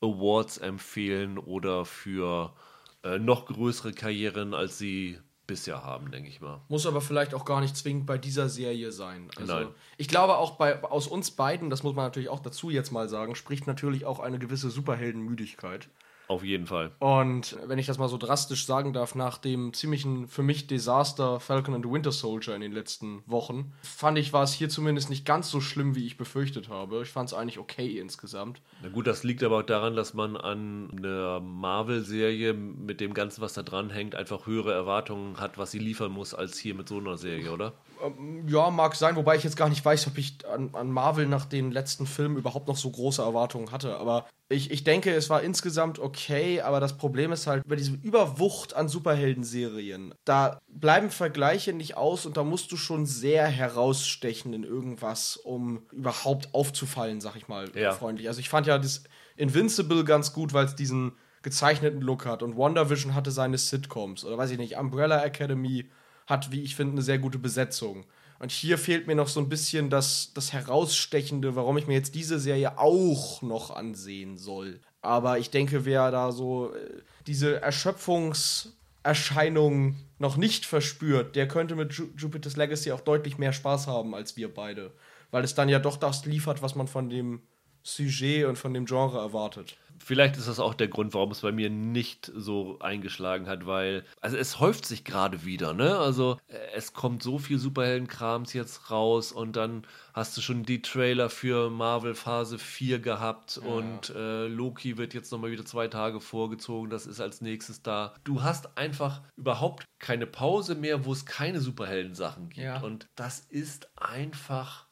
Awards 0.00 0.58
empfehlen 0.58 1.38
oder 1.38 1.84
für 1.84 2.54
äh, 3.02 3.18
noch 3.18 3.46
größere 3.46 3.92
Karrieren, 3.92 4.54
als 4.54 4.78
sie 4.78 5.18
bisher 5.46 5.84
haben, 5.84 6.10
denke 6.10 6.28
ich 6.28 6.40
mal. 6.40 6.60
Muss 6.68 6.86
aber 6.86 7.00
vielleicht 7.00 7.34
auch 7.34 7.44
gar 7.44 7.60
nicht 7.60 7.76
zwingend 7.76 8.06
bei 8.06 8.18
dieser 8.18 8.48
Serie 8.48 8.92
sein. 8.92 9.28
Also, 9.36 9.54
Nein. 9.54 9.68
Ich 9.96 10.08
glaube 10.08 10.36
auch 10.36 10.52
bei 10.52 10.82
aus 10.82 11.06
uns 11.06 11.30
beiden, 11.30 11.70
das 11.70 11.82
muss 11.82 11.94
man 11.94 12.06
natürlich 12.06 12.28
auch 12.28 12.40
dazu 12.40 12.70
jetzt 12.70 12.92
mal 12.92 13.08
sagen, 13.08 13.34
spricht 13.34 13.66
natürlich 13.66 14.04
auch 14.04 14.20
eine 14.20 14.38
gewisse 14.38 14.70
Superheldenmüdigkeit. 14.70 15.88
Auf 16.26 16.42
jeden 16.42 16.66
Fall. 16.66 16.90
Und 17.00 17.56
wenn 17.66 17.78
ich 17.78 17.86
das 17.86 17.98
mal 17.98 18.08
so 18.08 18.16
drastisch 18.16 18.64
sagen 18.64 18.92
darf, 18.92 19.14
nach 19.14 19.36
dem 19.36 19.74
ziemlichen 19.74 20.26
für 20.26 20.42
mich 20.42 20.66
Desaster 20.66 21.38
Falcon 21.38 21.74
and 21.74 21.84
the 21.84 21.90
Winter 21.90 22.12
Soldier 22.12 22.54
in 22.54 22.62
den 22.62 22.72
letzten 22.72 23.22
Wochen, 23.26 23.72
fand 23.82 24.16
ich, 24.18 24.32
war 24.32 24.42
es 24.42 24.54
hier 24.54 24.68
zumindest 24.70 25.10
nicht 25.10 25.26
ganz 25.26 25.50
so 25.50 25.60
schlimm, 25.60 25.94
wie 25.94 26.06
ich 26.06 26.16
befürchtet 26.16 26.68
habe. 26.70 27.02
Ich 27.02 27.10
fand 27.10 27.28
es 27.28 27.34
eigentlich 27.34 27.58
okay 27.58 27.98
insgesamt. 27.98 28.62
Na 28.82 28.88
gut, 28.88 29.06
das 29.06 29.22
liegt 29.22 29.42
aber 29.42 29.58
auch 29.58 29.62
daran, 29.62 29.96
dass 29.96 30.14
man 30.14 30.36
an 30.36 30.90
einer 30.96 31.40
Marvel-Serie 31.40 32.54
mit 32.54 33.00
dem 33.00 33.12
Ganzen, 33.12 33.42
was 33.42 33.52
da 33.52 33.62
dran 33.62 33.90
hängt, 33.90 34.14
einfach 34.14 34.46
höhere 34.46 34.72
Erwartungen 34.72 35.38
hat, 35.38 35.58
was 35.58 35.72
sie 35.72 35.78
liefern 35.78 36.12
muss, 36.12 36.32
als 36.32 36.56
hier 36.56 36.74
mit 36.74 36.88
so 36.88 36.98
einer 36.98 37.18
Serie, 37.18 37.52
oder? 37.52 37.74
Ähm, 38.04 38.46
ja, 38.48 38.70
mag 38.70 38.94
sein, 38.94 39.16
wobei 39.16 39.36
ich 39.36 39.44
jetzt 39.44 39.56
gar 39.56 39.68
nicht 39.68 39.84
weiß, 39.84 40.06
ob 40.08 40.18
ich 40.18 40.38
an, 40.46 40.70
an 40.74 40.90
Marvel 40.90 41.26
nach 41.26 41.44
den 41.46 41.70
letzten 41.70 42.06
Filmen 42.06 42.36
überhaupt 42.36 42.68
noch 42.68 42.76
so 42.76 42.90
große 42.90 43.22
Erwartungen 43.22 43.72
hatte. 43.72 43.96
Aber 43.96 44.26
ich, 44.48 44.70
ich 44.70 44.84
denke, 44.84 45.12
es 45.14 45.30
war 45.30 45.42
insgesamt 45.42 45.98
okay, 45.98 46.60
aber 46.60 46.80
das 46.80 46.96
Problem 46.96 47.32
ist 47.32 47.46
halt, 47.46 47.66
bei 47.66 47.76
diesem 47.76 48.00
Überwucht 48.00 48.74
an 48.74 48.88
Superhelden-Serien, 48.88 50.14
da 50.24 50.58
bleiben 50.68 51.10
Vergleiche 51.10 51.72
nicht 51.72 51.96
aus 51.96 52.26
und 52.26 52.36
da 52.36 52.44
musst 52.44 52.70
du 52.72 52.76
schon 52.76 53.06
sehr 53.06 53.46
herausstechen 53.46 54.52
in 54.52 54.64
irgendwas, 54.64 55.36
um 55.36 55.86
überhaupt 55.92 56.52
aufzufallen, 56.52 57.20
sag 57.20 57.36
ich 57.36 57.48
mal, 57.48 57.70
ja. 57.74 57.92
freundlich. 57.92 58.28
Also 58.28 58.40
ich 58.40 58.48
fand 58.48 58.66
ja 58.66 58.78
das 58.78 59.04
Invincible 59.36 60.04
ganz 60.04 60.32
gut, 60.32 60.52
weil 60.52 60.66
es 60.66 60.76
diesen 60.76 61.12
gezeichneten 61.42 62.00
Look 62.00 62.24
hat 62.24 62.42
und 62.42 62.56
WandaVision 62.56 63.14
hatte 63.14 63.30
seine 63.30 63.58
Sitcoms 63.58 64.24
oder 64.24 64.38
weiß 64.38 64.50
ich 64.50 64.58
nicht, 64.58 64.76
Umbrella 64.76 65.22
Academy 65.22 65.90
hat, 66.26 66.52
wie 66.52 66.62
ich 66.62 66.76
finde, 66.76 66.92
eine 66.92 67.02
sehr 67.02 67.18
gute 67.18 67.38
Besetzung. 67.38 68.04
Und 68.38 68.50
hier 68.50 68.78
fehlt 68.78 69.06
mir 69.06 69.14
noch 69.14 69.28
so 69.28 69.40
ein 69.40 69.48
bisschen 69.48 69.90
das, 69.90 70.32
das 70.34 70.52
Herausstechende, 70.52 71.54
warum 71.56 71.78
ich 71.78 71.86
mir 71.86 71.94
jetzt 71.94 72.14
diese 72.14 72.38
Serie 72.38 72.78
auch 72.78 73.40
noch 73.42 73.70
ansehen 73.70 74.36
soll. 74.36 74.80
Aber 75.00 75.38
ich 75.38 75.48
denke, 75.50 75.84
wer 75.84 76.10
da 76.10 76.32
so 76.32 76.74
äh, 76.74 77.02
diese 77.26 77.62
Erschöpfungserscheinung 77.62 79.96
noch 80.18 80.36
nicht 80.36 80.66
verspürt, 80.66 81.36
der 81.36 81.46
könnte 81.46 81.76
mit 81.76 81.92
Ju 81.92 82.06
Jupiter's 82.16 82.56
Legacy 82.56 82.90
auch 82.92 83.00
deutlich 83.00 83.38
mehr 83.38 83.52
Spaß 83.52 83.86
haben 83.86 84.14
als 84.14 84.36
wir 84.36 84.52
beide. 84.52 84.92
Weil 85.30 85.44
es 85.44 85.54
dann 85.54 85.68
ja 85.68 85.78
doch 85.78 85.96
das 85.96 86.26
liefert, 86.26 86.62
was 86.62 86.74
man 86.74 86.88
von 86.88 87.08
dem 87.10 87.42
Sujet 87.82 88.46
und 88.46 88.56
von 88.56 88.74
dem 88.74 88.86
Genre 88.86 89.18
erwartet. 89.18 89.76
Vielleicht 90.04 90.36
ist 90.36 90.48
das 90.48 90.60
auch 90.60 90.74
der 90.74 90.88
Grund, 90.88 91.14
warum 91.14 91.30
es 91.30 91.40
bei 91.40 91.52
mir 91.52 91.70
nicht 91.70 92.30
so 92.34 92.78
eingeschlagen 92.80 93.46
hat, 93.46 93.66
weil, 93.66 94.04
also 94.20 94.36
es 94.36 94.60
häuft 94.60 94.84
sich 94.84 95.04
gerade 95.04 95.44
wieder, 95.44 95.72
ne? 95.72 95.98
Also 95.98 96.38
äh, 96.48 96.58
es 96.74 96.92
kommt 96.92 97.22
so 97.22 97.38
viel 97.38 97.58
Superheldenkrams 97.58 98.52
jetzt 98.52 98.90
raus 98.90 99.32
und 99.32 99.56
dann 99.56 99.86
hast 100.12 100.36
du 100.36 100.42
schon 100.42 100.64
die 100.64 100.82
Trailer 100.82 101.30
für 101.30 101.70
Marvel 101.70 102.14
Phase 102.14 102.58
4 102.58 102.98
gehabt 102.98 103.60
ja. 103.62 103.68
und 103.68 104.10
äh, 104.10 104.46
Loki 104.46 104.98
wird 104.98 105.14
jetzt 105.14 105.32
nochmal 105.32 105.50
wieder 105.50 105.64
zwei 105.64 105.88
Tage 105.88 106.20
vorgezogen, 106.20 106.90
das 106.90 107.06
ist 107.06 107.20
als 107.20 107.40
nächstes 107.40 107.82
da. 107.82 108.14
Du 108.24 108.42
hast 108.42 108.76
einfach 108.76 109.22
überhaupt 109.36 109.86
keine 109.98 110.26
Pause 110.26 110.74
mehr, 110.74 111.04
wo 111.06 111.12
es 111.12 111.24
keine 111.24 111.60
Superheldensachen 111.60 112.50
gibt. 112.50 112.64
Ja. 112.64 112.80
Und 112.80 113.08
das 113.16 113.40
ist 113.40 113.88
einfach 113.96 114.86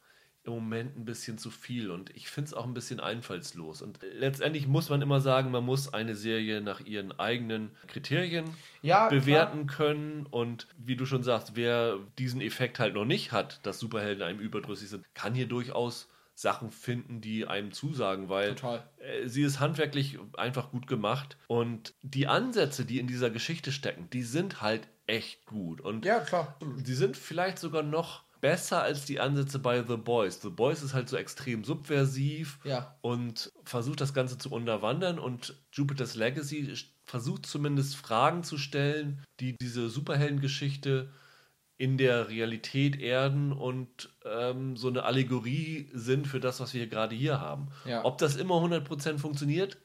im 0.45 0.53
Moment 0.53 0.97
ein 0.97 1.05
bisschen 1.05 1.37
zu 1.37 1.49
viel 1.49 1.89
und 1.89 2.09
ich 2.15 2.29
finde 2.29 2.49
es 2.49 2.53
auch 2.53 2.65
ein 2.65 2.73
bisschen 2.73 2.99
einfallslos. 2.99 3.81
Und 3.81 3.99
letztendlich 4.13 4.67
muss 4.67 4.89
man 4.89 5.01
immer 5.01 5.21
sagen, 5.21 5.51
man 5.51 5.63
muss 5.63 5.93
eine 5.93 6.15
Serie 6.15 6.61
nach 6.61 6.81
ihren 6.81 7.17
eigenen 7.17 7.71
Kriterien 7.87 8.45
ja, 8.81 9.07
bewerten 9.07 9.67
klar. 9.67 9.77
können. 9.77 10.25
Und 10.29 10.67
wie 10.77 10.95
du 10.95 11.05
schon 11.05 11.23
sagst, 11.23 11.55
wer 11.55 11.97
diesen 12.19 12.41
Effekt 12.41 12.79
halt 12.79 12.93
noch 12.93 13.05
nicht 13.05 13.31
hat, 13.31 13.65
dass 13.65 13.79
Superhelden 13.79 14.23
einem 14.23 14.39
überdrüssig 14.39 14.89
sind, 14.89 15.05
kann 15.13 15.33
hier 15.33 15.47
durchaus 15.47 16.09
Sachen 16.35 16.71
finden, 16.71 17.21
die 17.21 17.45
einem 17.45 17.71
zusagen, 17.71 18.27
weil 18.27 18.55
Total. 18.55 18.83
Äh, 18.97 19.27
sie 19.27 19.43
ist 19.43 19.59
handwerklich 19.59 20.17
einfach 20.35 20.71
gut 20.71 20.87
gemacht 20.87 21.37
und 21.47 21.93
die 22.01 22.27
Ansätze, 22.27 22.85
die 22.85 22.99
in 22.99 23.07
dieser 23.07 23.29
Geschichte 23.29 23.71
stecken, 23.71 24.09
die 24.11 24.23
sind 24.23 24.61
halt 24.61 24.87
echt 25.05 25.45
gut. 25.45 25.81
Und 25.81 26.05
ja, 26.05 26.19
klar. 26.21 26.57
Die 26.61 26.93
sind 26.93 27.17
vielleicht 27.17 27.59
sogar 27.59 27.83
noch 27.83 28.22
besser 28.43 28.83
als 28.83 29.05
die 29.05 29.21
Ansätze 29.21 29.57
bei 29.57 29.83
The 29.83 29.95
Boys. 29.95 30.41
The 30.41 30.49
Boys 30.49 30.83
ist 30.83 30.93
halt 30.93 31.07
so 31.07 31.15
extrem 31.15 31.63
subversiv 31.63 32.59
ja. 32.65 32.93
und 32.99 33.53
versucht 33.63 34.01
das 34.01 34.13
Ganze 34.13 34.37
zu 34.37 34.51
unterwandern 34.51 35.17
und 35.17 35.55
Jupiter's 35.71 36.15
Legacy 36.15 36.75
versucht 37.05 37.45
zumindest 37.45 37.95
Fragen 37.95 38.43
zu 38.43 38.57
stellen, 38.57 39.23
die 39.39 39.55
diese 39.61 39.89
Superheldengeschichte 39.89 41.09
in 41.77 41.97
der 41.97 42.27
Realität 42.27 42.99
erden 42.99 43.53
und 43.53 44.09
ähm, 44.25 44.75
so 44.75 44.89
eine 44.89 45.03
Allegorie 45.03 45.89
sind 45.93 46.27
für 46.27 46.41
das, 46.41 46.59
was 46.59 46.73
wir 46.73 46.87
gerade 46.87 47.15
hier 47.15 47.39
haben. 47.39 47.69
Ja. 47.85 48.03
Ob 48.03 48.17
das 48.17 48.35
immer 48.35 48.55
100% 48.55 49.19
funktioniert, 49.19 49.77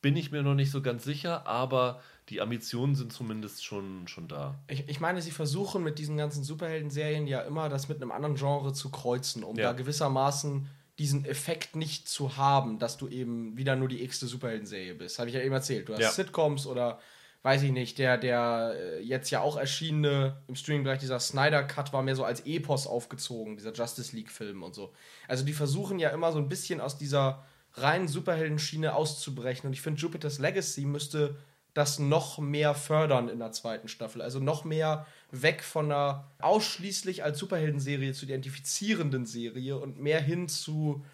bin 0.00 0.14
ich 0.14 0.30
mir 0.30 0.44
noch 0.44 0.54
nicht 0.54 0.70
so 0.70 0.80
ganz 0.80 1.02
sicher, 1.02 1.48
aber 1.48 2.00
die 2.28 2.40
Ambitionen 2.40 2.96
sind 2.96 3.12
zumindest 3.12 3.64
schon, 3.64 4.08
schon 4.08 4.26
da. 4.26 4.58
Ich, 4.68 4.88
ich 4.88 5.00
meine, 5.00 5.22
sie 5.22 5.30
versuchen 5.30 5.84
mit 5.84 5.98
diesen 5.98 6.16
ganzen 6.16 6.42
Superhelden-Serien 6.42 7.26
ja 7.26 7.40
immer, 7.42 7.68
das 7.68 7.88
mit 7.88 8.02
einem 8.02 8.10
anderen 8.10 8.34
Genre 8.34 8.72
zu 8.72 8.90
kreuzen, 8.90 9.44
um 9.44 9.56
ja. 9.56 9.64
da 9.64 9.72
gewissermaßen 9.72 10.68
diesen 10.98 11.24
Effekt 11.24 11.76
nicht 11.76 12.08
zu 12.08 12.36
haben, 12.36 12.78
dass 12.78 12.96
du 12.96 13.08
eben 13.08 13.56
wieder 13.56 13.76
nur 13.76 13.88
die 13.88 14.02
x-te 14.02 14.26
Superhelden-Serie 14.26 14.94
bist. 14.94 15.18
Habe 15.18 15.28
ich 15.28 15.34
ja 15.34 15.42
eben 15.42 15.54
erzählt. 15.54 15.88
Du 15.88 15.92
hast 15.92 16.00
ja. 16.00 16.10
Sitcoms 16.10 16.66
oder 16.66 16.98
weiß 17.42 17.62
ich 17.62 17.70
nicht, 17.70 17.98
der, 17.98 18.18
der 18.18 18.74
äh, 18.74 19.02
jetzt 19.02 19.30
ja 19.30 19.40
auch 19.40 19.56
erschienene 19.56 20.42
im 20.48 20.56
Streaming-Bereich, 20.56 20.98
dieser 20.98 21.20
Snyder-Cut 21.20 21.92
war 21.92 22.02
mehr 22.02 22.16
so 22.16 22.24
als 22.24 22.40
Epos 22.44 22.88
aufgezogen, 22.88 23.56
dieser 23.56 23.72
Justice 23.72 24.16
League-Film 24.16 24.64
und 24.64 24.74
so. 24.74 24.92
Also 25.28 25.44
die 25.44 25.52
versuchen 25.52 26.00
ja 26.00 26.08
immer 26.08 26.32
so 26.32 26.38
ein 26.38 26.48
bisschen 26.48 26.80
aus 26.80 26.98
dieser 26.98 27.44
reinen 27.74 28.08
Superhelden-Schiene 28.08 28.94
auszubrechen. 28.94 29.68
Und 29.68 29.74
ich 29.74 29.82
finde, 29.82 30.00
Jupiter's 30.00 30.38
Legacy 30.38 30.86
müsste 30.86 31.36
das 31.76 31.98
noch 31.98 32.38
mehr 32.38 32.74
fördern 32.74 33.28
in 33.28 33.38
der 33.38 33.52
zweiten 33.52 33.88
Staffel. 33.88 34.22
Also 34.22 34.40
noch 34.40 34.64
mehr 34.64 35.06
weg 35.30 35.62
von 35.62 35.92
einer 35.92 36.24
ausschließlich 36.40 37.22
als 37.22 37.38
Superhelden-Serie 37.38 38.14
zu 38.14 38.24
identifizierenden 38.24 39.26
Serie 39.26 39.76
und 39.76 40.00
mehr 40.00 40.22
hin 40.22 40.48
zu 40.48 41.04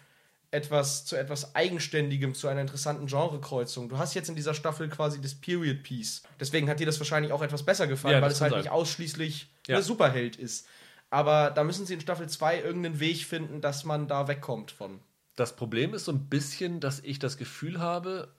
etwas, 0.51 1.03
zu 1.03 1.17
etwas 1.17 1.53
Eigenständigem, 1.53 2.33
zu 2.33 2.47
einer 2.47 2.61
interessanten 2.61 3.07
Genrekreuzung. 3.07 3.89
Du 3.89 3.97
hast 3.97 4.13
jetzt 4.13 4.29
in 4.29 4.35
dieser 4.35 4.53
Staffel 4.53 4.87
quasi 4.87 5.19
das 5.19 5.35
Period 5.35 5.83
Piece. 5.83 6.23
Deswegen 6.39 6.69
hat 6.69 6.79
dir 6.79 6.85
das 6.85 6.97
wahrscheinlich 6.97 7.33
auch 7.33 7.41
etwas 7.41 7.63
besser 7.63 7.87
gefallen, 7.87 8.15
ja, 8.15 8.21
weil 8.21 8.31
es 8.31 8.39
halt 8.39 8.51
sein. 8.51 8.61
nicht 8.61 8.71
ausschließlich 8.71 9.49
ja. 9.67 9.75
der 9.75 9.83
Superheld 9.83 10.37
ist. 10.37 10.65
Aber 11.09 11.51
da 11.51 11.65
müssen 11.65 11.85
sie 11.85 11.95
in 11.95 12.01
Staffel 12.01 12.29
2 12.29 12.61
irgendeinen 12.61 13.01
Weg 13.01 13.25
finden, 13.25 13.59
dass 13.59 13.83
man 13.83 14.07
da 14.07 14.29
wegkommt 14.29 14.71
von. 14.71 15.01
Das 15.35 15.57
Problem 15.57 15.93
ist 15.93 16.05
so 16.05 16.13
ein 16.13 16.29
bisschen, 16.29 16.79
dass 16.79 17.01
ich 17.01 17.19
das 17.19 17.37
Gefühl 17.37 17.79
habe, 17.79 18.29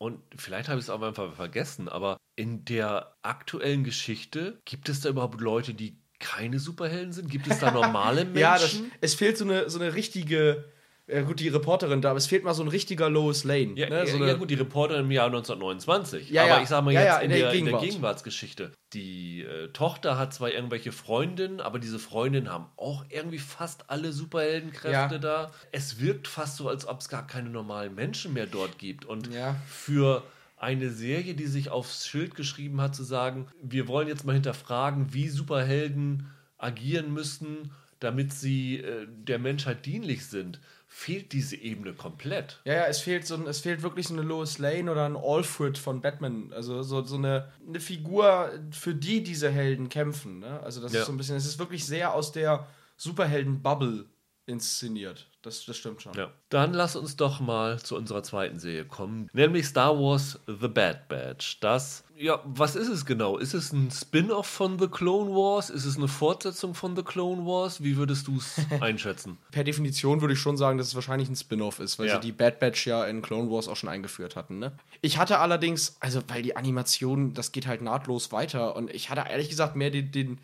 und 0.00 0.22
vielleicht 0.34 0.70
habe 0.70 0.78
ich 0.78 0.86
es 0.86 0.90
auch 0.90 1.02
einfach 1.02 1.34
vergessen, 1.34 1.88
aber 1.88 2.16
in 2.34 2.64
der 2.64 3.14
aktuellen 3.20 3.84
Geschichte 3.84 4.60
gibt 4.64 4.88
es 4.88 5.02
da 5.02 5.10
überhaupt 5.10 5.42
Leute, 5.42 5.74
die 5.74 6.00
keine 6.18 6.58
Superhelden 6.58 7.12
sind? 7.12 7.30
Gibt 7.30 7.46
es 7.48 7.58
da 7.58 7.70
normale 7.70 8.24
Menschen? 8.24 8.36
ja, 8.40 8.54
das, 8.54 8.80
es 9.02 9.14
fehlt 9.14 9.36
so 9.36 9.44
eine, 9.44 9.68
so 9.68 9.78
eine 9.78 9.94
richtige 9.94 10.72
ja, 11.12 11.22
gut, 11.22 11.40
die 11.40 11.48
Reporterin 11.48 12.00
da, 12.00 12.10
aber 12.10 12.18
es 12.18 12.26
fehlt 12.26 12.44
mal 12.44 12.54
so 12.54 12.62
ein 12.62 12.68
richtiger 12.68 13.10
Lois 13.10 13.44
Lane. 13.44 13.72
Ja, 13.74 13.88
ne? 13.88 14.06
so 14.06 14.18
ja, 14.18 14.28
ja, 14.28 14.34
gut, 14.34 14.50
die 14.50 14.54
Reporterin 14.54 15.06
im 15.06 15.10
Jahr 15.10 15.26
1929. 15.26 16.30
Ja, 16.30 16.42
aber 16.42 16.50
ja. 16.56 16.62
ich 16.62 16.68
sag 16.68 16.84
mal 16.84 16.92
jetzt 16.92 17.18
in, 17.18 17.24
in 17.24 17.30
der, 17.30 17.38
der 17.38 17.38
in 17.38 17.40
der 17.50 17.52
Gegenwart. 17.52 17.82
Gegenwartsgeschichte. 17.82 18.72
Die 18.92 19.42
äh, 19.42 19.68
Tochter 19.68 20.18
hat 20.18 20.34
zwar 20.34 20.50
irgendwelche 20.50 20.92
Freundinnen, 20.92 21.60
aber 21.60 21.78
diese 21.78 21.98
Freundinnen 21.98 22.50
haben 22.50 22.66
auch 22.76 23.04
irgendwie 23.08 23.38
fast 23.38 23.88
alle 23.88 24.12
Superheldenkräfte 24.12 25.20
da. 25.20 25.50
Es 25.72 26.00
wirkt 26.00 26.28
fast 26.28 26.56
so, 26.56 26.68
als 26.68 26.86
ob 26.86 27.00
es 27.00 27.08
gar 27.08 27.26
keine 27.26 27.50
normalen 27.50 27.94
Menschen 27.94 28.32
mehr 28.32 28.46
dort 28.46 28.78
gibt. 28.78 29.04
Und 29.04 29.30
für 29.66 30.22
eine 30.56 30.90
Serie, 30.90 31.34
die 31.34 31.46
sich 31.46 31.70
aufs 31.70 32.06
Schild 32.06 32.34
geschrieben 32.34 32.80
hat, 32.80 32.94
zu 32.94 33.02
sagen, 33.02 33.46
wir 33.62 33.88
wollen 33.88 34.08
jetzt 34.08 34.24
mal 34.24 34.34
hinterfragen, 34.34 35.12
wie 35.14 35.28
Superhelden 35.28 36.30
agieren 36.58 37.14
müssen, 37.14 37.70
damit 37.98 38.32
sie 38.32 38.78
äh, 38.78 39.06
der 39.08 39.38
Menschheit 39.38 39.86
dienlich 39.86 40.26
sind, 40.26 40.60
fehlt 41.00 41.32
diese 41.32 41.56
Ebene 41.56 41.94
komplett. 41.94 42.60
Ja, 42.64 42.74
ja, 42.74 42.84
es 42.84 43.00
fehlt 43.00 43.26
so 43.26 43.34
ein, 43.34 43.46
es 43.46 43.60
fehlt 43.60 43.82
wirklich 43.82 44.06
so 44.06 44.12
eine 44.12 44.22
Lois 44.22 44.58
Lane 44.58 44.92
oder 44.92 45.06
ein 45.06 45.16
Alfred 45.16 45.78
von 45.78 46.02
Batman. 46.02 46.52
Also 46.52 46.82
so, 46.82 47.02
so 47.02 47.16
eine, 47.16 47.50
eine 47.66 47.80
Figur, 47.80 48.50
für 48.70 48.94
die 48.94 49.22
diese 49.22 49.50
Helden 49.50 49.88
kämpfen. 49.88 50.40
Ne? 50.40 50.60
Also 50.60 50.82
das 50.82 50.92
Ja. 50.92 51.00
ist 51.00 51.06
so 51.06 51.12
ein 51.12 51.16
bisschen, 51.16 51.36
es 51.36 51.46
ist 51.46 51.58
wirklich 51.58 51.86
sehr 51.86 52.12
aus 52.12 52.32
der 52.32 52.66
Superhelden-Bubble 52.98 54.04
inszeniert. 54.50 55.26
Das, 55.42 55.64
das 55.64 55.78
stimmt 55.78 56.02
schon. 56.02 56.12
Ja. 56.14 56.30
Dann 56.50 56.74
lass 56.74 56.96
uns 56.96 57.16
doch 57.16 57.40
mal 57.40 57.78
zu 57.80 57.96
unserer 57.96 58.22
zweiten 58.22 58.58
Serie 58.58 58.84
kommen, 58.84 59.30
nämlich 59.32 59.64
Star 59.66 59.98
Wars 59.98 60.38
The 60.46 60.68
Bad 60.68 61.08
Batch. 61.08 61.60
Das, 61.60 62.04
ja, 62.14 62.40
was 62.44 62.76
ist 62.76 62.88
es 62.88 63.06
genau? 63.06 63.38
Ist 63.38 63.54
es 63.54 63.72
ein 63.72 63.90
Spin-off 63.90 64.46
von 64.46 64.78
The 64.78 64.88
Clone 64.88 65.30
Wars? 65.30 65.70
Ist 65.70 65.86
es 65.86 65.96
eine 65.96 66.08
Fortsetzung 66.08 66.74
von 66.74 66.94
The 66.94 67.02
Clone 67.02 67.46
Wars? 67.46 67.82
Wie 67.82 67.96
würdest 67.96 68.26
du 68.26 68.36
es 68.36 68.60
einschätzen? 68.82 69.38
Per 69.50 69.64
Definition 69.64 70.20
würde 70.20 70.34
ich 70.34 70.40
schon 70.40 70.58
sagen, 70.58 70.76
dass 70.76 70.88
es 70.88 70.94
wahrscheinlich 70.94 71.30
ein 71.30 71.36
Spin-off 71.36 71.80
ist, 71.80 71.98
weil 71.98 72.08
Ja. 72.08 72.16
sie 72.16 72.20
die 72.20 72.32
Bad 72.32 72.60
Batch 72.60 72.86
ja 72.86 73.06
in 73.06 73.22
Clone 73.22 73.50
Wars 73.50 73.66
auch 73.66 73.76
schon 73.76 73.88
eingeführt 73.88 74.36
hatten. 74.36 74.58
Ne? 74.58 74.72
Ich 75.00 75.16
hatte 75.16 75.38
allerdings, 75.38 75.96
also 76.00 76.20
weil 76.28 76.42
die 76.42 76.54
Animation, 76.54 77.32
das 77.32 77.52
geht 77.52 77.66
halt 77.66 77.80
nahtlos 77.80 78.30
weiter 78.30 78.76
und 78.76 78.90
ich 78.90 79.08
hatte 79.08 79.30
ehrlich 79.30 79.48
gesagt 79.48 79.74
mehr 79.74 79.90
den, 79.90 80.12
den 80.12 80.38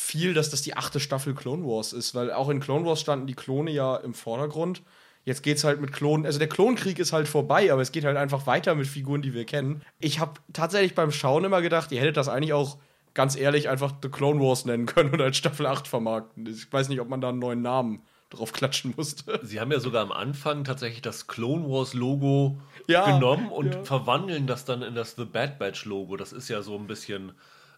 viel, 0.00 0.34
dass 0.34 0.50
das 0.50 0.62
die 0.62 0.76
achte 0.76 0.98
Staffel 0.98 1.34
Clone 1.34 1.64
Wars 1.64 1.92
ist, 1.92 2.14
weil 2.14 2.32
auch 2.32 2.48
in 2.48 2.60
Clone 2.60 2.86
Wars 2.86 3.00
standen 3.00 3.26
die 3.26 3.34
Klone 3.34 3.70
ja 3.70 3.96
im 3.96 4.14
Vordergrund. 4.14 4.82
Jetzt 5.24 5.42
geht's 5.42 5.64
halt 5.64 5.80
mit 5.80 5.92
Klonen, 5.92 6.24
also 6.24 6.38
der 6.38 6.48
Klonkrieg 6.48 6.98
ist 6.98 7.12
halt 7.12 7.28
vorbei, 7.28 7.70
aber 7.70 7.82
es 7.82 7.92
geht 7.92 8.04
halt 8.04 8.16
einfach 8.16 8.46
weiter 8.46 8.74
mit 8.74 8.86
Figuren, 8.86 9.20
die 9.20 9.34
wir 9.34 9.44
kennen. 9.44 9.82
Ich 9.98 10.18
habe 10.18 10.32
tatsächlich 10.52 10.94
beim 10.94 11.12
Schauen 11.12 11.44
immer 11.44 11.60
gedacht, 11.60 11.92
ihr 11.92 12.00
hättet 12.00 12.16
das 12.16 12.28
eigentlich 12.28 12.54
auch 12.54 12.78
ganz 13.12 13.36
ehrlich 13.36 13.68
einfach 13.68 13.92
The 14.02 14.08
Clone 14.08 14.40
Wars 14.40 14.64
nennen 14.64 14.86
können 14.86 15.10
und 15.10 15.20
als 15.20 15.36
Staffel 15.36 15.66
8 15.66 15.86
vermarkten. 15.86 16.46
Ich 16.46 16.72
weiß 16.72 16.88
nicht, 16.88 17.00
ob 17.00 17.08
man 17.08 17.20
da 17.20 17.28
einen 17.28 17.38
neuen 17.38 17.60
Namen 17.60 18.02
drauf 18.30 18.52
klatschen 18.52 18.94
musste. 18.96 19.40
Sie 19.42 19.60
haben 19.60 19.70
ja 19.70 19.80
sogar 19.80 20.02
am 20.02 20.12
Anfang 20.12 20.64
tatsächlich 20.64 21.02
das 21.02 21.26
Clone 21.26 21.68
Wars 21.68 21.92
Logo 21.92 22.56
Ja, 22.86 23.12
genommen 23.12 23.48
und 23.50 23.74
ja. 23.74 23.84
verwandeln 23.84 24.46
das 24.46 24.64
dann 24.64 24.82
in 24.82 24.94
das 24.94 25.16
The 25.16 25.24
Bad 25.26 25.58
Batch 25.58 25.84
Logo. 25.84 26.16
Das 26.16 26.32
ist 26.32 26.48
ja 26.48 26.62
so 26.62 26.76
ein 26.76 26.86
bisschen 26.86 27.32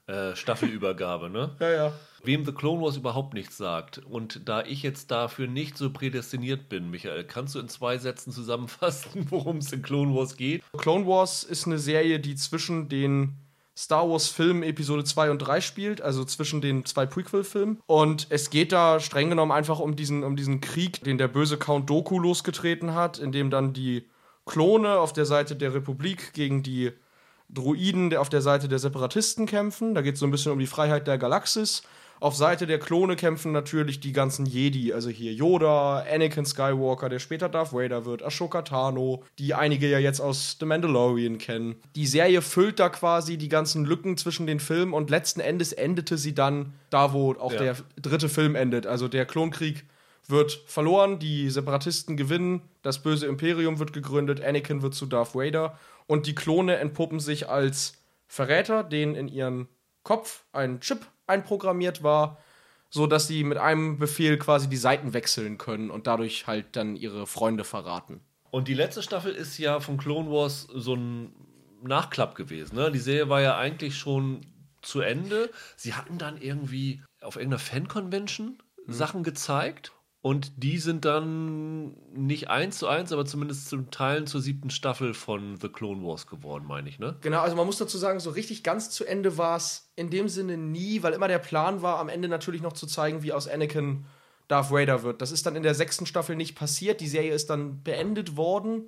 äh, 0.07 0.37
Staffelübergabe, 0.37 1.31
ne? 1.31 1.57
Ja, 1.59 1.71
ja. 1.71 1.93
Wem 2.25 2.45
The 2.45 2.53
Clone 2.53 2.81
Wars 2.83 2.97
überhaupt 2.97 3.35
nichts 3.35 3.57
sagt 3.57 3.99
und 3.99 4.49
da 4.49 4.63
ich 4.63 4.83
jetzt 4.83 5.11
dafür 5.11 5.49
nicht 5.49 5.77
so 5.77 5.91
prädestiniert 5.91 6.69
bin, 6.69 6.91
Michael, 6.91 7.25
kannst 7.25 7.55
du 7.55 7.59
in 7.59 7.69
zwei 7.69 7.99
Sätzen 7.99 8.33
zusammenfassen, 8.33 9.27
worum 9.31 9.57
es 9.57 9.73
in 9.73 9.83
Clone 9.83 10.15
Wars 10.15 10.37
geht? 10.37 10.63
Clone 10.77 11.07
Wars 11.07 11.43
ist 11.43 11.67
eine 11.67 11.79
Serie, 11.79 12.21
die 12.21 12.37
zwischen 12.37 12.89
den 12.89 13.35
Star 13.77 14.09
Wars 14.09 14.29
Filmen 14.29 14.63
Episode 14.63 15.03
2 15.03 15.31
und 15.31 15.39
3 15.39 15.61
spielt, 15.61 16.03
also 16.03 16.25
zwischen 16.25 16.61
den 16.61 16.85
zwei 16.85 17.07
Prequel-Filmen. 17.07 17.81
Und 17.87 18.27
es 18.29 18.51
geht 18.51 18.71
da 18.71 19.01
streng 19.01 19.31
genommen 19.31 19.51
einfach 19.51 19.81
um 19.81 19.97
diesen, 19.97 20.25
um 20.25 20.37
diesen 20.37 20.61
Krieg, 20.61 21.03
den 21.03 21.19
der 21.19 21.29
böse 21.29 21.57
Count 21.57 21.89
Doku 21.89 22.19
losgetreten 22.19 22.95
hat, 22.95 23.19
in 23.19 23.33
dem 23.33 23.51
dann 23.51 23.73
die 23.73 24.09
Klone 24.45 24.99
auf 24.99 25.13
der 25.13 25.25
Seite 25.25 25.57
der 25.57 25.75
Republik 25.75 26.35
gegen 26.35 26.63
die 26.63 26.93
Druiden 27.49 28.15
auf 28.17 28.29
der 28.29 28.43
Seite 28.43 28.69
der 28.69 28.79
Separatisten 28.79 29.47
kämpfen. 29.47 29.95
Da 29.95 30.03
geht 30.03 30.15
es 30.15 30.21
so 30.21 30.27
ein 30.27 30.31
bisschen 30.31 30.53
um 30.53 30.59
die 30.59 30.67
Freiheit 30.67 31.07
der 31.07 31.19
Galaxis. 31.19 31.83
Auf 32.23 32.37
Seite 32.37 32.69
der 32.69 32.79
Klone 32.79 33.17
kämpfen 33.17 33.51
natürlich 33.51 33.99
die 33.99 34.13
ganzen 34.13 34.47
Jedi, 34.47 34.93
also 34.93 35.11
hier 35.11 35.33
Yoda, 35.33 36.05
Anakin 36.09 36.47
Skywalker, 36.47 37.09
der 37.09 37.19
später 37.19 37.49
Darth 37.49 37.73
Vader 37.73 38.05
wird, 38.05 38.23
Ashoka 38.23 38.63
Tano, 38.63 39.25
die 39.41 39.55
einige 39.55 39.89
ja 39.89 39.99
jetzt 39.99 40.21
aus 40.21 40.57
The 40.61 40.67
Mandalorian 40.67 41.39
kennen. 41.39 41.75
Die 41.97 42.07
Serie 42.07 42.41
füllt 42.41 42.79
da 42.79 42.91
quasi 42.91 43.39
die 43.39 43.49
ganzen 43.49 43.85
Lücken 43.85 44.17
zwischen 44.17 44.47
den 44.47 44.61
Filmen 44.61 44.93
und 44.93 45.11
letzten 45.11 45.41
Endes 45.41 45.73
endete 45.73 46.17
sie 46.17 46.33
dann 46.33 46.75
da, 46.91 47.13
wo 47.13 47.33
auch 47.33 47.55
Ja. 47.55 47.59
der 47.59 47.77
dritte 48.01 48.29
Film 48.29 48.55
endet. 48.55 48.87
Also 48.87 49.09
der 49.09 49.27
Klonkrieg 49.27 49.85
wird 50.29 50.63
verloren, 50.67 51.19
die 51.19 51.51
Separatisten 51.51 52.17
gewinnen, 52.17 52.63
das 52.83 53.03
böse 53.03 53.27
Imperium 53.27 53.81
wird 53.81 53.93
gegründet, 53.93 54.41
Anakin 54.41 54.81
wird 54.83 54.95
zu 54.95 55.07
Darth 55.07 55.35
Vader 55.35 55.77
und 56.07 56.29
die 56.29 56.37
Klone 56.37 56.77
entpuppen 56.77 57.19
sich 57.19 57.49
als 57.49 57.95
Verräter, 58.29 58.85
denen 58.85 59.17
in 59.17 59.27
ihren 59.27 59.67
Kopf 60.05 60.45
ein 60.53 60.79
Chip 60.79 61.01
einprogrammiert 61.27 62.03
war, 62.03 62.39
so 62.91 63.07
dass 63.07 63.27
sie 63.27 63.45
mit 63.45 63.59
einem 63.59 63.99
Befehl 63.99 64.39
quasi 64.39 64.69
die 64.69 64.77
Seiten 64.77 65.15
wechseln 65.15 65.59
können 65.59 65.91
und 65.91 66.07
dadurch 66.07 66.47
halt 66.47 66.77
dann 66.77 66.97
ihre 66.97 67.27
Freunde 67.27 67.65
verraten. 67.65 68.21
Und 68.51 68.69
die 68.69 68.75
letzte 68.75 69.03
Staffel 69.03 69.33
ist 69.33 69.57
ja 69.59 69.81
von 69.81 69.97
Clone 69.97 70.31
Wars 70.31 70.69
so 70.75 70.95
ein 70.95 71.33
Nachklapp 71.83 72.35
gewesen. 72.35 72.77
Ne? 72.77 72.91
Die 72.91 72.99
Serie 72.99 73.29
war 73.29 73.41
ja 73.41 73.57
eigentlich 73.57 73.97
schon 73.97 74.43
zu 74.83 75.01
Ende. 75.01 75.51
Sie 75.77 75.95
hatten 75.95 76.19
dann 76.19 76.41
irgendwie 76.41 77.03
auf 77.23 77.37
irgendeiner 77.37 77.61
Fan-Convention 77.61 78.59
Sachen 78.87 79.23
gezeigt. 79.23 79.93
Und 80.23 80.53
die 80.63 80.79
sind 80.79 81.05
dann 81.05 81.97
nicht 82.15 82.49
eins 82.49 82.79
zu 82.79 82.87
eins, 82.87 83.13
aber 83.13 83.27
zumindest 83.27 83.69
zum 83.69 83.91
Teilen 83.91 84.29
zur 84.29 84.41
siebten 84.41 84.71
Staffel 84.71 85.15
von 85.15 85.59
The 85.61 85.69
Clone 85.69 86.07
Wars 86.07 86.29
geworden, 86.29 86.65
meine 86.65 86.89
ich, 86.89 87.01
ne? 87.01 87.17
Genau, 87.23 87.41
also 87.41 87.57
man 87.57 87.67
muss 87.67 87.79
dazu 87.79 87.99
sagen, 87.99 88.21
so 88.21 88.31
richtig 88.31 88.63
ganz 88.63 88.91
zu 88.91 89.05
Ende 89.05 89.37
war 89.37 89.57
es 89.57 89.91
in 89.97 90.11
dem 90.11 90.29
Sinne 90.29 90.57
nie, 90.57 91.03
weil 91.03 91.13
immer 91.13 91.27
der 91.27 91.41
Plan 91.41 91.83
war, 91.83 91.99
am 91.99 92.09
Ende 92.09 92.29
natürlich 92.29 92.63
noch 92.63 92.73
zu 92.73 92.87
zeigen, 92.87 93.25
wie 93.25 93.33
aus 93.33 93.49
Anakin 93.49 94.05
Darth 94.47 94.71
Vader 94.71 95.03
wird. 95.03 95.23
Das 95.23 95.33
ist 95.33 95.45
dann 95.45 95.57
in 95.57 95.65
der 95.65 95.75
sechsten 95.75 96.07
Staffel 96.07 96.37
nicht 96.37 96.55
passiert. 96.55 97.01
Die 97.01 97.09
Serie 97.09 97.35
ist 97.35 97.51
dann 97.51 97.83
beendet 97.83 98.37
worden. 98.37 98.85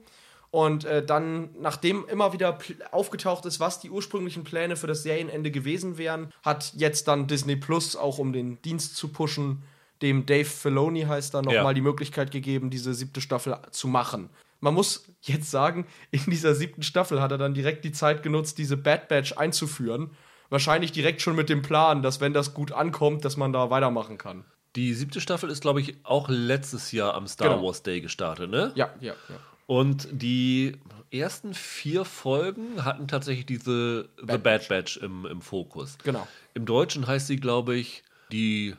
Und 0.52 0.84
äh, 0.84 1.04
dann, 1.04 1.50
nachdem 1.58 2.06
immer 2.06 2.32
wieder 2.32 2.58
aufgetaucht 2.92 3.44
ist, 3.44 3.58
was 3.58 3.80
die 3.80 3.90
ursprünglichen 3.90 4.44
Pläne 4.44 4.76
für 4.76 4.86
das 4.86 5.02
Serienende 5.02 5.50
gewesen 5.50 5.98
wären, 5.98 6.32
hat 6.44 6.74
jetzt 6.76 7.08
dann 7.08 7.26
Disney 7.26 7.56
Plus, 7.56 7.96
auch 7.96 8.18
um 8.18 8.32
den 8.32 8.62
Dienst 8.62 8.94
zu 8.94 9.08
pushen, 9.08 9.64
dem 10.04 10.24
Dave 10.26 10.44
Filoni 10.44 11.02
heißt 11.02 11.34
da 11.34 11.42
nochmal 11.42 11.56
Ja. 11.64 11.72
die 11.72 11.80
Möglichkeit 11.80 12.30
gegeben, 12.30 12.70
diese 12.70 12.94
siebte 12.94 13.20
Staffel 13.20 13.56
zu 13.72 13.88
machen. 13.88 14.30
Man 14.60 14.72
muss 14.74 15.06
jetzt 15.22 15.50
sagen, 15.50 15.86
in 16.12 16.22
dieser 16.26 16.54
siebten 16.54 16.82
Staffel 16.84 17.20
hat 17.20 17.32
er 17.32 17.38
dann 17.38 17.52
direkt 17.54 17.84
die 17.84 17.90
Zeit 17.92 18.22
genutzt, 18.22 18.56
diese 18.58 18.76
Bad 18.76 19.08
Batch 19.08 19.32
einzuführen. 19.36 20.10
Wahrscheinlich 20.50 20.92
direkt 20.92 21.20
schon 21.20 21.34
mit 21.34 21.48
dem 21.48 21.62
Plan, 21.62 22.02
dass 22.02 22.20
wenn 22.20 22.32
das 22.32 22.54
gut 22.54 22.70
ankommt, 22.70 23.24
dass 23.24 23.36
man 23.36 23.52
da 23.52 23.70
weitermachen 23.70 24.16
kann. 24.18 24.44
Die 24.76 24.94
siebte 24.94 25.20
Staffel 25.20 25.50
ist, 25.50 25.60
glaube 25.62 25.80
ich, 25.80 25.96
auch 26.04 26.28
letztes 26.28 26.92
Jahr 26.92 27.14
am 27.14 27.26
Star 27.26 27.48
Genau. 27.50 27.66
Wars 27.66 27.82
Day 27.82 28.00
gestartet, 28.00 28.50
ne? 28.50 28.72
Ja, 28.74 28.90
ja, 29.00 29.14
ja. 29.28 29.36
Und 29.66 30.08
die 30.12 30.76
ersten 31.10 31.54
vier 31.54 32.04
Folgen 32.04 32.84
hatten 32.84 33.06
tatsächlich 33.08 33.46
diese 33.46 34.08
The 34.18 34.26
Bad 34.26 34.42
Bad 34.42 34.68
Batch 34.68 34.96
im, 34.98 35.26
im 35.26 35.40
Fokus. 35.40 35.96
Genau. 36.04 36.26
Im 36.54 36.66
Deutschen 36.66 37.06
heißt 37.06 37.26
sie, 37.28 37.36
glaube 37.36 37.76
ich, 37.76 38.02
die 38.32 38.74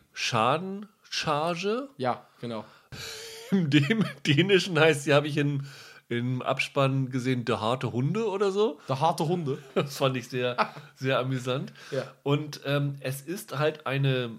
Schadencharge. 1.10 1.90
Ja, 1.98 2.26
genau. 2.42 2.66
Im 3.52 3.70
Dän- 3.70 4.06
Dänischen 4.26 4.80
heißt 4.80 5.04
sie, 5.04 5.14
habe 5.14 5.28
ich 5.28 5.38
in, 5.38 5.68
im 6.10 6.42
Abspann 6.42 7.10
gesehen, 7.10 7.46
der 7.46 7.62
harte 7.62 7.92
Hunde 7.92 8.28
oder 8.30 8.52
so. 8.52 8.80
Der 8.90 9.00
harte 9.00 9.28
Hunde. 9.28 9.60
Das 9.76 9.98
fand 10.00 10.18
ich 10.18 10.28
sehr, 10.30 10.74
sehr 10.96 11.20
amüsant. 11.20 11.72
Ja. 11.92 12.04
Und 12.24 12.62
ähm, 12.66 12.96
es 13.02 13.22
ist 13.22 13.58
halt 13.58 13.86
eine 13.88 14.32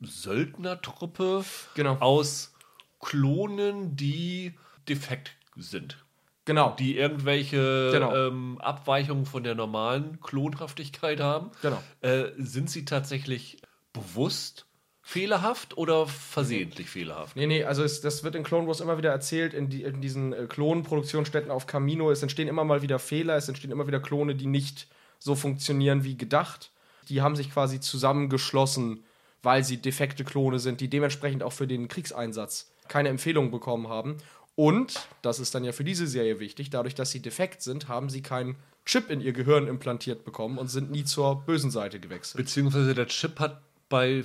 Söldnertruppe 0.00 1.44
Genau. 1.74 1.96
aus 2.00 2.52
Klonen, 3.00 3.96
die 3.96 4.54
defekt 4.88 5.32
sind. 5.56 5.98
Genau. 6.44 6.74
Die 6.78 6.96
irgendwelche 6.98 7.90
Genau. 7.92 8.14
ähm, 8.14 8.58
Abweichungen 8.60 9.24
von 9.24 9.42
der 9.44 9.54
normalen 9.54 10.20
Klonhaftigkeit 10.20 11.20
haben. 11.20 11.50
Genau. 11.62 11.82
Äh, 12.02 12.32
sind 12.36 12.68
sie 12.68 12.84
tatsächlich 12.84 13.56
bewusst 13.94 14.66
fehlerhaft 15.04 15.76
oder 15.76 16.06
versehentlich 16.06 16.88
fehlerhaft? 16.88 17.36
Nee, 17.36 17.46
nee, 17.46 17.62
also 17.62 17.84
es, 17.84 18.00
das 18.00 18.24
wird 18.24 18.34
in 18.34 18.42
Clone 18.42 18.66
Wars 18.66 18.80
immer 18.80 18.96
wieder 18.96 19.10
erzählt, 19.10 19.52
in, 19.52 19.68
die, 19.68 19.82
in 19.82 20.00
diesen 20.00 20.32
äh, 20.32 20.46
Klonproduktionsstätten 20.48 21.50
auf 21.50 21.66
Camino. 21.66 22.10
Es 22.10 22.22
entstehen 22.22 22.48
immer 22.48 22.64
mal 22.64 22.82
wieder 22.82 22.98
Fehler, 22.98 23.36
es 23.36 23.46
entstehen 23.46 23.70
immer 23.70 23.86
wieder 23.86 24.00
Klone, 24.00 24.34
die 24.34 24.46
nicht 24.46 24.88
so 25.18 25.34
funktionieren 25.34 26.04
wie 26.04 26.16
gedacht. 26.16 26.70
Die 27.10 27.20
haben 27.20 27.36
sich 27.36 27.52
quasi 27.52 27.80
zusammengeschlossen, 27.80 29.04
weil 29.42 29.62
sie 29.62 29.76
defekte 29.76 30.24
Klone 30.24 30.58
sind, 30.58 30.80
die 30.80 30.88
dementsprechend 30.88 31.42
auch 31.42 31.52
für 31.52 31.66
den 31.66 31.88
Kriegseinsatz 31.88 32.72
keine 32.88 33.10
Empfehlung 33.10 33.50
bekommen 33.50 33.88
haben. 33.88 34.16
Und, 34.56 35.06
das 35.20 35.38
ist 35.38 35.54
dann 35.54 35.64
ja 35.64 35.72
für 35.72 35.84
diese 35.84 36.06
Serie 36.06 36.40
wichtig, 36.40 36.70
dadurch, 36.70 36.94
dass 36.94 37.10
sie 37.10 37.20
defekt 37.20 37.60
sind, 37.60 37.88
haben 37.88 38.08
sie 38.08 38.22
keinen 38.22 38.56
Chip 38.86 39.10
in 39.10 39.20
ihr 39.20 39.32
Gehirn 39.32 39.66
implantiert 39.66 40.24
bekommen 40.24 40.56
und 40.56 40.68
sind 40.68 40.90
nie 40.90 41.04
zur 41.04 41.42
bösen 41.42 41.70
Seite 41.70 42.00
gewechselt. 42.00 42.42
Beziehungsweise 42.42 42.94
der 42.94 43.08
Chip 43.08 43.40
hat 43.40 43.60
bei 43.88 44.22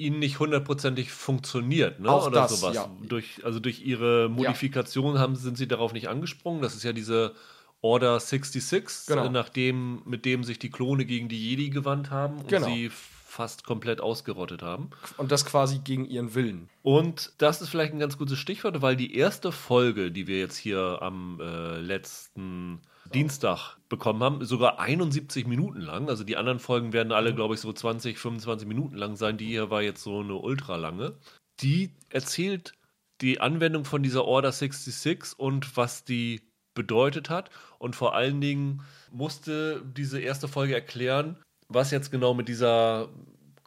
ihnen 0.00 0.18
nicht 0.18 0.38
hundertprozentig 0.40 1.12
funktioniert, 1.12 2.00
ne? 2.00 2.10
Auch 2.10 2.26
Oder 2.26 2.42
das, 2.42 2.58
sowas. 2.60 2.74
ja. 2.74 2.90
Durch, 3.02 3.44
also 3.44 3.60
durch 3.60 3.82
ihre 3.84 4.28
Modifikation 4.28 5.18
haben, 5.18 5.36
sind 5.36 5.56
sie 5.56 5.68
darauf 5.68 5.92
nicht 5.92 6.08
angesprungen. 6.08 6.62
Das 6.62 6.74
ist 6.74 6.82
ja 6.82 6.92
diese 6.92 7.34
Order 7.82 8.18
66, 8.20 9.06
Genau. 9.06 9.26
äh, 9.26 9.30
nachdem, 9.30 10.02
mit 10.04 10.24
dem 10.24 10.44
sich 10.44 10.58
die 10.58 10.70
Klone 10.70 11.04
gegen 11.04 11.28
die 11.28 11.38
Jedi 11.50 11.70
gewandt 11.70 12.10
haben 12.10 12.38
und 12.40 12.48
Genau. 12.48 12.66
sie 12.66 12.90
fast 12.92 13.64
komplett 13.64 14.00
ausgerottet 14.00 14.60
haben. 14.62 14.90
Und 15.16 15.30
das 15.30 15.46
quasi 15.46 15.78
gegen 15.78 16.04
ihren 16.04 16.34
Willen. 16.34 16.68
Und 16.82 17.32
das 17.38 17.62
ist 17.62 17.68
vielleicht 17.68 17.92
ein 17.92 18.00
ganz 18.00 18.18
gutes 18.18 18.38
Stichwort, 18.38 18.82
weil 18.82 18.96
die 18.96 19.14
erste 19.14 19.52
Folge, 19.52 20.10
die 20.10 20.26
wir 20.26 20.38
jetzt 20.40 20.56
hier 20.56 20.98
am 21.00 21.40
äh, 21.40 21.78
letzten 21.80 22.80
Dienstag 23.14 23.76
bekommen 23.88 24.22
haben, 24.22 24.44
sogar 24.44 24.78
71 24.78 25.46
Minuten 25.46 25.80
lang. 25.80 26.08
Also 26.08 26.24
die 26.24 26.36
anderen 26.36 26.58
Folgen 26.58 26.92
werden 26.92 27.12
alle, 27.12 27.34
glaube 27.34 27.54
ich, 27.54 27.60
so 27.60 27.72
20, 27.72 28.18
25 28.18 28.66
Minuten 28.66 28.96
lang 28.96 29.16
sein. 29.16 29.36
Die 29.36 29.46
hier 29.46 29.70
war 29.70 29.82
jetzt 29.82 30.02
so 30.02 30.20
eine 30.20 30.34
ultra 30.34 30.76
lange. 30.76 31.16
Die 31.60 31.94
erzählt 32.08 32.72
die 33.20 33.40
Anwendung 33.40 33.84
von 33.84 34.02
dieser 34.02 34.24
Order 34.24 34.52
66 34.52 35.38
und 35.38 35.76
was 35.76 36.04
die 36.04 36.40
bedeutet 36.74 37.30
hat. 37.30 37.50
Und 37.78 37.96
vor 37.96 38.14
allen 38.14 38.40
Dingen 38.40 38.82
musste 39.10 39.82
diese 39.84 40.20
erste 40.20 40.48
Folge 40.48 40.74
erklären, 40.74 41.36
was 41.68 41.90
jetzt 41.90 42.10
genau 42.10 42.34
mit 42.34 42.48
dieser 42.48 43.08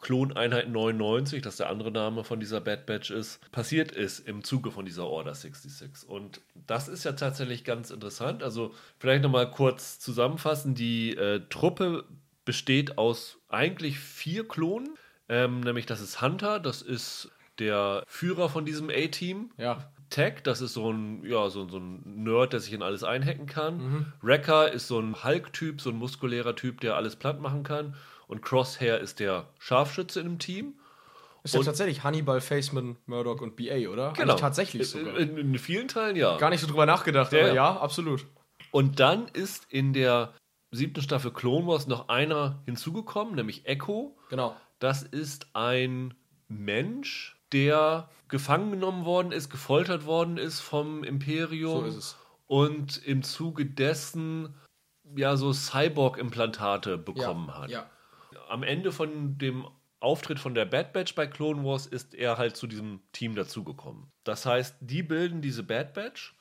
Kloneinheit 0.04 0.68
99, 0.68 1.40
das 1.40 1.56
der 1.56 1.70
andere 1.70 1.90
Name 1.90 2.24
von 2.24 2.38
dieser 2.38 2.60
Bad 2.60 2.84
Batch 2.84 3.10
ist, 3.10 3.40
passiert 3.50 3.90
ist 3.90 4.20
im 4.28 4.44
Zuge 4.44 4.70
von 4.70 4.84
dieser 4.84 5.06
Order 5.06 5.34
66. 5.34 6.06
Und 6.06 6.42
das 6.66 6.88
ist 6.88 7.04
ja 7.04 7.12
tatsächlich 7.12 7.64
ganz 7.64 7.90
interessant. 7.90 8.42
Also 8.42 8.74
vielleicht 8.98 9.22
nochmal 9.22 9.50
kurz 9.50 9.98
zusammenfassen. 9.98 10.74
Die 10.74 11.16
äh, 11.16 11.40
Truppe 11.48 12.04
besteht 12.44 12.98
aus 12.98 13.38
eigentlich 13.48 13.98
vier 13.98 14.46
Klonen. 14.46 14.90
Ähm, 15.30 15.60
nämlich 15.60 15.86
das 15.86 16.02
ist 16.02 16.20
Hunter, 16.20 16.60
das 16.60 16.82
ist 16.82 17.30
der 17.58 18.04
Führer 18.06 18.50
von 18.50 18.66
diesem 18.66 18.90
A-Team. 18.90 19.52
Ja. 19.56 19.90
Tech, 20.10 20.42
das 20.42 20.60
ist 20.60 20.74
so 20.74 20.92
ein, 20.92 21.24
ja, 21.24 21.48
so, 21.48 21.66
so 21.66 21.78
ein 21.78 22.02
Nerd, 22.04 22.52
der 22.52 22.60
sich 22.60 22.74
in 22.74 22.82
alles 22.82 23.04
einhacken 23.04 23.46
kann. 23.46 24.12
Wrecker 24.20 24.70
ist 24.70 24.86
so 24.86 25.00
ein 25.00 25.24
Hulk-Typ, 25.24 25.80
so 25.80 25.88
ein 25.88 25.96
muskulärer 25.96 26.54
Typ, 26.54 26.80
der 26.80 26.94
alles 26.96 27.16
platt 27.16 27.40
machen 27.40 27.62
kann. 27.62 27.94
Und 28.26 28.42
Crosshair 28.42 29.00
ist 29.00 29.20
der 29.20 29.46
Scharfschütze 29.58 30.20
im 30.20 30.38
Team. 30.38 30.74
Ist 31.42 31.54
ja 31.54 31.62
tatsächlich 31.62 32.02
Hannibal, 32.02 32.40
Faceman, 32.40 32.96
Murdoch 33.04 33.42
und 33.42 33.54
BA, 33.54 33.88
oder? 33.90 34.14
Eigentlich 34.18 34.40
tatsächlich 34.40 34.88
sogar. 34.88 35.18
In, 35.18 35.36
in 35.36 35.58
vielen 35.58 35.88
Teilen 35.88 36.16
ja. 36.16 36.38
Gar 36.38 36.48
nicht 36.48 36.62
so 36.62 36.66
drüber 36.66 36.86
nachgedacht, 36.86 37.32
Ja, 37.32 37.38
aber 37.40 37.48
ja. 37.48 37.54
ja, 37.54 37.76
absolut. 37.76 38.24
Und 38.70 38.98
dann 38.98 39.28
ist 39.28 39.66
in 39.68 39.92
der 39.92 40.32
siebten 40.70 41.02
Staffel 41.02 41.32
Clone 41.32 41.66
Wars 41.66 41.86
noch 41.86 42.08
einer 42.08 42.62
hinzugekommen, 42.64 43.34
nämlich 43.34 43.66
Echo. 43.66 44.16
Genau. 44.30 44.56
Das 44.78 45.02
ist 45.02 45.48
ein 45.52 46.14
Mensch, 46.48 47.36
der 47.52 48.08
gefangen 48.28 48.70
genommen 48.70 49.04
worden 49.04 49.30
ist, 49.30 49.50
gefoltert 49.50 50.06
worden 50.06 50.38
ist 50.38 50.60
vom 50.60 51.04
Imperium. 51.04 51.82
So 51.82 51.86
ist 51.86 51.96
es. 51.96 52.16
Und 52.46 53.04
im 53.06 53.22
Zuge 53.22 53.66
dessen 53.66 54.54
ja 55.14 55.36
so 55.36 55.52
Cyborg-Implantate 55.52 56.98
bekommen 56.98 57.48
ja. 57.48 57.58
hat. 57.58 57.70
Ja. 57.70 57.90
Am 58.54 58.62
Ende 58.62 58.92
von 58.92 59.36
dem 59.36 59.66
Auftritt 59.98 60.38
von 60.38 60.54
der 60.54 60.64
Bad 60.64 60.92
Batch 60.92 61.16
bei 61.16 61.26
Clone 61.26 61.64
Wars 61.64 61.86
ist 61.86 62.14
er 62.14 62.38
halt 62.38 62.56
zu 62.56 62.68
diesem 62.68 63.00
Team 63.10 63.34
dazugekommen. 63.34 64.12
Das 64.22 64.46
heißt, 64.46 64.76
die 64.78 65.02
bilden 65.02 65.42
diese 65.42 65.64
Bad 65.64 65.92
Batch 65.92 66.36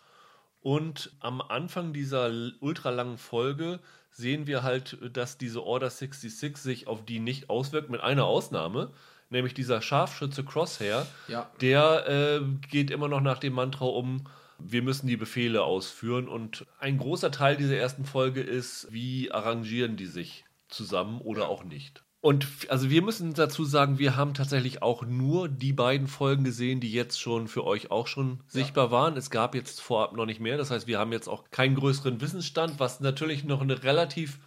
und 0.61 1.11
am 1.21 1.41
Anfang 1.41 1.91
dieser 1.91 2.29
ultralangen 2.59 3.17
Folge 3.17 3.79
sehen 4.11 4.45
wir 4.45 4.61
halt, 4.61 4.99
dass 5.17 5.39
diese 5.39 5.63
Order 5.63 5.89
66 5.89 6.57
sich 6.57 6.85
auf 6.85 7.03
die 7.03 7.17
nicht 7.19 7.49
auswirkt, 7.49 7.89
mit 7.89 8.01
einer 8.01 8.25
Ausnahme, 8.25 8.91
nämlich 9.31 9.55
dieser 9.55 9.81
Scharfschütze 9.81 10.43
Crosshair, 10.45 11.07
Ja. 11.27 11.49
der 11.61 12.07
äh, 12.07 12.41
geht 12.69 12.91
immer 12.91 13.07
noch 13.07 13.21
nach 13.21 13.39
dem 13.39 13.53
Mantra 13.53 13.85
um, 13.85 14.27
wir 14.59 14.83
müssen 14.83 15.07
die 15.07 15.17
Befehle 15.17 15.63
ausführen 15.63 16.27
und 16.27 16.67
ein 16.77 16.99
großer 16.99 17.31
Teil 17.31 17.57
dieser 17.57 17.77
ersten 17.77 18.05
Folge 18.05 18.41
ist, 18.41 18.93
wie 18.93 19.31
arrangieren 19.31 19.97
die 19.97 20.05
sich 20.05 20.45
zusammen 20.73 21.21
oder 21.21 21.49
auch 21.49 21.63
nicht. 21.63 22.03
Und 22.23 22.47
also 22.69 22.89
wir 22.89 23.01
müssen 23.01 23.33
dazu 23.33 23.65
sagen, 23.65 23.99
wir 23.99 24.15
haben 24.15 24.33
tatsächlich 24.33 24.81
auch 24.81 25.03
nur 25.05 25.49
die 25.49 25.73
beiden 25.73 26.07
Folgen 26.07 26.45
gesehen, 26.45 26.79
die 26.79 26.91
jetzt 26.91 27.19
schon 27.19 27.49
für 27.49 27.65
euch 27.65 27.91
auch 27.91 28.07
schon 28.07 28.39
sichtbar 28.47 28.91
waren. 28.91 29.17
Es 29.17 29.29
gab 29.29 29.53
jetzt 29.55 29.81
vorab 29.81 30.13
noch 30.13 30.25
nicht 30.25 30.39
mehr. 30.39 30.57
Das 30.57 30.71
heißt, 30.71 30.87
wir 30.87 30.99
haben 30.99 31.11
jetzt 31.11 31.27
auch 31.27 31.51
keinen 31.51 31.75
größeren 31.75 32.21
Wissensstand, 32.21 32.79
was 32.79 33.01
natürlich 33.01 33.43
noch 33.43 33.61
eine 33.61 33.83
relativ 33.83 34.39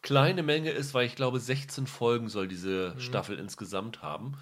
kleine 0.00 0.42
Menge 0.42 0.70
ist, 0.70 0.94
weil 0.94 1.06
ich 1.06 1.16
glaube, 1.16 1.38
16 1.38 1.86
Folgen 1.86 2.30
soll 2.30 2.48
diese 2.48 2.98
Staffel 2.98 3.38
insgesamt 3.38 4.00
haben. 4.00 4.38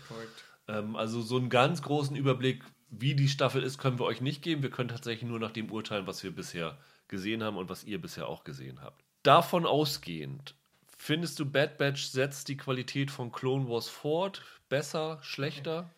Ähm, 0.68 0.94
also 0.94 1.22
so 1.22 1.38
einen 1.38 1.48
ganz 1.48 1.82
großen 1.82 2.14
Überblick, 2.14 2.62
wie 2.90 3.16
die 3.16 3.28
Staffel 3.28 3.64
ist, 3.64 3.78
können 3.78 3.98
wir 3.98 4.04
euch 4.04 4.20
nicht 4.20 4.42
geben. 4.42 4.62
Wir 4.62 4.70
können 4.70 4.90
tatsächlich 4.90 5.28
nur 5.28 5.40
nach 5.40 5.50
dem 5.50 5.72
urteilen, 5.72 6.06
was 6.06 6.22
wir 6.22 6.30
bisher 6.30 6.78
gesehen 7.08 7.42
haben 7.42 7.56
und 7.56 7.68
was 7.68 7.82
ihr 7.82 8.00
bisher 8.00 8.28
auch 8.28 8.44
gesehen 8.44 8.80
habt. 8.80 9.02
Davon 9.24 9.66
ausgehend, 9.66 10.54
findest 11.06 11.38
du 11.38 11.46
Bad 11.46 11.78
Batch 11.78 12.06
setzt 12.06 12.48
die 12.48 12.56
Qualität 12.56 13.12
von 13.12 13.30
Clone 13.30 13.68
Wars 13.68 13.88
fort? 13.88 14.42
Besser, 14.68 15.18
schlechter? 15.22 15.88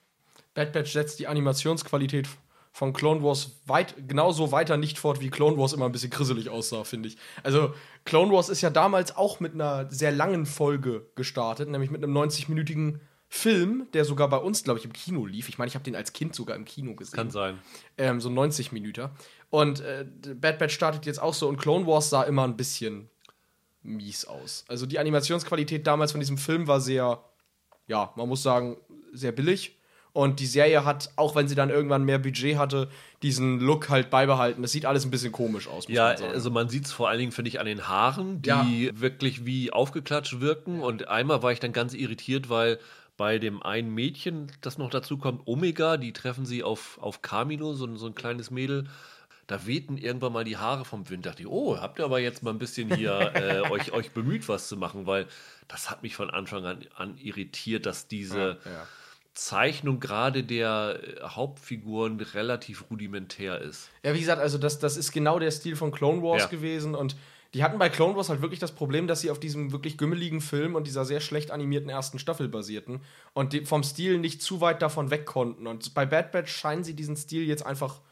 Bad 0.53 0.75
Batch 0.75 0.93
setzt 0.93 1.19
die 1.19 1.27
Animationsqualität 1.27 2.29
von 2.73 2.93
Clone 2.93 3.23
Wars 3.23 3.59
weit, 3.65 3.95
genauso 4.07 4.53
weiter 4.53 4.77
nicht 4.77 4.99
fort, 4.99 5.21
wie 5.21 5.31
Clone 5.31 5.57
Wars 5.57 5.73
immer 5.73 5.87
ein 5.87 5.93
bisschen 5.93 6.11
grisselig 6.11 6.51
aussah, 6.51 6.85
finde 6.85 7.09
ich. 7.09 7.17
Also, 7.43 7.75
Clone 8.05 8.31
Wars 8.33 8.51
ist 8.51 8.61
ja 8.61 8.69
damals 8.69 9.17
auch 9.17 9.41
mit 9.41 9.55
einer 9.55 9.91
sehr 9.91 10.13
langen 10.13 10.45
Folge 10.45 11.07
gestartet, 11.15 11.71
nämlich 11.71 11.91
mit 11.91 12.05
einem 12.05 12.17
90-minütigen 12.17 13.01
Film, 13.31 13.87
der 13.95 14.05
sogar 14.05 14.29
bei 14.29 14.37
uns, 14.37 14.63
glaube 14.63 14.79
ich, 14.79 14.85
im 14.85 14.93
Kino 14.93 15.25
lief. 15.25 15.49
Ich 15.49 15.57
meine, 15.57 15.69
ich 15.69 15.75
habe 15.75 15.85
den 15.85 15.97
als 15.97 16.13
Kind 16.13 16.35
sogar 16.35 16.55
im 16.55 16.67
Kino 16.67 16.95
gesehen. 16.95 17.17
Kann 17.17 17.31
sein. 17.31 17.59
ähm, 17.97 18.21
so 18.21 18.29
90 18.29 18.73
Minuten. 18.73 19.09
Und 19.49 19.81
äh, 19.81 20.05
Bad 20.35 20.59
Batch 20.59 20.75
startet 20.75 21.07
jetzt 21.07 21.21
auch 21.21 21.35
so 21.35 21.49
und 21.49 21.57
Clone 21.57 21.87
Wars 21.87 22.11
sah 22.11 22.23
immer 22.25 22.45
ein 22.45 22.57
bisschen 22.57 23.09
mies 23.89 24.25
aus. 24.25 24.65
Also 24.69 24.87
die 24.87 24.99
Animationsqualität 24.99 25.87
damals 25.87 26.13
von 26.13 26.21
diesem 26.21 26.39
Film 26.39 26.67
war 26.67 26.81
sehr, 26.81 27.23
ja, 27.87 28.13
man 28.17 28.29
muss 28.29 28.43
sagen, 28.43 28.77
sehr 29.13 29.33
billig. 29.33 29.75
Und 30.13 30.41
die 30.41 30.47
Serie 30.47 30.85
hat, 30.85 31.11
auch 31.17 31.37
wenn 31.37 31.47
sie 31.49 31.55
dann 31.55 31.71
irgendwann 31.71 32.03
mehr 32.05 32.19
Budget 32.19 32.57
hatte, 32.57 32.89
diesen 33.23 33.61
Look 33.61 33.89
halt 33.89 34.11
beibehalten. 34.11 34.63
Das 34.63 34.73
sieht 34.73 34.85
alles 34.87 35.05
ein 35.05 35.11
bisschen 35.11 35.33
komisch 35.33 35.69
aus, 35.69 35.87
muss 35.87 35.95
Ja, 35.97 36.09
man 36.09 36.17
sagen. 36.17 36.33
also 36.33 36.51
man 36.51 36.69
sieht 36.69 36.87
es 36.87 36.93
vor 36.93 37.09
allen 37.09 37.21
Dingen, 37.21 37.31
finde 37.33 37.51
ich, 37.51 37.61
an 37.61 37.67
den 37.67 37.87
Haaren, 37.87 38.43
die 38.43 38.91
wirklich 38.95 39.45
wie 39.47 39.71
aufgeklatscht 39.73 40.41
wirken. 40.41 40.81
Und 40.81 41.07
einmal 41.09 41.43
war 41.43 41.53
ich 41.53 41.61
dann 41.61 41.73
ganz 41.73 41.95
irritiert, 41.95 42.49
weil 42.49 42.79
bei 43.17 43.39
dem 43.39 43.63
einen 43.63 43.93
Mädchen, 43.95 44.51
das 44.61 44.79
noch 44.79 44.91
dazu 44.91 45.19
kommt, 45.19 45.43
Omega, 45.47 45.97
die 45.99 46.13
treffen 46.13 46.47
sie 46.47 46.63
auf, 46.65 46.99
auf 47.01 47.21
Camino, 47.23 47.75
so, 47.75 47.85
ein- 47.85 47.97
so 47.97 48.07
ein 48.07 48.15
kleines 48.15 48.51
Mädel. 48.51 48.87
Da 49.49 49.67
wehten 49.67 49.97
irgendwann 49.97 50.35
mal 50.35 50.45
die 50.45 50.59
Haare 50.59 50.85
vom 50.85 51.09
Wind. 51.09 51.27
Dachte 51.27 51.43
ich, 51.43 51.49
oh, 51.49 51.79
habt 51.79 51.99
ihr 51.99 52.05
aber 52.05 52.21
jetzt 52.21 52.43
mal 52.43 52.51
ein 52.51 52.59
bisschen 52.59 52.95
hier 52.95 53.19
äh, 53.35 53.69
euch, 53.71 53.93
euch 53.93 54.13
bemüht, 54.13 54.47
was 54.49 54.69
zu 54.69 54.77
machen, 54.77 55.07
weil 55.07 55.27
das 55.67 55.91
hat 55.91 56.03
mich 56.03 56.15
von 56.15 56.31
Anfang 56.31 56.65
an, 56.65 56.85
an 56.95 57.17
irritiert, 57.19 57.87
dass 57.87 58.09
diese 58.09 58.59
ja. 58.65 58.87
Zeichnung 59.33 60.01
gerade 60.01 60.45
der 60.45 61.01
äh, 61.03 61.23
Hauptfiguren 61.23 62.21
relativ 62.21 62.91
rudimentär 62.91 63.61
ist. 63.61 63.89
Ja, 64.03 64.15
wie 64.15 64.21
gesagt, 64.21 64.41
also 64.41 64.59
das, 64.59 64.81
das 64.81 64.99
ist 64.99 65.13
genau 65.13 65.39
der 65.39 65.51
Stil 65.51 65.77
von 65.77 65.93
Clone 65.93 66.23
Wars 66.23 66.43
Ja. 66.43 66.49
gewesen 66.49 66.95
und 66.95 67.17
die 67.55 67.63
hatten 67.65 67.79
bei 67.79 67.89
Clone 67.89 68.15
Wars 68.15 68.29
halt 68.29 68.43
wirklich 68.43 68.61
das 68.61 68.73
Problem, 68.73 69.07
dass 69.07 69.23
sie 69.23 69.31
auf 69.31 69.41
diesem 69.41 69.73
wirklich 69.73 69.97
gümmeligen 69.97 70.43
Film 70.43 70.75
und 70.75 70.87
dieser 70.87 71.07
sehr 71.07 71.21
schlecht 71.21 71.51
animierten 71.51 71.89
ersten 71.89 72.19
Staffel 72.19 72.49
basierten 72.49 73.01
und 73.33 73.67
vom 73.67 73.83
Stil 73.83 74.19
nicht 74.19 74.43
zu 74.43 74.61
weit 74.61 74.83
davon 74.83 75.11
weg 75.11 75.25
konnten. 75.25 75.67
Und 75.67 75.95
bei 75.95 76.05
Bad 76.05 76.33
Batch 76.33 76.53
scheinen 76.53 76.85
sie 76.85 76.93
diesen 76.93 77.17
Stil 77.17 77.45
jetzt 77.45 77.65
einfach 77.65 78.03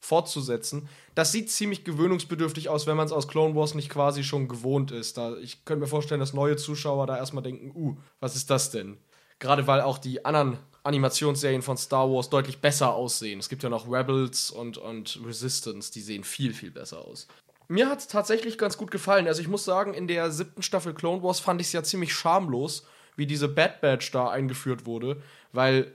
fortzusetzen. 0.00 0.88
Das 1.14 1.32
sieht 1.32 1.50
ziemlich 1.50 1.84
gewöhnungsbedürftig 1.84 2.68
aus, 2.68 2.86
wenn 2.86 2.96
man 2.96 3.06
es 3.06 3.12
aus 3.12 3.28
Clone 3.28 3.54
Wars 3.54 3.74
nicht 3.74 3.90
quasi 3.90 4.24
schon 4.24 4.48
gewohnt 4.48 4.90
ist. 4.90 5.16
Da, 5.16 5.36
ich 5.36 5.64
könnte 5.64 5.82
mir 5.82 5.88
vorstellen, 5.88 6.20
dass 6.20 6.32
neue 6.32 6.56
Zuschauer 6.56 7.06
da 7.06 7.16
erstmal 7.16 7.42
denken, 7.42 7.72
uh, 7.74 7.96
was 8.20 8.36
ist 8.36 8.50
das 8.50 8.70
denn? 8.70 8.98
Gerade 9.38 9.66
weil 9.66 9.80
auch 9.80 9.98
die 9.98 10.24
anderen 10.24 10.58
Animationsserien 10.82 11.62
von 11.62 11.76
Star 11.76 12.10
Wars 12.10 12.30
deutlich 12.30 12.60
besser 12.60 12.94
aussehen. 12.94 13.40
Es 13.40 13.48
gibt 13.48 13.62
ja 13.62 13.68
noch 13.68 13.90
Rebels 13.90 14.50
und, 14.50 14.78
und 14.78 15.20
Resistance, 15.26 15.92
die 15.92 16.00
sehen 16.00 16.24
viel, 16.24 16.54
viel 16.54 16.70
besser 16.70 17.04
aus. 17.04 17.26
Mir 17.68 17.88
hat 17.88 17.98
es 17.98 18.06
tatsächlich 18.06 18.58
ganz 18.58 18.76
gut 18.76 18.90
gefallen. 18.90 19.26
Also 19.26 19.40
ich 19.40 19.48
muss 19.48 19.64
sagen, 19.64 19.92
in 19.92 20.06
der 20.06 20.30
siebten 20.30 20.62
Staffel 20.62 20.94
Clone 20.94 21.22
Wars 21.22 21.40
fand 21.40 21.60
ich 21.60 21.66
es 21.66 21.72
ja 21.72 21.82
ziemlich 21.82 22.14
schamlos, 22.14 22.86
wie 23.16 23.26
diese 23.26 23.48
Bad 23.48 23.80
Batch 23.80 24.12
da 24.12 24.28
eingeführt 24.28 24.86
wurde, 24.86 25.20
weil 25.52 25.92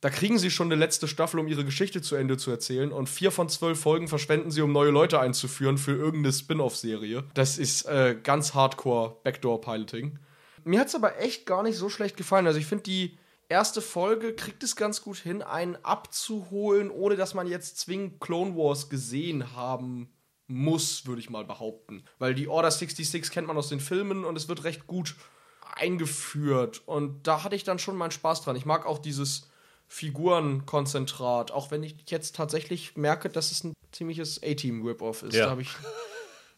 da 0.00 0.10
kriegen 0.10 0.38
sie 0.38 0.50
schon 0.50 0.68
eine 0.68 0.76
letzte 0.76 1.08
Staffel, 1.08 1.40
um 1.40 1.48
ihre 1.48 1.64
Geschichte 1.64 2.00
zu 2.02 2.14
Ende 2.14 2.36
zu 2.36 2.50
erzählen. 2.50 2.92
Und 2.92 3.08
vier 3.08 3.32
von 3.32 3.48
zwölf 3.48 3.80
Folgen 3.80 4.06
verschwenden 4.06 4.50
sie, 4.50 4.62
um 4.62 4.72
neue 4.72 4.90
Leute 4.90 5.18
einzuführen 5.18 5.76
für 5.76 5.92
irgendeine 5.92 6.32
Spin-off-Serie. 6.32 7.24
Das 7.34 7.58
ist 7.58 7.86
äh, 7.86 8.16
ganz 8.22 8.54
hardcore 8.54 9.16
Backdoor-Piloting. 9.24 10.18
Mir 10.64 10.80
hat 10.80 10.88
es 10.88 10.94
aber 10.94 11.18
echt 11.18 11.46
gar 11.46 11.62
nicht 11.62 11.76
so 11.76 11.88
schlecht 11.88 12.16
gefallen. 12.16 12.46
Also 12.46 12.58
ich 12.58 12.66
finde 12.66 12.84
die 12.84 13.18
erste 13.48 13.80
Folge 13.80 14.34
kriegt 14.34 14.62
es 14.62 14.76
ganz 14.76 15.02
gut 15.02 15.16
hin, 15.16 15.42
einen 15.42 15.76
abzuholen, 15.82 16.90
ohne 16.90 17.16
dass 17.16 17.34
man 17.34 17.48
jetzt 17.48 17.78
zwingend 17.78 18.20
Clone 18.20 18.54
Wars 18.54 18.88
gesehen 18.88 19.56
haben 19.56 20.10
muss, 20.46 21.06
würde 21.06 21.20
ich 21.20 21.30
mal 21.30 21.44
behaupten. 21.44 22.04
Weil 22.18 22.34
die 22.34 22.48
Order 22.48 22.70
66 22.70 23.30
kennt 23.30 23.48
man 23.48 23.56
aus 23.56 23.68
den 23.68 23.80
Filmen 23.80 24.24
und 24.24 24.36
es 24.36 24.48
wird 24.48 24.64
recht 24.64 24.86
gut 24.86 25.16
eingeführt. 25.74 26.82
Und 26.86 27.26
da 27.26 27.42
hatte 27.44 27.56
ich 27.56 27.64
dann 27.64 27.78
schon 27.78 27.96
meinen 27.96 28.10
Spaß 28.10 28.42
dran. 28.42 28.56
Ich 28.56 28.64
mag 28.64 28.86
auch 28.86 28.98
dieses 28.98 29.48
Figurenkonzentrat, 29.88 31.50
auch 31.50 31.70
wenn 31.70 31.82
ich 31.82 31.96
jetzt 32.08 32.36
tatsächlich 32.36 32.96
merke, 32.96 33.28
dass 33.28 33.50
es 33.50 33.64
ein 33.64 33.72
ziemliches 33.90 34.42
A-Team-Rip-Off 34.42 35.22
ist. 35.22 35.34
Ja. 35.34 35.46
Da 35.46 35.50
habe 35.50 35.62
ich 35.62 35.70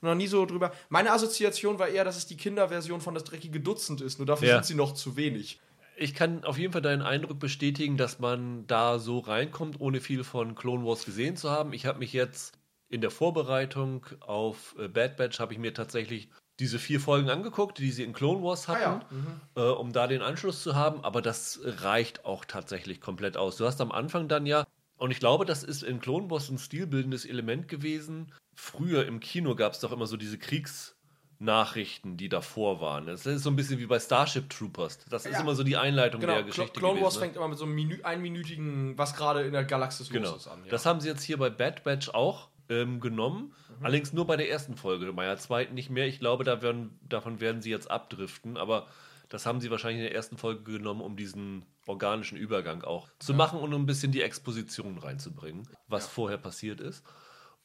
noch 0.01 0.15
nie 0.15 0.27
so 0.27 0.45
drüber. 0.47 0.73
Meine 0.89 1.13
Assoziation 1.13 1.79
war 1.79 1.89
eher, 1.89 2.05
dass 2.05 2.17
es 2.17 2.27
die 2.27 2.37
Kinderversion 2.37 3.01
von 3.01 3.15
das 3.15 3.25
dreckige 3.25 3.61
Dutzend 3.61 4.01
ist, 4.01 4.19
nur 4.19 4.27
dafür 4.27 4.49
ja. 4.49 4.55
sind 4.55 4.67
sie 4.67 4.75
noch 4.75 4.95
zu 4.95 5.17
wenig. 5.17 5.61
Ich 5.97 6.15
kann 6.15 6.45
auf 6.45 6.59
jeden 6.59 6.73
Fall 6.73 6.83
deinen 6.83 7.03
Eindruck 7.03 7.39
bestätigen, 7.39 7.97
dass 7.97 8.19
man 8.19 8.67
da 8.67 8.99
so 8.99 9.19
reinkommt, 9.19 9.81
ohne 9.81 10.01
viel 10.01 10.25
von 10.25 10.55
Clone 10.55 10.85
Wars 10.85 11.05
gesehen 11.05 11.37
zu 11.37 11.51
haben. 11.51 11.73
Ich 11.73 11.85
habe 11.87 11.99
mich 11.99 12.13
jetzt 12.13 12.55
in 12.89 13.01
der 13.01 13.11
Vorbereitung 13.11 14.07
auf 14.21 14.75
äh, 14.79 14.89
Bad 14.89 15.17
Batch 15.17 15.39
habe 15.39 15.53
ich 15.53 15.59
mir 15.59 15.73
tatsächlich 15.75 16.29
diese 16.61 16.79
vier 16.79 17.01
Folgen 17.01 17.31
angeguckt, 17.31 17.79
die 17.79 17.91
sie 17.91 18.05
in 18.05 18.13
Clone 18.13 18.43
Wars 18.43 18.69
hatten, 18.69 18.83
ah, 18.83 19.07
ja. 19.11 19.17
mhm. 19.17 19.41
äh, 19.57 19.61
um 19.73 19.93
da 19.93 20.07
den 20.07 20.23
Anschluss 20.23 20.63
zu 20.63 20.77
haben. 20.77 21.03
Aber 21.03 21.23
das 21.23 21.61
reicht 21.65 22.25
auch 22.25 22.45
tatsächlich 22.45 23.01
komplett 23.01 23.37
aus. 23.37 23.57
Du 23.57 23.67
hast 23.67 23.81
am 23.81 23.91
Anfang 23.91 24.29
dann 24.29 24.47
ja, 24.47 24.67
und 25.01 25.11
ich 25.11 25.19
glaube, 25.19 25.47
das 25.47 25.65
ist 25.65 25.83
in 25.83 25.99
Clone 25.99 26.31
Wars 26.31 26.51
ein 26.51 26.59
stilbildendes 26.59 27.25
Element 27.25 27.69
gewesen. 27.69 28.33
Früher 28.55 29.07
im 29.07 29.21
Kino 29.21 29.55
gab 29.55 29.73
es 29.73 29.81
doch 29.81 29.93
immer 29.93 30.07
so 30.07 30.19
diese 30.19 30.37
Kriegsnachrichten, 30.37 32.19
die 32.19 32.29
davor 32.29 32.83
waren. 32.83 33.07
Das 33.07 33.25
ist 33.25 33.43
so 33.43 33.49
ein 33.49 33.57
bisschen 33.57 33.79
wie 33.79 33.87
bei 33.87 33.99
Starship 33.99 34.51
Troopers. 34.51 34.99
Das 35.09 35.25
ist 35.25 35.41
immer 35.41 35.55
so 35.55 35.63
die 35.63 35.79
Einleitung 35.79 36.21
genau. 36.21 36.35
der 36.35 36.43
Geschichte. 36.43 36.79
Clone 36.79 36.97
gewesen, 36.97 37.05
Wars 37.05 37.15
ne? 37.15 37.21
fängt 37.21 37.37
immer 37.37 37.49
mit 37.49 37.57
so 37.57 37.65
einem 37.65 37.75
Minü 37.75 38.03
einminütigen, 38.03 38.99
was 38.99 39.17
gerade 39.17 39.41
in 39.45 39.53
der 39.53 39.65
Galaxis 39.65 40.11
genau. 40.11 40.33
los 40.33 40.43
ist, 40.43 40.49
an. 40.49 40.63
Ja. 40.65 40.71
Das 40.71 40.85
haben 40.85 41.01
sie 41.01 41.09
jetzt 41.09 41.23
hier 41.23 41.39
bei 41.39 41.49
Bad 41.49 41.83
Batch 41.83 42.11
auch 42.11 42.50
ähm, 42.71 43.01
genommen. 43.01 43.53
Mhm. 43.79 43.85
Allerdings 43.85 44.13
nur 44.13 44.27
bei 44.27 44.37
der 44.37 44.51
ersten 44.51 44.77
Folge, 44.77 45.13
bei 45.13 45.27
der 45.27 45.37
zweiten 45.37 45.75
nicht 45.75 45.91
mehr. 45.91 46.07
Ich 46.07 46.21
glaube, 46.21 46.45
da 46.45 46.63
werden, 46.63 46.99
davon 47.03 47.41
werden 47.41 47.61
sie 47.61 47.71
jetzt 47.71 47.91
abdriften, 47.91 48.57
aber 48.57 48.87
das 49.29 49.45
haben 49.47 49.61
sie 49.61 49.71
wahrscheinlich 49.71 49.99
in 49.99 50.07
der 50.07 50.15
ersten 50.15 50.39
Folge 50.39 50.63
genommen, 50.63 51.03
um 51.03 51.17
diesen 51.17 51.67
organischen 51.87 52.39
Übergang 52.39 52.83
auch 52.83 53.09
zu 53.19 53.33
ja. 53.33 53.39
machen 53.39 53.61
und 53.61 53.75
um 53.75 53.83
ein 53.83 53.87
bisschen 53.87 54.13
die 54.13 54.23
Exposition 54.23 54.99
reinzubringen, 54.99 55.69
was 55.89 56.05
ja. 56.05 56.11
vorher 56.11 56.39
passiert 56.39 56.81
ist. 56.81 57.05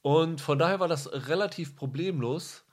Und 0.01 0.41
von 0.41 0.59
daher 0.59 0.79
war 0.79 0.87
das 0.87 1.11
relativ 1.27 1.75
problemlos. 1.75 2.65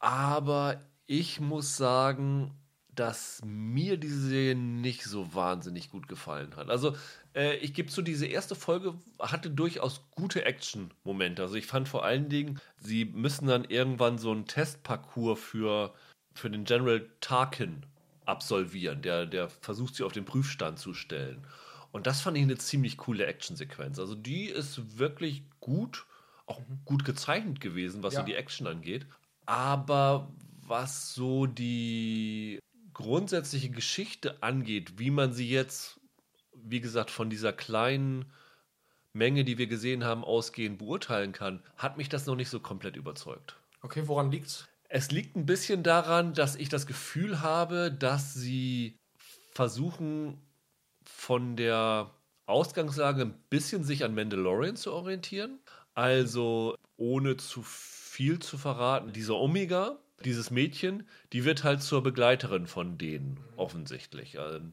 Aber 0.00 0.80
ich 1.06 1.40
muss 1.40 1.76
sagen, 1.76 2.59
dass 2.94 3.40
mir 3.44 3.96
diese 3.96 4.20
Serie 4.28 4.54
nicht 4.54 5.04
so 5.04 5.34
wahnsinnig 5.34 5.90
gut 5.90 6.08
gefallen 6.08 6.56
hat. 6.56 6.70
Also 6.70 6.96
äh, 7.34 7.56
ich 7.56 7.74
gebe 7.74 7.88
zu, 7.88 8.02
diese 8.02 8.26
erste 8.26 8.54
Folge 8.54 8.94
hatte 9.18 9.50
durchaus 9.50 10.02
gute 10.10 10.44
Action-Momente. 10.44 11.42
Also 11.42 11.54
ich 11.54 11.66
fand 11.66 11.88
vor 11.88 12.04
allen 12.04 12.28
Dingen, 12.28 12.60
sie 12.78 13.04
müssen 13.04 13.46
dann 13.46 13.64
irgendwann 13.64 14.18
so 14.18 14.32
einen 14.32 14.46
Testparcours 14.46 15.38
für, 15.38 15.94
für 16.34 16.50
den 16.50 16.64
General 16.64 17.08
Tarkin 17.20 17.86
absolvieren. 18.26 19.02
Der, 19.02 19.26
der 19.26 19.48
versucht, 19.48 19.94
sie 19.94 20.04
auf 20.04 20.12
den 20.12 20.24
Prüfstand 20.24 20.78
zu 20.78 20.94
stellen. 20.94 21.46
Und 21.92 22.06
das 22.06 22.20
fand 22.20 22.36
ich 22.36 22.42
eine 22.42 22.58
ziemlich 22.58 22.96
coole 22.96 23.26
Actionsequenz. 23.26 23.98
Also 23.98 24.14
die 24.14 24.44
ist 24.44 24.98
wirklich 24.98 25.42
gut, 25.60 26.06
auch 26.46 26.60
gut 26.84 27.04
gezeichnet 27.04 27.60
gewesen, 27.60 28.02
was 28.02 28.14
ja. 28.14 28.20
so 28.20 28.26
die 28.26 28.34
Action 28.34 28.66
angeht. 28.66 29.06
Aber 29.46 30.30
was 30.66 31.14
so 31.14 31.46
die 31.46 32.60
grundsätzliche 33.00 33.70
Geschichte 33.70 34.42
angeht, 34.42 34.98
wie 34.98 35.10
man 35.10 35.32
sie 35.32 35.48
jetzt 35.48 36.00
wie 36.64 36.80
gesagt, 36.80 37.10
von 37.10 37.30
dieser 37.30 37.52
kleinen 37.52 38.26
Menge, 39.12 39.44
die 39.44 39.58
wir 39.58 39.66
gesehen 39.66 40.04
haben, 40.04 40.24
ausgehend 40.24 40.78
beurteilen 40.78 41.32
kann, 41.32 41.62
hat 41.76 41.96
mich 41.96 42.08
das 42.08 42.26
noch 42.26 42.36
nicht 42.36 42.50
so 42.50 42.60
komplett 42.60 42.96
überzeugt. 42.96 43.56
Okay, 43.82 44.02
woran 44.06 44.30
liegt's? 44.30 44.68
Es 44.88 45.10
liegt 45.10 45.36
ein 45.36 45.46
bisschen 45.46 45.82
daran, 45.82 46.34
dass 46.34 46.56
ich 46.56 46.68
das 46.68 46.86
Gefühl 46.86 47.40
habe, 47.40 47.92
dass 47.92 48.34
sie 48.34 48.96
versuchen, 49.52 50.38
von 51.04 51.56
der 51.56 52.10
Ausgangslage 52.46 53.22
ein 53.22 53.34
bisschen 53.50 53.84
sich 53.84 54.04
an 54.04 54.14
Mandalorian 54.14 54.76
zu 54.76 54.92
orientieren. 54.92 55.60
Also 55.94 56.76
ohne 56.96 57.36
zu 57.36 57.62
viel 57.62 58.40
zu 58.40 58.58
verraten, 58.58 59.12
dieser 59.12 59.36
Omega, 59.36 59.98
dieses 60.24 60.50
Mädchen, 60.50 61.06
die 61.32 61.44
wird 61.44 61.64
halt 61.64 61.82
zur 61.82 62.02
Begleiterin 62.02 62.66
von 62.66 62.98
denen 62.98 63.40
offensichtlich. 63.56 64.36
Ähm, 64.36 64.72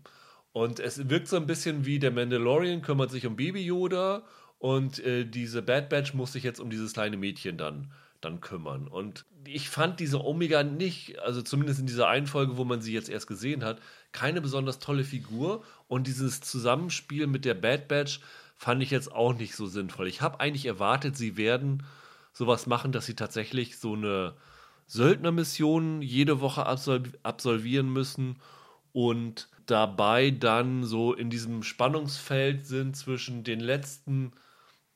und 0.52 0.80
es 0.80 1.10
wirkt 1.10 1.28
so 1.28 1.36
ein 1.36 1.46
bisschen 1.46 1.86
wie 1.86 2.00
der 2.00 2.12
Mandalorian 2.12 2.82
kümmert 2.82 3.12
sich 3.12 3.26
um 3.26 3.36
Baby 3.36 3.62
Yoda 3.62 4.24
und 4.60 5.00
äh, 5.00 5.26
diese 5.26 5.62
Bad 5.62 5.90
Batch 5.90 6.14
muss 6.14 6.34
sich 6.34 6.44
jetzt 6.44 6.60
um 6.60 6.70
dieses 6.70 6.94
kleine 6.94 7.18
Mädchen 7.18 7.58
dann, 7.58 7.92
dann 8.22 8.42
kümmern. 8.42 8.88
Und 8.88 9.26
ich 9.46 9.70
fand 9.70 10.00
diese 10.00 10.24
Omega 10.24 10.64
nicht, 10.64 11.20
also 11.20 11.42
zumindest 11.42 11.80
in 11.80 11.86
dieser 11.86 12.08
einen 12.08 12.28
Folge, 12.28 12.58
wo 12.58 12.66
man 12.66 12.82
sie 12.82 12.94
jetzt 12.94 13.10
erst 13.10 13.28
gesehen 13.28 13.64
hat, 13.64 13.80
keine 14.12 14.42
besonders 14.42 14.80
tolle 14.80 15.04
Figur. 15.04 15.64
Und 15.88 16.08
dieses 16.08 16.42
Zusammenspiel 16.42 17.28
mit 17.28 17.46
der 17.46 17.54
Bad 17.54 17.88
Batch 17.88 18.20
fand 18.56 18.82
ich 18.82 18.90
jetzt 18.90 19.12
auch 19.12 19.34
nicht 19.34 19.56
so 19.56 19.68
sinnvoll. 19.68 20.08
Ich 20.08 20.22
habe 20.22 20.40
eigentlich 20.40 20.66
erwartet, 20.66 21.16
sie 21.16 21.38
werden 21.38 21.84
sowas 22.34 22.66
machen, 22.66 22.92
dass 22.92 23.06
sie 23.06 23.16
tatsächlich 23.16 23.78
so 23.78 23.94
eine 23.94 24.34
Söldnermission 24.88 26.02
jede 26.02 26.42
Woche 26.42 26.66
absolvieren 26.66 27.92
müssen 27.92 28.38
und 28.94 29.50
dabei 29.66 30.32
dann 30.32 30.86
so 30.86 31.14
in 31.14 31.30
diesem 31.30 31.62
Spannungsfeld 31.62 32.66
sind 32.66 32.96
zwischen 32.96 33.44
den 33.44 33.60
letzten 33.60 34.32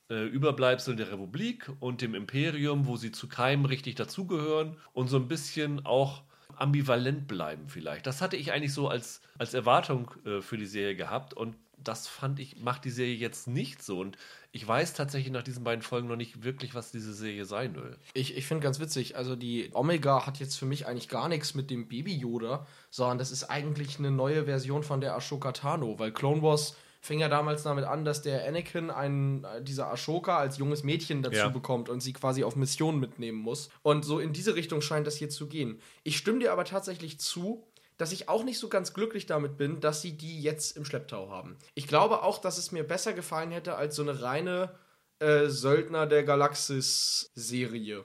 äh, 0.10 0.26
Überbleibseln 0.26 0.98
der 0.98 1.12
Republik 1.12 1.70
und 1.80 2.02
dem 2.02 2.16
Imperium, 2.16 2.88
wo 2.88 2.96
sie 2.96 3.12
zu 3.12 3.28
keinem 3.28 3.66
richtig 3.66 3.96
dazugehören 3.96 4.78
und 4.94 5.10
so 5.10 5.18
ein 5.18 5.28
bisschen 5.28 5.86
auch 5.86 6.24
ambivalent 6.56 7.28
bleiben 7.28 7.68
vielleicht. 7.68 8.08
Das 8.08 8.22
hatte 8.22 8.38
ich 8.38 8.54
eigentlich 8.54 8.74
so 8.74 8.88
als, 8.88 9.22
als 9.38 9.54
Erwartung 9.54 10.12
äh, 10.26 10.42
für 10.42 10.58
die 10.58 10.66
Serie 10.66 10.96
gehabt 10.96 11.34
und 11.34 11.56
das 11.84 12.08
fand 12.08 12.40
ich, 12.40 12.60
macht 12.60 12.86
die 12.86 12.90
Serie 12.90 13.16
jetzt 13.16 13.48
nicht 13.48 13.84
so. 13.84 14.00
Und 14.00 14.18
ich 14.52 14.68
weiß 14.68 14.94
tatsächlich 14.94 15.32
nach 15.32 15.44
diesen 15.44 15.64
beiden 15.64 15.82
Folgen 15.82 16.08
noch 16.08 16.16
nicht 16.16 16.44
wirklich, 16.44 16.76
was 16.76 16.92
diese 16.92 17.14
Serie 17.14 17.46
sein 17.46 17.76
will. 17.76 17.98
Ich, 18.14 18.36
ich 18.36 18.46
finde 18.46 18.64
ganz 18.64 18.80
witzig, 18.80 19.16
also 19.16 19.36
die 19.36 19.70
Omega 19.74 20.26
hat 20.26 20.40
jetzt 20.40 20.58
für 20.58 20.66
mich 20.66 20.88
eigentlich 20.88 21.10
gar 21.10 21.30
nichts 21.30 21.54
mit 21.54 21.70
dem 21.70 21.88
Baby 21.88 22.16
Yoda, 22.16 22.68
sondern 22.90 23.18
das 23.18 23.32
ist 23.32 23.46
eigentlich 23.46 24.00
eine 24.00 24.12
neue 24.12 24.46
Version 24.46 24.84
von 24.84 25.02
der 25.02 25.16
Ashoka 25.16 25.52
Tano, 25.52 26.00
weil 26.00 26.12
Clone 26.12 26.42
Wars 26.42 26.76
fing 27.02 27.20
ja 27.20 27.30
damals 27.30 27.64
damit 27.64 27.84
an, 27.84 28.06
dass 28.06 28.22
der 28.22 28.48
Anakin 28.48 28.92
einen, 28.92 29.46
dieser 29.62 29.92
Ashoka 29.92 30.38
als 30.38 30.60
junges 30.60 30.84
Mädchen 30.84 31.24
dazu 31.24 31.36
ja. 31.36 31.50
bekommt 31.50 31.90
und 31.90 32.00
sie 32.00 32.14
quasi 32.14 32.44
auf 32.44 32.56
Missionen 32.56 33.00
mitnehmen 33.00 33.40
muss. 33.40 33.70
Und 33.82 34.06
so 34.06 34.20
in 34.20 34.34
diese 34.34 34.56
Richtung 34.56 34.82
scheint 34.82 35.08
das 35.08 35.18
hier 35.18 35.30
zu 35.30 35.48
gehen. 35.48 35.82
Ich 36.04 36.18
stimme 36.18 36.40
dir 36.40 36.52
aber 36.52 36.64
tatsächlich 36.64 37.20
zu, 37.20 37.64
dass 38.02 38.12
ich 38.12 38.28
auch 38.28 38.44
nicht 38.44 38.58
so 38.58 38.68
ganz 38.68 38.96
glücklich 38.96 39.28
damit 39.28 39.58
bin, 39.58 39.80
dass 39.80 40.02
sie 40.02 40.14
die 40.14 40.42
jetzt 40.42 40.76
im 40.76 40.86
Schlepptau 40.86 41.30
haben. 41.30 41.56
Ich 41.76 41.86
glaube 41.88 42.24
auch, 42.24 42.40
dass 42.40 42.58
es 42.58 42.72
mir 42.72 42.84
besser 42.84 43.14
gefallen 43.14 43.52
hätte 43.52 43.76
als 43.76 43.96
so 43.96 44.02
eine 44.02 44.24
reine 44.24 44.74
äh, 45.20 45.50
Söldner 45.50 46.08
der 46.08 46.24
Galaxis-Serie. 46.24 48.04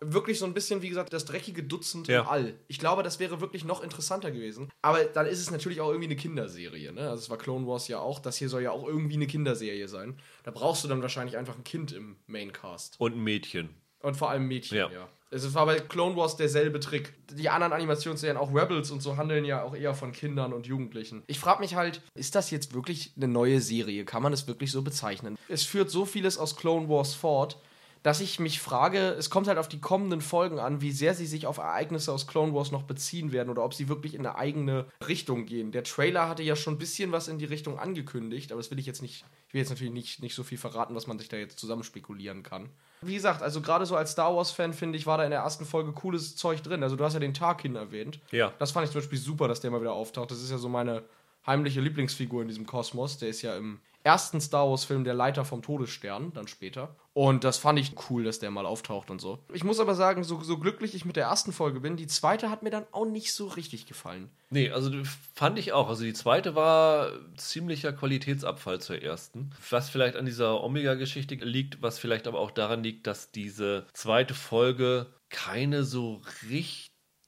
Wirklich 0.00 0.38
so 0.38 0.46
ein 0.46 0.54
bisschen, 0.54 0.80
wie 0.80 0.88
gesagt, 0.88 1.12
das 1.12 1.26
dreckige 1.26 1.62
Dutzend 1.62 2.08
ja. 2.08 2.22
im 2.22 2.28
All. 2.28 2.54
Ich 2.66 2.78
glaube, 2.78 3.02
das 3.02 3.20
wäre 3.20 3.42
wirklich 3.42 3.66
noch 3.66 3.82
interessanter 3.82 4.30
gewesen. 4.30 4.70
Aber 4.80 5.04
dann 5.04 5.26
ist 5.26 5.40
es 5.40 5.50
natürlich 5.50 5.82
auch 5.82 5.88
irgendwie 5.88 6.06
eine 6.06 6.16
Kinderserie. 6.16 6.92
Ne? 6.92 7.02
Also 7.02 7.24
es 7.24 7.28
war 7.28 7.36
Clone 7.36 7.66
Wars 7.66 7.88
ja 7.88 7.98
auch. 7.98 8.20
Das 8.20 8.38
hier 8.38 8.48
soll 8.48 8.62
ja 8.62 8.70
auch 8.70 8.88
irgendwie 8.88 9.16
eine 9.16 9.26
Kinderserie 9.26 9.88
sein. 9.88 10.18
Da 10.44 10.50
brauchst 10.50 10.82
du 10.82 10.88
dann 10.88 11.02
wahrscheinlich 11.02 11.36
einfach 11.36 11.56
ein 11.56 11.64
Kind 11.64 11.92
im 11.92 12.16
Maincast. 12.26 12.98
Und 12.98 13.16
ein 13.16 13.20
Mädchen. 13.22 13.68
Und 14.00 14.16
vor 14.16 14.30
allem 14.30 14.46
Mädchen, 14.48 14.78
ja. 14.78 14.90
ja. 14.90 15.08
Es 15.30 15.54
war 15.54 15.66
bei 15.66 15.80
Clone 15.80 16.16
Wars 16.16 16.36
derselbe 16.36 16.78
Trick. 16.78 17.12
Die 17.32 17.48
anderen 17.48 17.72
Animationsserien, 17.72 18.36
auch 18.36 18.54
Rebels 18.54 18.92
und 18.92 19.02
so, 19.02 19.16
handeln 19.16 19.44
ja 19.44 19.62
auch 19.62 19.74
eher 19.74 19.94
von 19.94 20.12
Kindern 20.12 20.52
und 20.52 20.66
Jugendlichen. 20.66 21.24
Ich 21.26 21.40
frage 21.40 21.60
mich 21.60 21.74
halt, 21.74 22.00
ist 22.14 22.36
das 22.36 22.50
jetzt 22.50 22.74
wirklich 22.74 23.12
eine 23.16 23.26
neue 23.26 23.60
Serie? 23.60 24.04
Kann 24.04 24.22
man 24.22 24.32
es 24.32 24.46
wirklich 24.46 24.70
so 24.70 24.82
bezeichnen? 24.82 25.36
Es 25.48 25.64
führt 25.64 25.90
so 25.90 26.04
vieles 26.04 26.38
aus 26.38 26.54
Clone 26.54 26.88
Wars 26.88 27.14
fort, 27.14 27.58
dass 28.04 28.20
ich 28.20 28.38
mich 28.38 28.60
frage, 28.60 29.16
es 29.18 29.30
kommt 29.30 29.48
halt 29.48 29.58
auf 29.58 29.66
die 29.66 29.80
kommenden 29.80 30.20
Folgen 30.20 30.60
an, 30.60 30.80
wie 30.80 30.92
sehr 30.92 31.12
sie 31.12 31.26
sich 31.26 31.44
auf 31.44 31.56
Ereignisse 31.56 32.12
aus 32.12 32.28
Clone 32.28 32.54
Wars 32.54 32.70
noch 32.70 32.84
beziehen 32.84 33.32
werden 33.32 33.50
oder 33.50 33.64
ob 33.64 33.74
sie 33.74 33.88
wirklich 33.88 34.14
in 34.14 34.24
eine 34.24 34.38
eigene 34.38 34.86
Richtung 35.08 35.44
gehen. 35.44 35.72
Der 35.72 35.82
Trailer 35.82 36.28
hatte 36.28 36.44
ja 36.44 36.54
schon 36.54 36.74
ein 36.74 36.78
bisschen 36.78 37.10
was 37.10 37.26
in 37.26 37.38
die 37.38 37.46
Richtung 37.46 37.80
angekündigt, 37.80 38.52
aber 38.52 38.60
das 38.60 38.70
will 38.70 38.78
ich 38.78 38.86
jetzt 38.86 39.02
nicht, 39.02 39.24
ich 39.48 39.54
will 39.54 39.60
jetzt 39.60 39.70
natürlich 39.70 39.92
nicht, 39.92 40.22
nicht 40.22 40.36
so 40.36 40.44
viel 40.44 40.56
verraten, 40.56 40.94
was 40.94 41.08
man 41.08 41.18
sich 41.18 41.28
da 41.28 41.36
jetzt 41.36 41.58
zusammen 41.58 41.82
spekulieren 41.82 42.44
kann. 42.44 42.70
Wie 43.06 43.14
gesagt, 43.14 43.42
also 43.42 43.60
gerade 43.60 43.86
so 43.86 43.96
als 43.96 44.12
Star 44.12 44.34
Wars-Fan 44.34 44.72
finde 44.72 44.98
ich, 44.98 45.06
war 45.06 45.18
da 45.18 45.24
in 45.24 45.30
der 45.30 45.40
ersten 45.40 45.64
Folge 45.64 45.92
cooles 45.92 46.36
Zeug 46.36 46.62
drin. 46.62 46.82
Also 46.82 46.96
du 46.96 47.04
hast 47.04 47.14
ja 47.14 47.20
den 47.20 47.34
Tarkin 47.34 47.76
erwähnt. 47.76 48.20
Ja. 48.30 48.52
Das 48.58 48.72
fand 48.72 48.86
ich 48.86 48.92
zum 48.92 49.00
Beispiel 49.00 49.18
super, 49.18 49.48
dass 49.48 49.60
der 49.60 49.70
mal 49.70 49.80
wieder 49.80 49.92
auftaucht. 49.92 50.30
Das 50.30 50.42
ist 50.42 50.50
ja 50.50 50.58
so 50.58 50.68
meine 50.68 51.02
heimliche 51.46 51.80
Lieblingsfigur 51.80 52.42
in 52.42 52.48
diesem 52.48 52.66
Kosmos. 52.66 53.18
Der 53.18 53.28
ist 53.28 53.42
ja 53.42 53.56
im 53.56 53.80
ersten 54.06 54.40
Star 54.40 54.70
Wars-Film 54.70 55.02
der 55.02 55.14
Leiter 55.14 55.44
vom 55.44 55.62
Todesstern, 55.62 56.32
dann 56.32 56.46
später. 56.46 56.94
Und 57.12 57.44
das 57.44 57.58
fand 57.58 57.78
ich 57.78 57.94
cool, 58.08 58.24
dass 58.24 58.38
der 58.38 58.50
mal 58.52 58.64
auftaucht 58.64 59.10
und 59.10 59.20
so. 59.20 59.40
Ich 59.52 59.64
muss 59.64 59.80
aber 59.80 59.94
sagen, 59.94 60.22
so, 60.22 60.42
so 60.42 60.58
glücklich 60.58 60.94
ich 60.94 61.04
mit 61.04 61.16
der 61.16 61.24
ersten 61.24 61.52
Folge 61.52 61.80
bin, 61.80 61.96
die 61.96 62.06
zweite 62.06 62.48
hat 62.48 62.62
mir 62.62 62.70
dann 62.70 62.86
auch 62.92 63.04
nicht 63.04 63.32
so 63.32 63.48
richtig 63.48 63.86
gefallen. 63.86 64.30
Nee, 64.48 64.70
also 64.70 64.90
fand 65.34 65.58
ich 65.58 65.72
auch. 65.72 65.88
Also 65.88 66.04
die 66.04 66.12
zweite 66.12 66.54
war 66.54 67.10
ziemlicher 67.36 67.92
Qualitätsabfall 67.92 68.80
zur 68.80 69.02
ersten. 69.02 69.50
Was 69.70 69.90
vielleicht 69.90 70.14
an 70.14 70.26
dieser 70.26 70.62
Omega-Geschichte 70.62 71.34
liegt, 71.34 71.82
was 71.82 71.98
vielleicht 71.98 72.28
aber 72.28 72.38
auch 72.38 72.52
daran 72.52 72.84
liegt, 72.84 73.06
dass 73.08 73.32
diese 73.32 73.86
zweite 73.92 74.34
Folge 74.34 75.06
keine 75.30 75.82
so 75.82 76.22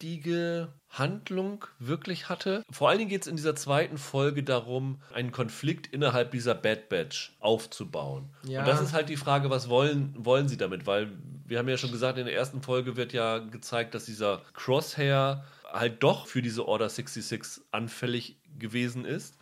richtige 0.01 0.69
Handlung 0.91 1.65
wirklich 1.79 2.29
hatte. 2.29 2.63
Vor 2.71 2.89
allen 2.89 2.99
Dingen 2.99 3.11
geht 3.11 3.23
es 3.23 3.27
in 3.27 3.37
dieser 3.37 3.57
zweiten 3.57 3.99
Folge 3.99 4.43
darum, 4.43 5.03
einen 5.13 5.33
Konflikt 5.33 5.87
innerhalb 5.89 6.31
dieser 6.31 6.55
Bad 6.55 6.89
Batch 6.89 7.37
aufzubauen. 7.41 8.31
Ja. 8.45 8.61
Und 8.61 8.69
das 8.69 8.81
ist 8.81 8.93
halt 8.93 9.09
die 9.09 9.17
Frage, 9.17 9.51
was 9.51 9.69
wollen, 9.69 10.15
wollen 10.17 10.49
sie 10.49 10.57
damit? 10.57 10.87
Weil 10.87 11.11
wir 11.47 11.59
haben 11.59 11.69
ja 11.69 11.77
schon 11.77 11.93
gesagt, 11.93 12.19
in 12.19 12.27
der 12.27 12.35
ersten 12.35 12.63
Folge 12.63 12.97
wird 12.97 13.13
ja 13.13 13.39
gezeigt, 13.39 13.95
dass 13.95 14.05
dieser 14.05 14.43
Crosshair 14.55 15.45
halt 15.71 16.03
doch 16.03 16.27
für 16.27 16.43
diese 16.43 16.67
Order 16.67 16.89
66 16.89 17.65
anfällig 17.73 18.39
gewesen 18.59 19.05
ist 19.05 19.37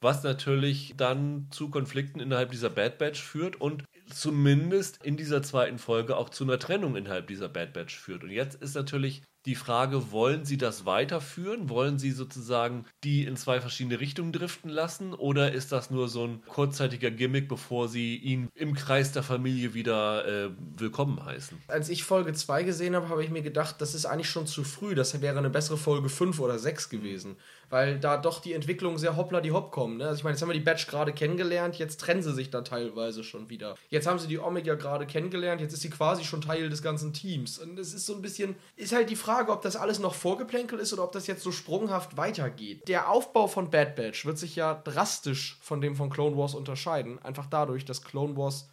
was 0.00 0.22
natürlich 0.22 0.94
dann 0.96 1.48
zu 1.50 1.68
Konflikten 1.68 2.20
innerhalb 2.20 2.50
dieser 2.50 2.70
Bad 2.70 2.98
Batch 2.98 3.22
führt 3.22 3.60
und 3.60 3.84
zumindest 4.10 5.04
in 5.04 5.16
dieser 5.16 5.42
zweiten 5.42 5.78
Folge 5.78 6.16
auch 6.16 6.30
zu 6.30 6.44
einer 6.44 6.58
Trennung 6.58 6.96
innerhalb 6.96 7.26
dieser 7.26 7.48
Bad 7.48 7.72
Batch 7.72 7.98
führt. 7.98 8.24
Und 8.24 8.30
jetzt 8.30 8.60
ist 8.62 8.74
natürlich 8.74 9.22
die 9.46 9.54
Frage, 9.54 10.12
wollen 10.12 10.44
Sie 10.44 10.58
das 10.58 10.84
weiterführen? 10.84 11.68
Wollen 11.70 11.98
Sie 11.98 12.10
sozusagen 12.10 12.84
die 13.04 13.24
in 13.24 13.36
zwei 13.36 13.60
verschiedene 13.60 13.98
Richtungen 13.98 14.32
driften 14.32 14.70
lassen? 14.70 15.14
Oder 15.14 15.52
ist 15.52 15.72
das 15.72 15.90
nur 15.90 16.08
so 16.08 16.24
ein 16.24 16.42
kurzzeitiger 16.46 17.10
Gimmick, 17.10 17.48
bevor 17.48 17.88
Sie 17.88 18.16
ihn 18.16 18.48
im 18.54 18.74
Kreis 18.74 19.12
der 19.12 19.22
Familie 19.22 19.72
wieder 19.72 20.26
äh, 20.26 20.50
willkommen 20.76 21.24
heißen? 21.24 21.58
Als 21.68 21.88
ich 21.88 22.04
Folge 22.04 22.34
2 22.34 22.64
gesehen 22.64 22.94
habe, 22.94 23.08
habe 23.08 23.24
ich 23.24 23.30
mir 23.30 23.42
gedacht, 23.42 23.76
das 23.80 23.94
ist 23.94 24.04
eigentlich 24.04 24.28
schon 24.28 24.46
zu 24.46 24.62
früh. 24.62 24.94
Das 24.94 25.20
wäre 25.20 25.38
eine 25.38 25.50
bessere 25.50 25.78
Folge 25.78 26.08
5 26.08 26.38
oder 26.40 26.58
6 26.58 26.90
gewesen 26.90 27.36
weil 27.70 27.98
da 27.98 28.16
doch 28.16 28.40
die 28.40 28.52
Entwicklung 28.52 28.98
sehr 28.98 29.16
hoppla 29.16 29.40
die 29.40 29.52
hopp 29.52 29.70
kommen. 29.70 29.96
Ne? 29.96 30.08
Also 30.08 30.18
ich 30.18 30.24
meine, 30.24 30.34
jetzt 30.34 30.42
haben 30.42 30.48
wir 30.48 30.54
die 30.54 30.60
Batch 30.60 30.88
gerade 30.88 31.12
kennengelernt, 31.12 31.76
jetzt 31.76 32.00
trennen 32.00 32.22
sie 32.22 32.34
sich 32.34 32.50
da 32.50 32.60
teilweise 32.62 33.24
schon 33.24 33.48
wieder. 33.48 33.76
Jetzt 33.88 34.06
haben 34.06 34.18
sie 34.18 34.26
die 34.26 34.38
Omega 34.38 34.74
gerade 34.74 35.06
kennengelernt, 35.06 35.60
jetzt 35.60 35.72
ist 35.72 35.82
sie 35.82 35.90
quasi 35.90 36.24
schon 36.24 36.40
Teil 36.40 36.68
des 36.68 36.82
ganzen 36.82 37.12
Teams. 37.12 37.58
Und 37.58 37.78
es 37.78 37.94
ist 37.94 38.06
so 38.06 38.14
ein 38.14 38.22
bisschen, 38.22 38.56
ist 38.76 38.92
halt 38.92 39.08
die 39.08 39.16
Frage, 39.16 39.52
ob 39.52 39.62
das 39.62 39.76
alles 39.76 40.00
noch 40.00 40.14
Vorgeplänkel 40.14 40.78
ist 40.78 40.92
oder 40.92 41.04
ob 41.04 41.12
das 41.12 41.26
jetzt 41.26 41.42
so 41.42 41.52
sprunghaft 41.52 42.16
weitergeht. 42.16 42.88
Der 42.88 43.08
Aufbau 43.08 43.46
von 43.46 43.70
Bad 43.70 43.94
Batch 43.96 44.26
wird 44.26 44.38
sich 44.38 44.56
ja 44.56 44.74
drastisch 44.74 45.58
von 45.62 45.80
dem 45.80 45.94
von 45.94 46.10
Clone 46.10 46.36
Wars 46.36 46.54
unterscheiden, 46.54 47.18
einfach 47.22 47.46
dadurch, 47.46 47.84
dass 47.84 48.02
Clone 48.02 48.36
Wars 48.36 48.68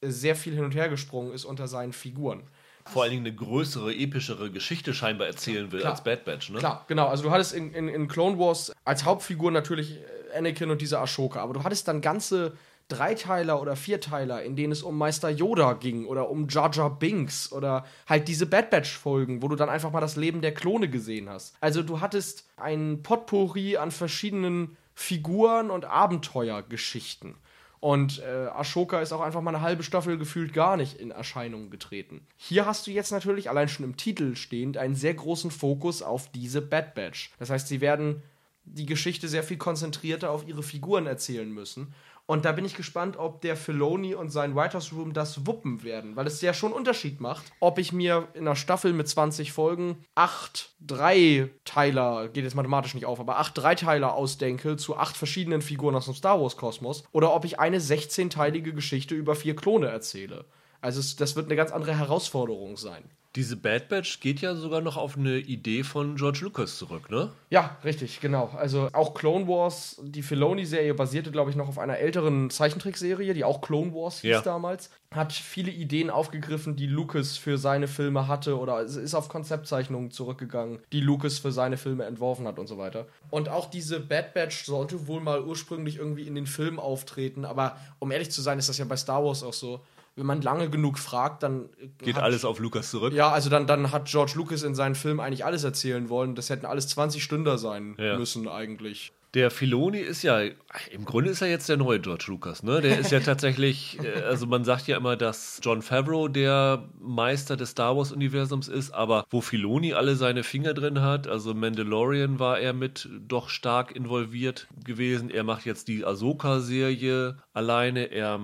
sehr 0.00 0.36
viel 0.36 0.54
hin 0.54 0.64
und 0.64 0.74
her 0.74 0.88
gesprungen 0.88 1.32
ist 1.32 1.44
unter 1.44 1.68
seinen 1.68 1.92
Figuren 1.92 2.44
vor 2.90 3.02
allen 3.02 3.12
Dingen 3.12 3.26
eine 3.26 3.34
größere, 3.34 3.94
epischere 3.94 4.50
Geschichte 4.50 4.94
scheinbar 4.94 5.26
erzählen 5.26 5.70
will 5.72 5.80
Klar. 5.80 5.92
als 5.92 6.04
Bad 6.04 6.24
Batch, 6.24 6.50
ne? 6.50 6.58
Klar, 6.58 6.84
genau. 6.88 7.06
Also 7.06 7.24
du 7.24 7.30
hattest 7.30 7.54
in, 7.54 7.72
in, 7.72 7.88
in 7.88 8.08
Clone 8.08 8.38
Wars 8.38 8.72
als 8.84 9.04
Hauptfigur 9.04 9.50
natürlich 9.50 9.98
Anakin 10.36 10.70
und 10.70 10.80
diese 10.80 10.98
Ashoka, 10.98 11.40
aber 11.40 11.54
du 11.54 11.64
hattest 11.64 11.88
dann 11.88 12.00
ganze 12.00 12.52
Dreiteiler 12.88 13.60
oder 13.60 13.76
Vierteiler, 13.76 14.42
in 14.42 14.56
denen 14.56 14.72
es 14.72 14.82
um 14.82 14.96
Meister 14.96 15.28
Yoda 15.28 15.74
ging 15.74 16.06
oder 16.06 16.30
um 16.30 16.48
Jar 16.48 16.70
Jar 16.72 16.98
Binks 16.98 17.52
oder 17.52 17.84
halt 18.06 18.28
diese 18.28 18.46
Bad 18.46 18.70
Batch 18.70 18.96
Folgen, 18.96 19.42
wo 19.42 19.48
du 19.48 19.56
dann 19.56 19.68
einfach 19.68 19.92
mal 19.92 20.00
das 20.00 20.16
Leben 20.16 20.40
der 20.40 20.54
Klone 20.54 20.88
gesehen 20.88 21.28
hast. 21.28 21.54
Also 21.60 21.82
du 21.82 22.00
hattest 22.00 22.48
ein 22.56 23.02
Potpourri 23.02 23.76
an 23.76 23.90
verschiedenen 23.90 24.76
Figuren 24.94 25.70
und 25.70 25.84
Abenteuergeschichten. 25.84 27.34
Und 27.80 28.20
äh, 28.20 28.48
Ashoka 28.48 29.00
ist 29.00 29.12
auch 29.12 29.20
einfach 29.20 29.40
mal 29.40 29.54
eine 29.54 29.62
halbe 29.62 29.82
Staffel 29.82 30.18
gefühlt 30.18 30.52
gar 30.52 30.76
nicht 30.76 30.98
in 30.98 31.10
Erscheinung 31.10 31.70
getreten. 31.70 32.26
Hier 32.36 32.66
hast 32.66 32.86
du 32.86 32.90
jetzt 32.90 33.12
natürlich 33.12 33.48
allein 33.50 33.68
schon 33.68 33.84
im 33.84 33.96
Titel 33.96 34.34
stehend 34.34 34.76
einen 34.76 34.96
sehr 34.96 35.14
großen 35.14 35.50
Fokus 35.50 36.02
auf 36.02 36.30
diese 36.32 36.60
Bad 36.60 36.94
Batch. 36.94 37.30
Das 37.38 37.50
heißt, 37.50 37.68
sie 37.68 37.80
werden 37.80 38.22
die 38.64 38.86
Geschichte 38.86 39.28
sehr 39.28 39.42
viel 39.42 39.56
konzentrierter 39.56 40.30
auf 40.30 40.46
ihre 40.46 40.62
Figuren 40.62 41.06
erzählen 41.06 41.50
müssen. 41.50 41.94
Und 42.30 42.44
da 42.44 42.52
bin 42.52 42.66
ich 42.66 42.74
gespannt, 42.74 43.16
ob 43.16 43.40
der 43.40 43.56
Filoni 43.56 44.14
und 44.14 44.28
sein 44.28 44.54
Writers 44.54 44.92
Room 44.92 45.14
das 45.14 45.46
wuppen 45.46 45.82
werden, 45.82 46.14
weil 46.14 46.26
es 46.26 46.42
ja 46.42 46.52
schon 46.52 46.74
Unterschied 46.74 47.22
macht, 47.22 47.42
ob 47.58 47.78
ich 47.78 47.94
mir 47.94 48.28
in 48.34 48.42
einer 48.42 48.54
Staffel 48.54 48.92
mit 48.92 49.08
20 49.08 49.50
Folgen 49.50 50.04
acht 50.14 50.74
Dreiteiler, 50.78 52.28
geht 52.28 52.44
jetzt 52.44 52.54
mathematisch 52.54 52.92
nicht 52.92 53.06
auf, 53.06 53.18
aber 53.18 53.38
acht 53.38 53.56
Dreiteiler 53.56 54.12
ausdenke 54.12 54.76
zu 54.76 54.98
acht 54.98 55.16
verschiedenen 55.16 55.62
Figuren 55.62 55.94
aus 55.94 56.04
dem 56.04 56.12
Star 56.12 56.38
Wars 56.38 56.58
Kosmos 56.58 57.02
oder 57.12 57.32
ob 57.32 57.46
ich 57.46 57.60
eine 57.60 57.78
16-teilige 57.78 58.72
Geschichte 58.74 59.14
über 59.14 59.34
vier 59.34 59.56
Klone 59.56 59.86
erzähle. 59.86 60.44
Also 60.82 61.00
das 61.18 61.34
wird 61.34 61.46
eine 61.46 61.56
ganz 61.56 61.70
andere 61.70 61.96
Herausforderung 61.96 62.76
sein. 62.76 63.04
Diese 63.36 63.56
Bad 63.56 63.88
Batch 63.90 64.20
geht 64.20 64.40
ja 64.40 64.54
sogar 64.54 64.80
noch 64.80 64.96
auf 64.96 65.16
eine 65.16 65.36
Idee 65.36 65.84
von 65.84 66.16
George 66.16 66.40
Lucas 66.42 66.78
zurück, 66.78 67.10
ne? 67.10 67.30
Ja, 67.50 67.76
richtig, 67.84 68.20
genau. 68.20 68.50
Also 68.56 68.88
auch 68.94 69.12
Clone 69.12 69.46
Wars, 69.46 70.00
die 70.02 70.22
Filoni-Serie 70.22 70.94
basierte, 70.94 71.30
glaube 71.30 71.50
ich, 71.50 71.56
noch 71.56 71.68
auf 71.68 71.78
einer 71.78 71.98
älteren 71.98 72.48
Zeichentrickserie, 72.48 73.34
die 73.34 73.44
auch 73.44 73.60
Clone 73.60 73.92
Wars 73.92 74.20
hieß 74.22 74.30
ja. 74.30 74.40
damals. 74.40 74.90
Hat 75.14 75.32
viele 75.32 75.70
Ideen 75.70 76.08
aufgegriffen, 76.08 76.74
die 76.76 76.86
Lucas 76.86 77.36
für 77.36 77.58
seine 77.58 77.86
Filme 77.86 78.28
hatte 78.28 78.58
oder 78.58 78.80
ist 78.80 79.14
auf 79.14 79.28
Konzeptzeichnungen 79.28 80.10
zurückgegangen, 80.10 80.80
die 80.92 81.00
Lucas 81.00 81.38
für 81.38 81.52
seine 81.52 81.76
Filme 81.76 82.04
entworfen 82.04 82.46
hat 82.46 82.58
und 82.58 82.66
so 82.66 82.78
weiter. 82.78 83.06
Und 83.30 83.50
auch 83.50 83.68
diese 83.68 84.00
Bad 84.00 84.32
Batch 84.32 84.64
sollte 84.64 85.06
wohl 85.06 85.20
mal 85.20 85.44
ursprünglich 85.44 85.96
irgendwie 85.96 86.26
in 86.26 86.34
den 86.34 86.46
Filmen 86.46 86.78
auftreten, 86.78 87.44
aber 87.44 87.76
um 87.98 88.10
ehrlich 88.10 88.30
zu 88.30 88.40
sein, 88.40 88.58
ist 88.58 88.70
das 88.70 88.78
ja 88.78 88.86
bei 88.86 88.96
Star 88.96 89.22
Wars 89.22 89.42
auch 89.42 89.52
so 89.52 89.80
wenn 90.18 90.26
man 90.26 90.42
lange 90.42 90.68
genug 90.68 90.98
fragt, 90.98 91.42
dann. 91.42 91.68
Geht 91.98 92.16
hat, 92.16 92.22
alles 92.24 92.44
auf 92.44 92.58
Lucas 92.58 92.90
zurück? 92.90 93.12
Ja, 93.12 93.30
also 93.30 93.48
dann, 93.48 93.66
dann 93.66 93.92
hat 93.92 94.06
George 94.06 94.32
Lucas 94.34 94.64
in 94.64 94.74
seinen 94.74 94.96
Filmen 94.96 95.20
eigentlich 95.20 95.44
alles 95.44 95.62
erzählen 95.64 96.08
wollen. 96.08 96.34
Das 96.34 96.50
hätten 96.50 96.66
alles 96.66 96.88
20 96.88 97.22
Stunden 97.22 97.56
sein 97.56 97.94
ja. 97.98 98.18
müssen, 98.18 98.48
eigentlich. 98.48 99.12
Der 99.34 99.50
Filoni 99.50 99.98
ist 99.98 100.22
ja, 100.22 100.40
im 100.40 101.04
Grunde 101.04 101.30
ist 101.30 101.42
er 101.42 101.48
jetzt 101.48 101.68
der 101.68 101.76
neue 101.76 102.00
George 102.00 102.24
Lucas, 102.28 102.62
ne? 102.62 102.80
Der 102.80 102.98
ist 102.98 103.12
ja 103.12 103.20
tatsächlich, 103.20 103.98
äh, 104.02 104.22
also 104.22 104.46
man 104.46 104.64
sagt 104.64 104.86
ja 104.86 104.96
immer, 104.96 105.16
dass 105.16 105.60
John 105.62 105.82
Favreau 105.82 106.28
der 106.28 106.88
Meister 106.98 107.56
des 107.56 107.70
Star 107.70 107.96
Wars-Universums 107.96 108.68
ist, 108.68 108.92
aber 108.92 109.26
wo 109.28 109.42
Filoni 109.42 109.92
alle 109.92 110.16
seine 110.16 110.44
Finger 110.44 110.72
drin 110.72 111.02
hat, 111.02 111.26
also 111.26 111.52
Mandalorian 111.52 112.38
war 112.38 112.58
er 112.58 112.72
mit 112.72 113.08
doch 113.20 113.50
stark 113.50 113.94
involviert 113.94 114.66
gewesen. 114.84 115.28
Er 115.28 115.44
macht 115.44 115.66
jetzt 115.66 115.88
die 115.88 116.06
Ahsoka-Serie 116.06 117.36
alleine. 117.52 118.10
Er 118.10 118.40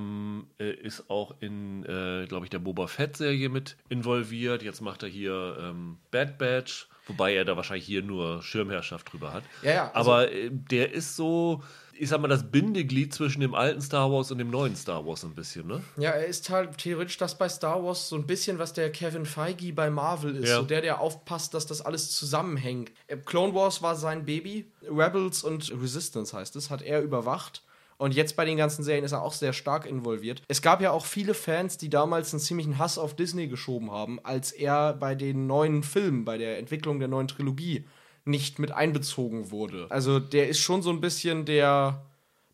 äh, 0.59 0.71
ist 0.71 1.09
auch 1.09 1.35
in, 1.41 1.85
äh, 1.85 2.27
glaube 2.29 2.45
ich, 2.45 2.51
der 2.51 2.59
Boba 2.59 2.89
Fett-Serie 2.89 3.49
mit 3.49 3.79
involviert. 3.89 4.63
Jetzt 4.63 4.83
macht 4.83 5.03
er 5.03 5.09
hier 5.09 5.57
ähm, 5.61 5.97
Bad 6.11 6.37
Batch. 6.37 6.89
Wobei 7.07 7.35
er 7.35 7.45
da 7.45 7.57
wahrscheinlich 7.57 7.85
hier 7.87 8.03
nur 8.03 8.43
Schirmherrschaft 8.43 9.13
drüber 9.13 9.33
hat. 9.33 9.45
Ja, 9.63 9.73
ja. 9.73 9.91
Also 9.93 10.13
Aber 10.13 10.33
äh, 10.33 10.51
der 10.51 10.93
ist 10.93 11.17
so, 11.17 11.63
ich 11.93 12.09
sag 12.09 12.21
mal, 12.21 12.29
das 12.29 12.51
Bindeglied 12.51 13.13
zwischen 13.13 13.41
dem 13.41 13.55
alten 13.55 13.83
Star 13.83 14.11
Wars 14.11 14.31
und 14.31 14.39
dem 14.39 14.51
neuen 14.51 14.75
Star 14.75 15.07
Wars 15.07 15.23
ein 15.25 15.35
bisschen, 15.35 15.67
ne? 15.67 15.83
Ja, 15.99 16.11
er 16.11 16.27
ist 16.27 16.49
halt 16.49 16.79
theoretisch 16.79 17.19
das 17.19 17.37
bei 17.37 17.49
Star 17.49 17.85
Wars 17.85 18.09
so 18.09 18.17
ein 18.17 18.27
bisschen, 18.27 18.59
was 18.59 18.73
der 18.73 18.91
Kevin 18.91 19.27
Feige 19.27 19.73
bei 19.73 19.91
Marvel 19.91 20.35
ist. 20.37 20.49
Ja. 20.49 20.57
So 20.57 20.63
der, 20.63 20.81
der 20.81 21.01
aufpasst, 21.01 21.53
dass 21.53 21.67
das 21.67 21.83
alles 21.83 22.11
zusammenhängt. 22.13 22.91
Äh, 23.07 23.19
Clone 23.19 23.55
Wars 23.55 23.83
war 23.83 23.97
sein 23.97 24.25
Baby. 24.25 24.71
Rebels 24.83 25.45
und 25.45 25.71
Resistance 25.81 26.37
heißt 26.37 26.57
es, 26.57 26.71
hat 26.71 26.83
er 26.83 27.03
überwacht. 27.03 27.63
Und 27.97 28.15
jetzt 28.15 28.37
bei 28.37 28.45
den 28.45 28.57
ganzen 28.57 28.83
Serien 28.83 29.05
ist 29.05 29.13
er 29.13 29.23
auch 29.23 29.33
sehr 29.33 29.53
stark 29.53 29.87
involviert. 29.87 30.43
Es 30.49 30.63
gab 30.63 30.81
ja 30.81 30.91
auch 30.91 31.07
viele 31.07 31.35
Fans, 31.35 31.79
die 31.79 31.91
damals 31.91 32.33
einen 32.33 32.41
ziemlichen 32.41 32.79
Hass 32.79 32.99
auf 32.99 33.15
Disney 33.15 33.47
geschoben 33.47 33.91
haben, 33.91 34.19
als 34.25 34.53
er 34.53 34.95
bei 34.95 35.15
den 35.15 35.47
neuen 35.47 35.83
Filmen, 35.83 36.25
bei 36.25 36.39
der 36.39 36.59
Entwicklung 36.59 36.99
der 36.99 37.09
neuen 37.09 37.29
Trilogie 37.29 37.85
nicht 38.25 38.59
mit 38.59 38.73
einbezogen 38.73 39.51
wurde. 39.51 39.87
Also 39.91 40.19
der 40.19 40.49
ist 40.49 40.59
schon 40.59 40.83
so 40.83 40.91
ein 40.91 41.01
bisschen 41.01 41.45
der 41.45 42.05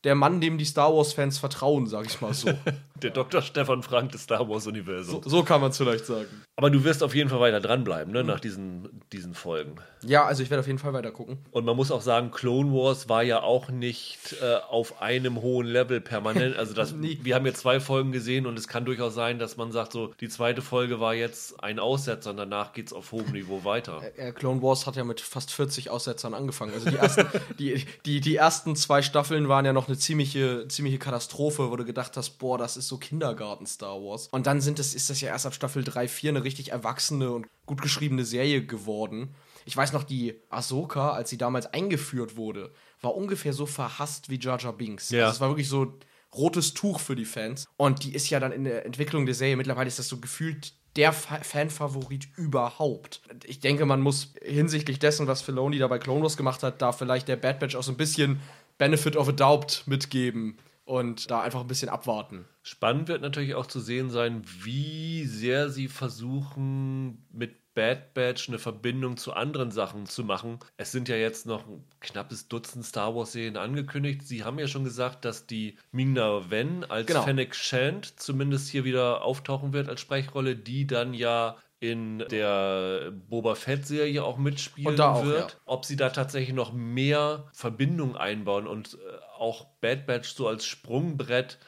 der 0.04 0.14
Mann, 0.14 0.40
dem 0.40 0.58
die 0.58 0.64
Star 0.64 0.94
Wars-Fans 0.94 1.38
vertrauen, 1.38 1.86
sag 1.86 2.06
ich 2.06 2.20
mal 2.20 2.32
so. 2.34 2.48
der 3.02 3.10
Dr. 3.10 3.42
Stefan 3.42 3.82
Frank 3.82 4.12
des 4.12 4.22
Star 4.22 4.48
Wars-Universums. 4.48 5.24
So, 5.24 5.30
so, 5.30 5.42
kann 5.42 5.60
man 5.60 5.70
es 5.70 5.78
vielleicht 5.78 6.06
sagen. 6.06 6.28
Aber 6.56 6.70
du 6.70 6.84
wirst 6.84 7.02
auf 7.02 7.14
jeden 7.14 7.30
Fall 7.30 7.40
weiter 7.40 7.60
dranbleiben, 7.60 8.12
ne, 8.12 8.22
mhm. 8.22 8.28
nach 8.28 8.40
diesen, 8.40 9.02
diesen 9.12 9.34
Folgen. 9.34 9.76
Ja, 10.04 10.24
also 10.24 10.42
ich 10.42 10.50
werde 10.50 10.60
auf 10.60 10.66
jeden 10.66 10.78
Fall 10.78 10.92
weiter 10.92 11.10
gucken. 11.10 11.38
Und 11.50 11.64
man 11.64 11.76
muss 11.76 11.90
auch 11.90 12.02
sagen, 12.02 12.30
Clone 12.30 12.72
Wars 12.72 13.08
war 13.08 13.22
ja 13.22 13.42
auch 13.42 13.70
nicht 13.70 14.36
äh, 14.42 14.56
auf 14.68 15.00
einem 15.00 15.40
hohen 15.42 15.66
Level 15.66 16.00
permanent. 16.00 16.56
Also 16.56 16.74
das, 16.74 16.94
wir 17.00 17.34
haben 17.34 17.46
jetzt 17.46 17.60
zwei 17.60 17.80
Folgen 17.80 18.12
gesehen 18.12 18.46
und 18.46 18.58
es 18.58 18.68
kann 18.68 18.84
durchaus 18.84 19.14
sein, 19.14 19.38
dass 19.38 19.56
man 19.56 19.72
sagt, 19.72 19.92
so 19.92 20.12
die 20.20 20.28
zweite 20.28 20.62
Folge 20.62 21.00
war 21.00 21.14
jetzt 21.14 21.62
ein 21.62 21.78
Aussetzer 21.78 22.30
und 22.30 22.36
danach 22.36 22.72
geht 22.72 22.88
es 22.88 22.92
auf 22.92 23.12
hohem 23.12 23.32
Niveau 23.32 23.64
weiter. 23.64 24.02
Äh, 24.16 24.28
äh, 24.28 24.32
Clone 24.32 24.62
Wars 24.62 24.86
hat 24.86 24.96
ja 24.96 25.04
mit 25.04 25.20
fast 25.20 25.50
40 25.52 25.90
Aussetzern 25.90 26.34
angefangen. 26.34 26.72
Also 26.74 26.90
die 26.90 26.96
ersten, 26.96 27.26
die, 27.58 27.84
die, 28.04 28.20
die 28.20 28.36
ersten 28.36 28.76
zwei 28.76 29.02
Staffeln 29.02 29.48
waren 29.48 29.64
ja 29.64 29.72
noch 29.72 29.88
eine 29.88 29.96
ziemliche, 29.96 30.68
ziemliche 30.68 30.98
Katastrophe, 30.98 31.70
wo 31.70 31.76
du 31.76 31.84
gedacht 31.84 32.16
hast, 32.16 32.38
boah, 32.38 32.58
das 32.58 32.76
ist 32.76 32.88
so 32.90 32.98
Kindergarten-Star 32.98 34.02
Wars. 34.02 34.28
Und 34.28 34.46
dann 34.46 34.60
sind 34.60 34.78
das, 34.78 34.94
ist 34.94 35.08
das 35.08 35.22
ja 35.22 35.28
erst 35.28 35.46
ab 35.46 35.54
Staffel 35.54 35.82
3, 35.82 36.08
4 36.08 36.30
eine 36.30 36.44
richtig 36.44 36.72
erwachsene 36.72 37.30
und 37.30 37.46
gut 37.64 37.80
geschriebene 37.80 38.26
Serie 38.26 38.64
geworden. 38.66 39.34
ich 39.64 39.76
weiß 39.76 39.92
noch, 39.92 40.04
die 40.04 40.34
Ahsoka, 40.50 41.12
als 41.12 41.30
sie 41.30 41.38
damals 41.38 41.66
eingeführt 41.66 42.36
wurde, 42.36 42.72
war 43.00 43.14
ungefähr 43.14 43.52
so 43.52 43.64
verhasst 43.64 44.28
wie 44.28 44.38
Jar 44.38 44.58
Jar 44.58 44.74
Binks. 44.74 45.10
Ja. 45.10 45.26
Also 45.26 45.36
es 45.36 45.40
war 45.40 45.48
wirklich 45.48 45.68
so 45.68 45.98
rotes 46.34 46.74
Tuch 46.74 47.00
für 47.00 47.16
die 47.16 47.24
Fans. 47.24 47.66
Und 47.76 48.04
die 48.04 48.14
ist 48.14 48.28
ja 48.30 48.40
dann 48.40 48.52
in 48.52 48.64
der 48.64 48.84
Entwicklung 48.84 49.24
der 49.24 49.34
Serie, 49.34 49.56
mittlerweile 49.56 49.88
ist 49.88 49.98
das 49.98 50.08
so 50.08 50.18
gefühlt 50.18 50.74
der 50.96 51.12
Fa 51.12 51.40
Fanfavorit 51.42 52.28
überhaupt. 52.36 53.22
Ich 53.44 53.60
denke, 53.60 53.86
man 53.86 54.00
muss 54.00 54.34
hinsichtlich 54.42 54.98
dessen, 54.98 55.28
was 55.28 55.40
Filoni 55.40 55.78
da 55.78 55.86
bei 55.86 55.98
Clone 55.98 56.22
Wars 56.22 56.36
gemacht 56.36 56.62
hat, 56.62 56.82
da 56.82 56.92
vielleicht 56.92 57.28
der 57.28 57.36
Bad 57.36 57.60
Batch 57.60 57.76
auch 57.76 57.82
so 57.82 57.92
ein 57.92 57.96
bisschen 57.96 58.40
Benefit 58.76 59.16
of 59.16 59.28
a 59.28 59.32
Doubt 59.32 59.84
mitgeben 59.86 60.58
und 60.90 61.30
da 61.30 61.40
einfach 61.40 61.60
ein 61.60 61.68
bisschen 61.68 61.88
abwarten. 61.88 62.46
Spannend 62.62 63.06
wird 63.06 63.22
natürlich 63.22 63.54
auch 63.54 63.66
zu 63.66 63.78
sehen 63.78 64.10
sein, 64.10 64.42
wie 64.62 65.24
sehr 65.24 65.70
sie 65.70 65.86
versuchen, 65.86 67.24
mit 67.32 67.54
Bad 67.74 68.12
Batch 68.14 68.48
eine 68.48 68.58
Verbindung 68.58 69.16
zu 69.16 69.32
anderen 69.32 69.70
Sachen 69.70 70.06
zu 70.06 70.24
machen. 70.24 70.58
Es 70.76 70.90
sind 70.90 71.08
ja 71.08 71.14
jetzt 71.14 71.46
noch 71.46 71.64
ein 71.68 71.84
knappes 72.00 72.48
Dutzend 72.48 72.84
Star 72.84 73.14
Wars-Serien 73.14 73.56
angekündigt. 73.56 74.26
Sie 74.26 74.42
haben 74.42 74.58
ja 74.58 74.66
schon 74.66 74.82
gesagt, 74.82 75.24
dass 75.24 75.46
die 75.46 75.78
Ming-Na 75.92 76.50
Wen 76.50 76.84
als 76.90 77.06
Genau. 77.06 77.22
Fennec 77.22 77.54
Shand 77.54 78.18
zumindest 78.18 78.68
hier 78.68 78.82
wieder 78.82 79.22
auftauchen 79.22 79.72
wird 79.72 79.88
als 79.88 80.00
Sprechrolle, 80.00 80.56
die 80.56 80.88
dann 80.88 81.14
ja 81.14 81.56
in 81.78 82.18
der 82.30 83.12
Boba 83.28 83.54
Fett-Serie 83.54 84.22
auch 84.24 84.36
mitspielen 84.38 84.88
Und 84.90 84.98
da 84.98 85.12
auch, 85.12 85.24
wird. 85.24 85.52
ja. 85.52 85.58
Ob 85.66 85.84
sie 85.86 85.96
da 85.96 86.10
tatsächlich 86.10 86.54
noch 86.54 86.72
mehr 86.72 87.48
Verbindung 87.52 88.16
einbauen 88.16 88.66
und 88.66 88.94
äh, 88.94 88.98
auch 89.40 89.66
Bad 89.80 90.06
Batch 90.06 90.34
so 90.34 90.46
als 90.46 90.64
Sprungbrett 90.64 91.58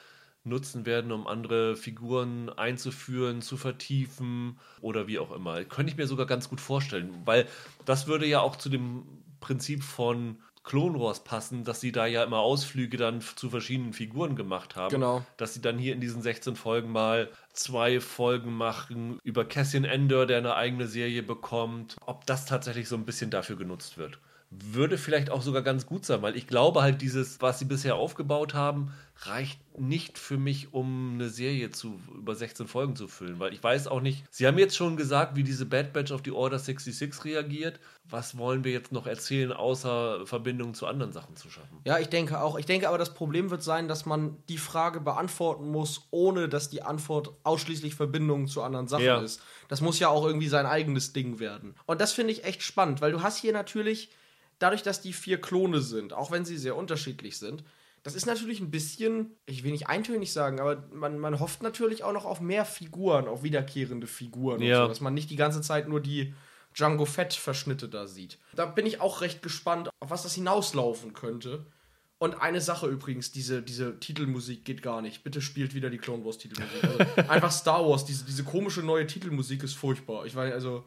nutzen 0.45 0.87
werden, 0.87 1.13
um 1.13 1.27
andere 1.27 1.77
Figuren 1.77 2.51
einzuführen, 2.51 3.43
zu 3.43 3.57
vertiefen 3.57 4.59
oder 4.81 5.07
wie 5.07 5.19
auch 5.19 5.33
immer. 5.33 5.65
Könnte 5.65 5.93
ich 5.93 5.97
mir 5.97 6.07
sogar 6.07 6.27
ganz 6.27 6.49
gut 6.49 6.61
vorstellen, 6.61 7.15
weil 7.25 7.47
das 7.85 8.07
würde 8.07 8.27
ja 8.27 8.41
auch 8.41 8.57
zu 8.57 8.69
dem 8.69 9.05
Prinzip 9.41 9.83
von 9.83 10.39
Clone 10.65 10.99
Wars 11.01 11.25
passen, 11.25 11.65
dass 11.65 11.81
sie 11.81 11.91
da 11.91 12.07
ja 12.07 12.23
immer 12.23 12.39
Ausflüge 12.39 12.97
dann 12.97 13.21
zu 13.21 13.51
verschiedenen 13.51 13.93
Figuren 13.93 14.37
gemacht 14.37 14.77
haben. 14.77 14.93
Genau. 14.93 15.25
Dass 15.37 15.55
sie 15.55 15.61
dann 15.61 15.77
hier 15.77 15.93
in 15.93 16.01
diesen 16.01 16.23
16 16.23 16.55
Folgen 16.55 16.93
mal 16.93 17.31
zwei 17.53 18.01
Folgen 18.01 18.53
machen 18.53 19.19
über 19.25 19.45
Cassian 19.45 19.85
Endor, 19.85 20.27
der 20.27 20.39
eine 20.39 20.55
eigene 20.55 20.87
Serie 20.87 21.25
bekommt. 21.25 21.97
Ob 22.07 22.27
das 22.27 22.47
tatsächlich 22.47 22.89
so 22.89 22.97
ein 22.97 23.05
bisschen 23.05 23.31
dafür 23.31 23.57
genutzt 23.57 23.99
wird. 23.99 24.19
Würde 24.55 24.99
vielleicht 24.99 25.31
auch 25.31 25.41
sogar 25.43 25.63
ganz 25.63 25.87
gut 25.87 26.05
sein, 26.05 26.21
weil 26.21 26.37
ich 26.37 26.47
glaube 26.47 26.83
halt, 26.83 27.01
dieses, 27.01 27.41
was 27.41 27.59
sie 27.59 27.65
bisher 27.65 27.97
aufgebaut 27.97 28.53
haben, 28.53 28.93
reicht 29.25 29.61
nicht 29.79 30.19
für 30.19 30.37
mich, 30.37 30.75
um 30.75 31.13
eine 31.15 31.29
Serie 31.31 31.71
zu 31.71 31.99
über 32.15 32.35
16 32.35 32.67
Folgen 32.67 32.95
zu 32.97 33.09
füllen. 33.09 33.39
Weil 33.39 33.55
ich 33.55 33.63
weiß 33.63 33.87
auch 33.87 34.01
nicht, 34.01 34.25
sie 34.31 34.47
haben 34.47 34.59
jetzt 34.59 34.77
schon 34.77 34.97
gesagt, 34.97 35.37
wie 35.37 35.43
diese 35.43 35.65
Bad 35.65 35.93
Batch 35.93 36.13
auf 36.13 36.23
die 36.23 36.33
Order 36.33 36.59
66 36.59 37.25
reagiert. 37.25 37.81
Was 38.05 38.37
wollen 38.37 38.65
wir 38.65 38.73
jetzt 38.73 38.93
noch 38.93 39.07
erzählen, 39.07 39.53
außer 39.53 40.27
Verbindungen 40.27 40.75
zu 40.75 40.87
anderen 40.87 41.13
Sachen 41.13 41.37
zu 41.37 41.49
schaffen? 41.49 41.79
Ja, 41.85 41.99
ich 41.99 42.09
denke 42.09 42.41
auch. 42.41 42.59
Ich 42.59 42.67
denke 42.67 42.89
aber, 42.89 42.99
das 42.99 43.15
Problem 43.15 43.51
wird 43.51 43.63
sein, 43.63 43.89
dass 43.89 44.05
man 44.07 44.37
die 44.49 44.59
Frage 44.59 45.01
beantworten 45.01 45.71
muss, 45.71 46.09
ohne 46.11 46.49
dass 46.49 46.69
die 46.69 46.83
Antwort 46.83 47.31
ausschließlich 47.45 47.95
Verbindungen 47.95 48.49
zu 48.49 48.63
anderen 48.63 48.89
Sachen 48.89 49.05
Ja. 49.05 49.21
ist. 49.21 49.41
Das 49.69 49.81
muss 49.81 49.99
ja 49.99 50.09
auch 50.09 50.27
irgendwie 50.27 50.49
sein 50.49 50.67
eigenes 50.67 51.13
Ding 51.13 51.39
werden. 51.39 51.75
Und 51.87 52.01
das 52.01 52.13
finde 52.13 52.33
ich 52.33 52.45
echt 52.45 52.63
spannend, 52.63 53.01
weil 53.01 53.13
du 53.13 53.23
hast 53.23 53.39
hier 53.39 53.53
natürlich, 53.53 54.11
dadurch, 54.63 54.83
dass 54.83 55.01
die 55.01 55.13
vier 55.13 55.41
Klone 55.41 55.81
sind, 55.81 56.13
auch 56.13 56.31
wenn 56.31 56.45
sie 56.45 56.57
sehr 56.57 56.77
unterschiedlich 56.77 57.39
sind, 57.39 57.65
das 58.03 58.15
ist 58.15 58.27
natürlich 58.27 58.61
ein 58.61 58.71
bisschen, 58.71 59.37
ich 59.47 59.63
will 59.63 59.71
nicht 59.73 59.89
eintönig 59.89 60.33
sagen, 60.33 60.59
aber 60.61 60.85
man, 60.93 61.19
man 61.19 61.39
hofft 61.39 61.63
natürlich 61.63 62.03
auch 62.03 62.13
noch 62.13 62.25
auf 62.25 62.41
mehr 62.41 62.65
Figuren, 62.65 63.29
auf 63.29 63.43
wiederkehrende 63.45 64.07
Figuren 64.07 64.57
und 64.61 64.67
Ja. 64.67 64.83
so, 64.83 64.89
dass 64.89 65.01
man 65.01 65.15
nicht 65.15 65.31
die 65.31 65.37
ganze 65.37 65.61
Zeit 65.61 65.89
nur 65.89 66.01
die 66.01 66.35
Django 66.75 67.05
Fett-Verschnitte 67.05 67.89
da 67.89 68.07
sieht. 68.07 68.39
Da 68.55 68.67
bin 68.67 68.87
ich 68.87 69.01
auch 69.01 69.21
recht 69.21 69.43
gespannt, 69.43 69.91
auf 70.01 70.11
was 70.11 70.23
das 70.25 70.35
hinauslaufen 70.35 71.13
könnte. 71.13 71.65
Und 72.19 72.41
eine 72.41 72.61
Sache 72.61 72.87
übrigens, 72.87 73.31
diese, 73.33 73.63
diese 73.63 73.99
Titelmusik 73.99 74.65
geht 74.65 74.81
gar 74.83 75.03
nicht. 75.03 75.23
Bitte 75.25 75.43
spielt 75.43 75.75
wieder 75.75 75.91
die 75.91 75.99
Clone 75.99 76.25
Wars 76.25 76.39
Titelmusik. 76.39 76.85
Also 76.85 76.99
einfach 77.31 77.51
Star 77.53 77.85
Wars, 77.89 78.05
diese, 78.05 78.25
diese 78.25 78.45
komische 78.45 78.83
neue 78.83 79.07
Titelmusik 79.07 79.63
ist 79.65 79.75
furchtbar. 79.75 80.25
Ich 80.25 80.35
weiß, 80.35 80.53
also, 80.53 80.85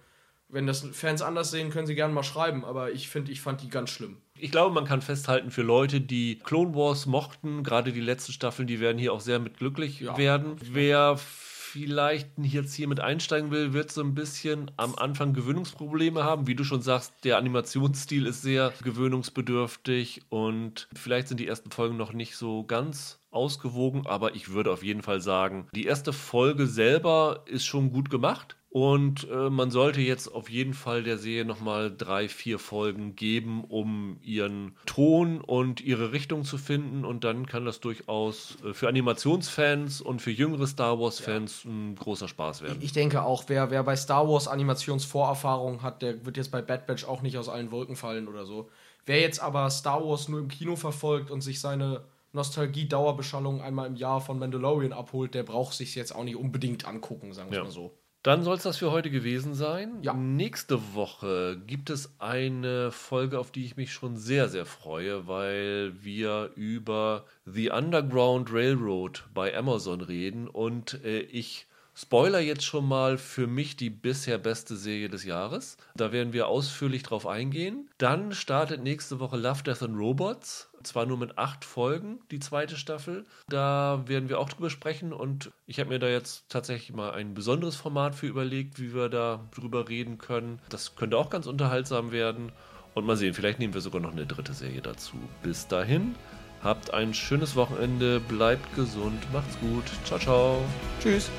wenn 0.50 0.68
das 0.68 0.82
Fans 0.93 1.22
anders 1.22 1.52
sehen, 1.52 1.70
können 1.70 1.88
sie 1.88 1.96
gerne 1.96 2.14
mal 2.14 2.24
schreiben, 2.24 2.64
aber 2.66 2.91
ich 2.91 3.10
finde, 3.10 3.32
ich 3.32 3.41
fand 3.41 3.62
die 3.62 3.70
ganz 3.70 3.89
schlimm. 3.89 4.18
Ich 4.38 4.52
glaube, 4.52 4.74
man 4.74 4.86
kann 4.86 5.02
festhalten, 5.02 5.50
für 5.52 5.62
Leute, 5.64 6.02
die 6.02 6.39
Clone 6.39 6.76
Wars 6.76 7.06
mochten, 7.06 7.64
gerade 7.64 7.91
die 7.93 8.02
letzten 8.02 8.32
Staffeln, 8.34 8.68
die 8.68 8.80
werden 8.80 8.98
hier 8.98 9.14
auch 9.14 9.22
sehr 9.22 9.39
mit 9.39 9.58
glücklich 9.58 10.02
Ja. 10.02 10.18
werden. 10.18 10.56
Wer 10.62 11.18
vielleicht 11.18 12.30
jetzt 12.38 12.74
hier 12.74 12.88
mit 12.88 13.02
einsteigen 13.02 13.52
will, 13.52 13.74
wird 13.74 13.91
so 13.91 14.02
ein 14.02 14.16
bisschen 14.16 14.72
am 14.78 14.96
Anfang 14.96 15.34
Gewöhnungsprobleme 15.34 16.24
haben. 16.24 16.48
Wie 16.48 16.56
du 16.56 16.64
schon 16.64 16.82
sagst, 16.82 17.14
der 17.26 17.38
Animationsstil 17.38 18.28
ist 18.28 18.41
sehr 18.41 18.72
gewöhnungsbedürftig 18.82 20.22
und 20.30 20.88
vielleicht 20.93 21.28
sind 21.28 21.39
die 21.39 21.48
ersten 21.48 21.72
Folgen 21.72 21.98
noch 21.98 22.14
nicht 22.14 22.38
so 22.38 22.64
ganz 22.64 23.20
ausgewogen, 23.36 24.06
aber 24.06 24.36
ich 24.36 24.50
würde 24.50 24.72
auf 24.72 24.84
jeden 24.84 25.02
Fall 25.02 25.22
sagen, 25.22 25.68
die 25.76 25.86
erste 25.86 26.14
Folge 26.14 26.68
selber 26.68 27.44
ist 27.46 27.66
schon 27.66 27.92
gut 27.92 28.10
gemacht. 28.10 28.56
Und 28.76 29.30
äh, 29.32 29.50
man 29.50 29.72
sollte 29.72 30.02
jetzt 30.02 30.28
auf 30.28 30.50
jeden 30.50 30.74
Fall 30.74 31.02
der 31.02 31.18
Serie 31.18 31.46
nochmal 31.46 31.96
drei, 31.96 32.28
vier 32.28 32.60
Folgen 32.60 33.16
geben, 33.16 33.64
um 33.64 34.18
ihren 34.22 34.76
Ton 34.86 35.40
und 35.40 35.80
ihre 35.80 36.12
Richtung 36.12 36.44
zu 36.44 36.58
finden. 36.58 37.06
Und 37.06 37.24
dann 37.24 37.46
kann 37.46 37.64
das 37.64 37.80
durchaus 37.80 38.58
äh, 38.66 38.74
für 38.74 38.90
Animationsfans 38.90 40.02
und 40.02 40.22
für 40.22 40.32
jüngere 40.32 40.68
Star 40.68 41.00
Wars-Fans 41.00 41.64
ein 41.64 41.96
großer 41.96 42.28
Spaß 42.28 42.64
werden. 42.64 42.80
Ich 42.82 42.92
denke 42.92 43.24
auch, 43.24 43.46
wer, 43.48 43.72
wer 43.72 43.82
bei 43.82 43.96
Star 43.96 44.28
Wars 44.28 44.50
Animationsvorerfahrung 44.50 45.82
hat, 45.82 46.02
der 46.02 46.26
wird 46.26 46.36
jetzt 46.36 46.52
bei 46.52 46.62
Bad 46.62 46.86
Batch 46.86 47.06
auch 47.06 47.22
nicht 47.22 47.38
aus 47.38 47.48
allen 47.48 47.72
Wolken 47.72 47.96
fallen 47.96 48.28
oder 48.28 48.46
so. 48.46 48.70
Wer 49.06 49.22
jetzt 49.22 49.40
aber 49.40 49.70
Star 49.70 50.06
Wars 50.06 50.28
nur 50.28 50.42
im 50.42 50.50
Kino 50.50 50.76
verfolgt 50.76 51.32
und 51.32 51.40
sich 51.40 51.62
seine 51.62 52.02
Nostalgie-Dauerbeschallung 52.36 53.62
einmal 53.62 53.88
im 53.88 53.96
Jahr 53.96 54.22
von 54.22 54.38
Mandalorian 54.40 54.94
abholt, 54.94 55.34
der 55.34 55.44
braucht 55.44 55.74
sich 55.74 55.96
jetzt 55.96 56.14
auch 56.16 56.24
nicht 56.24 56.36
unbedingt 56.36 56.86
angucken, 56.88 57.34
sagen 57.34 57.50
wir 57.52 57.58
Ja. 57.60 57.64
mal 57.64 57.72
so. 57.72 57.98
Dann 58.24 58.44
soll 58.44 58.56
es 58.56 58.64
das 58.64 58.78
für 58.78 58.92
heute 58.92 59.12
gewesen 59.12 59.54
sein. 59.54 60.00
Ja. 60.02 60.16
Nächste 60.16 60.96
Woche 60.96 61.62
gibt 61.68 61.92
es 61.92 62.16
eine 62.20 62.92
Folge, 62.92 63.38
auf 63.40 63.52
die 63.52 63.64
ich 63.66 63.78
mich 63.78 63.94
schon 63.94 64.18
sehr, 64.18 64.50
sehr 64.50 64.66
freue, 64.66 65.28
weil 65.28 65.94
wir 66.04 66.50
über 66.56 67.26
The 67.46 67.70
Underground 67.70 68.52
Railroad 68.52 69.26
bei 69.36 69.56
Amazon 69.56 70.02
reden 70.02 70.48
und 70.48 71.04
äh, 71.04 71.20
ich 71.20 71.68
spoiler 71.96 72.39
jetzt 72.39 72.66
schon 72.66 72.88
mal 72.88 73.18
für 73.18 73.48
mich 73.48 73.76
die 73.76 73.89
bisher 73.89 74.38
beste 74.38 74.76
Serie 74.76 75.10
des 75.10 75.24
Jahres. 75.24 75.78
Da 75.96 76.12
werden 76.12 76.34
wir 76.34 76.48
ausführlich 76.48 77.04
drauf 77.04 77.26
eingehen. 77.26 77.89
Dann 77.98 78.34
startet 78.34 78.84
nächste 78.84 79.20
Woche 79.20 79.38
Love, 79.38 79.64
Death 79.64 79.84
and 79.84 79.98
Robots. 79.98 80.70
Zwar 80.84 81.06
nur 81.08 81.18
mit 81.18 81.38
acht 81.38 81.66
Folgen, 81.66 82.20
die 82.30 82.39
zweite 82.39 82.78
Staffel. 82.78 83.24
Da 83.50 84.04
werden 84.06 84.30
wir 84.30 84.39
auch 84.39 84.50
drüber 84.50 84.70
sprechen 84.70 85.14
und 85.14 85.52
ich 85.66 85.80
habe 85.80 85.89
mir 85.89 86.00
da 86.00 86.08
jetzt 86.08 86.46
tatsächlich 86.50 86.96
mal 86.96 87.12
ein 87.12 87.34
besonderes 87.34 87.76
Format 87.76 88.14
für 88.14 88.28
überlegt, 88.28 88.80
wie 88.80 88.93
wir 88.93 89.10
da 89.10 89.48
drüber 89.56 89.89
reden 89.89 90.20
können. 90.20 90.60
Das 90.70 90.96
könnte 90.96 91.18
auch 91.18 91.32
ganz 91.32 91.48
unterhaltsam 91.48 92.12
werden. 92.12 92.52
Und 92.93 93.06
mal 93.06 93.18
sehen, 93.18 93.34
vielleicht 93.34 93.60
nehmen 93.60 93.74
wir 93.74 93.82
sogar 93.82 94.00
noch 94.00 94.12
eine 94.12 94.26
dritte 94.26 94.54
Serie 94.54 94.82
dazu. 94.82 95.18
Bis 95.43 95.68
dahin, 95.68 96.16
habt 96.64 96.93
ein 96.93 97.14
schönes 97.14 97.56
Wochenende, 97.56 98.20
bleibt 98.20 98.74
gesund, 98.76 99.22
macht's 99.34 99.60
gut. 99.60 99.84
Ciao, 100.06 100.20
ciao. 100.20 100.66
Tschüss. 101.02 101.30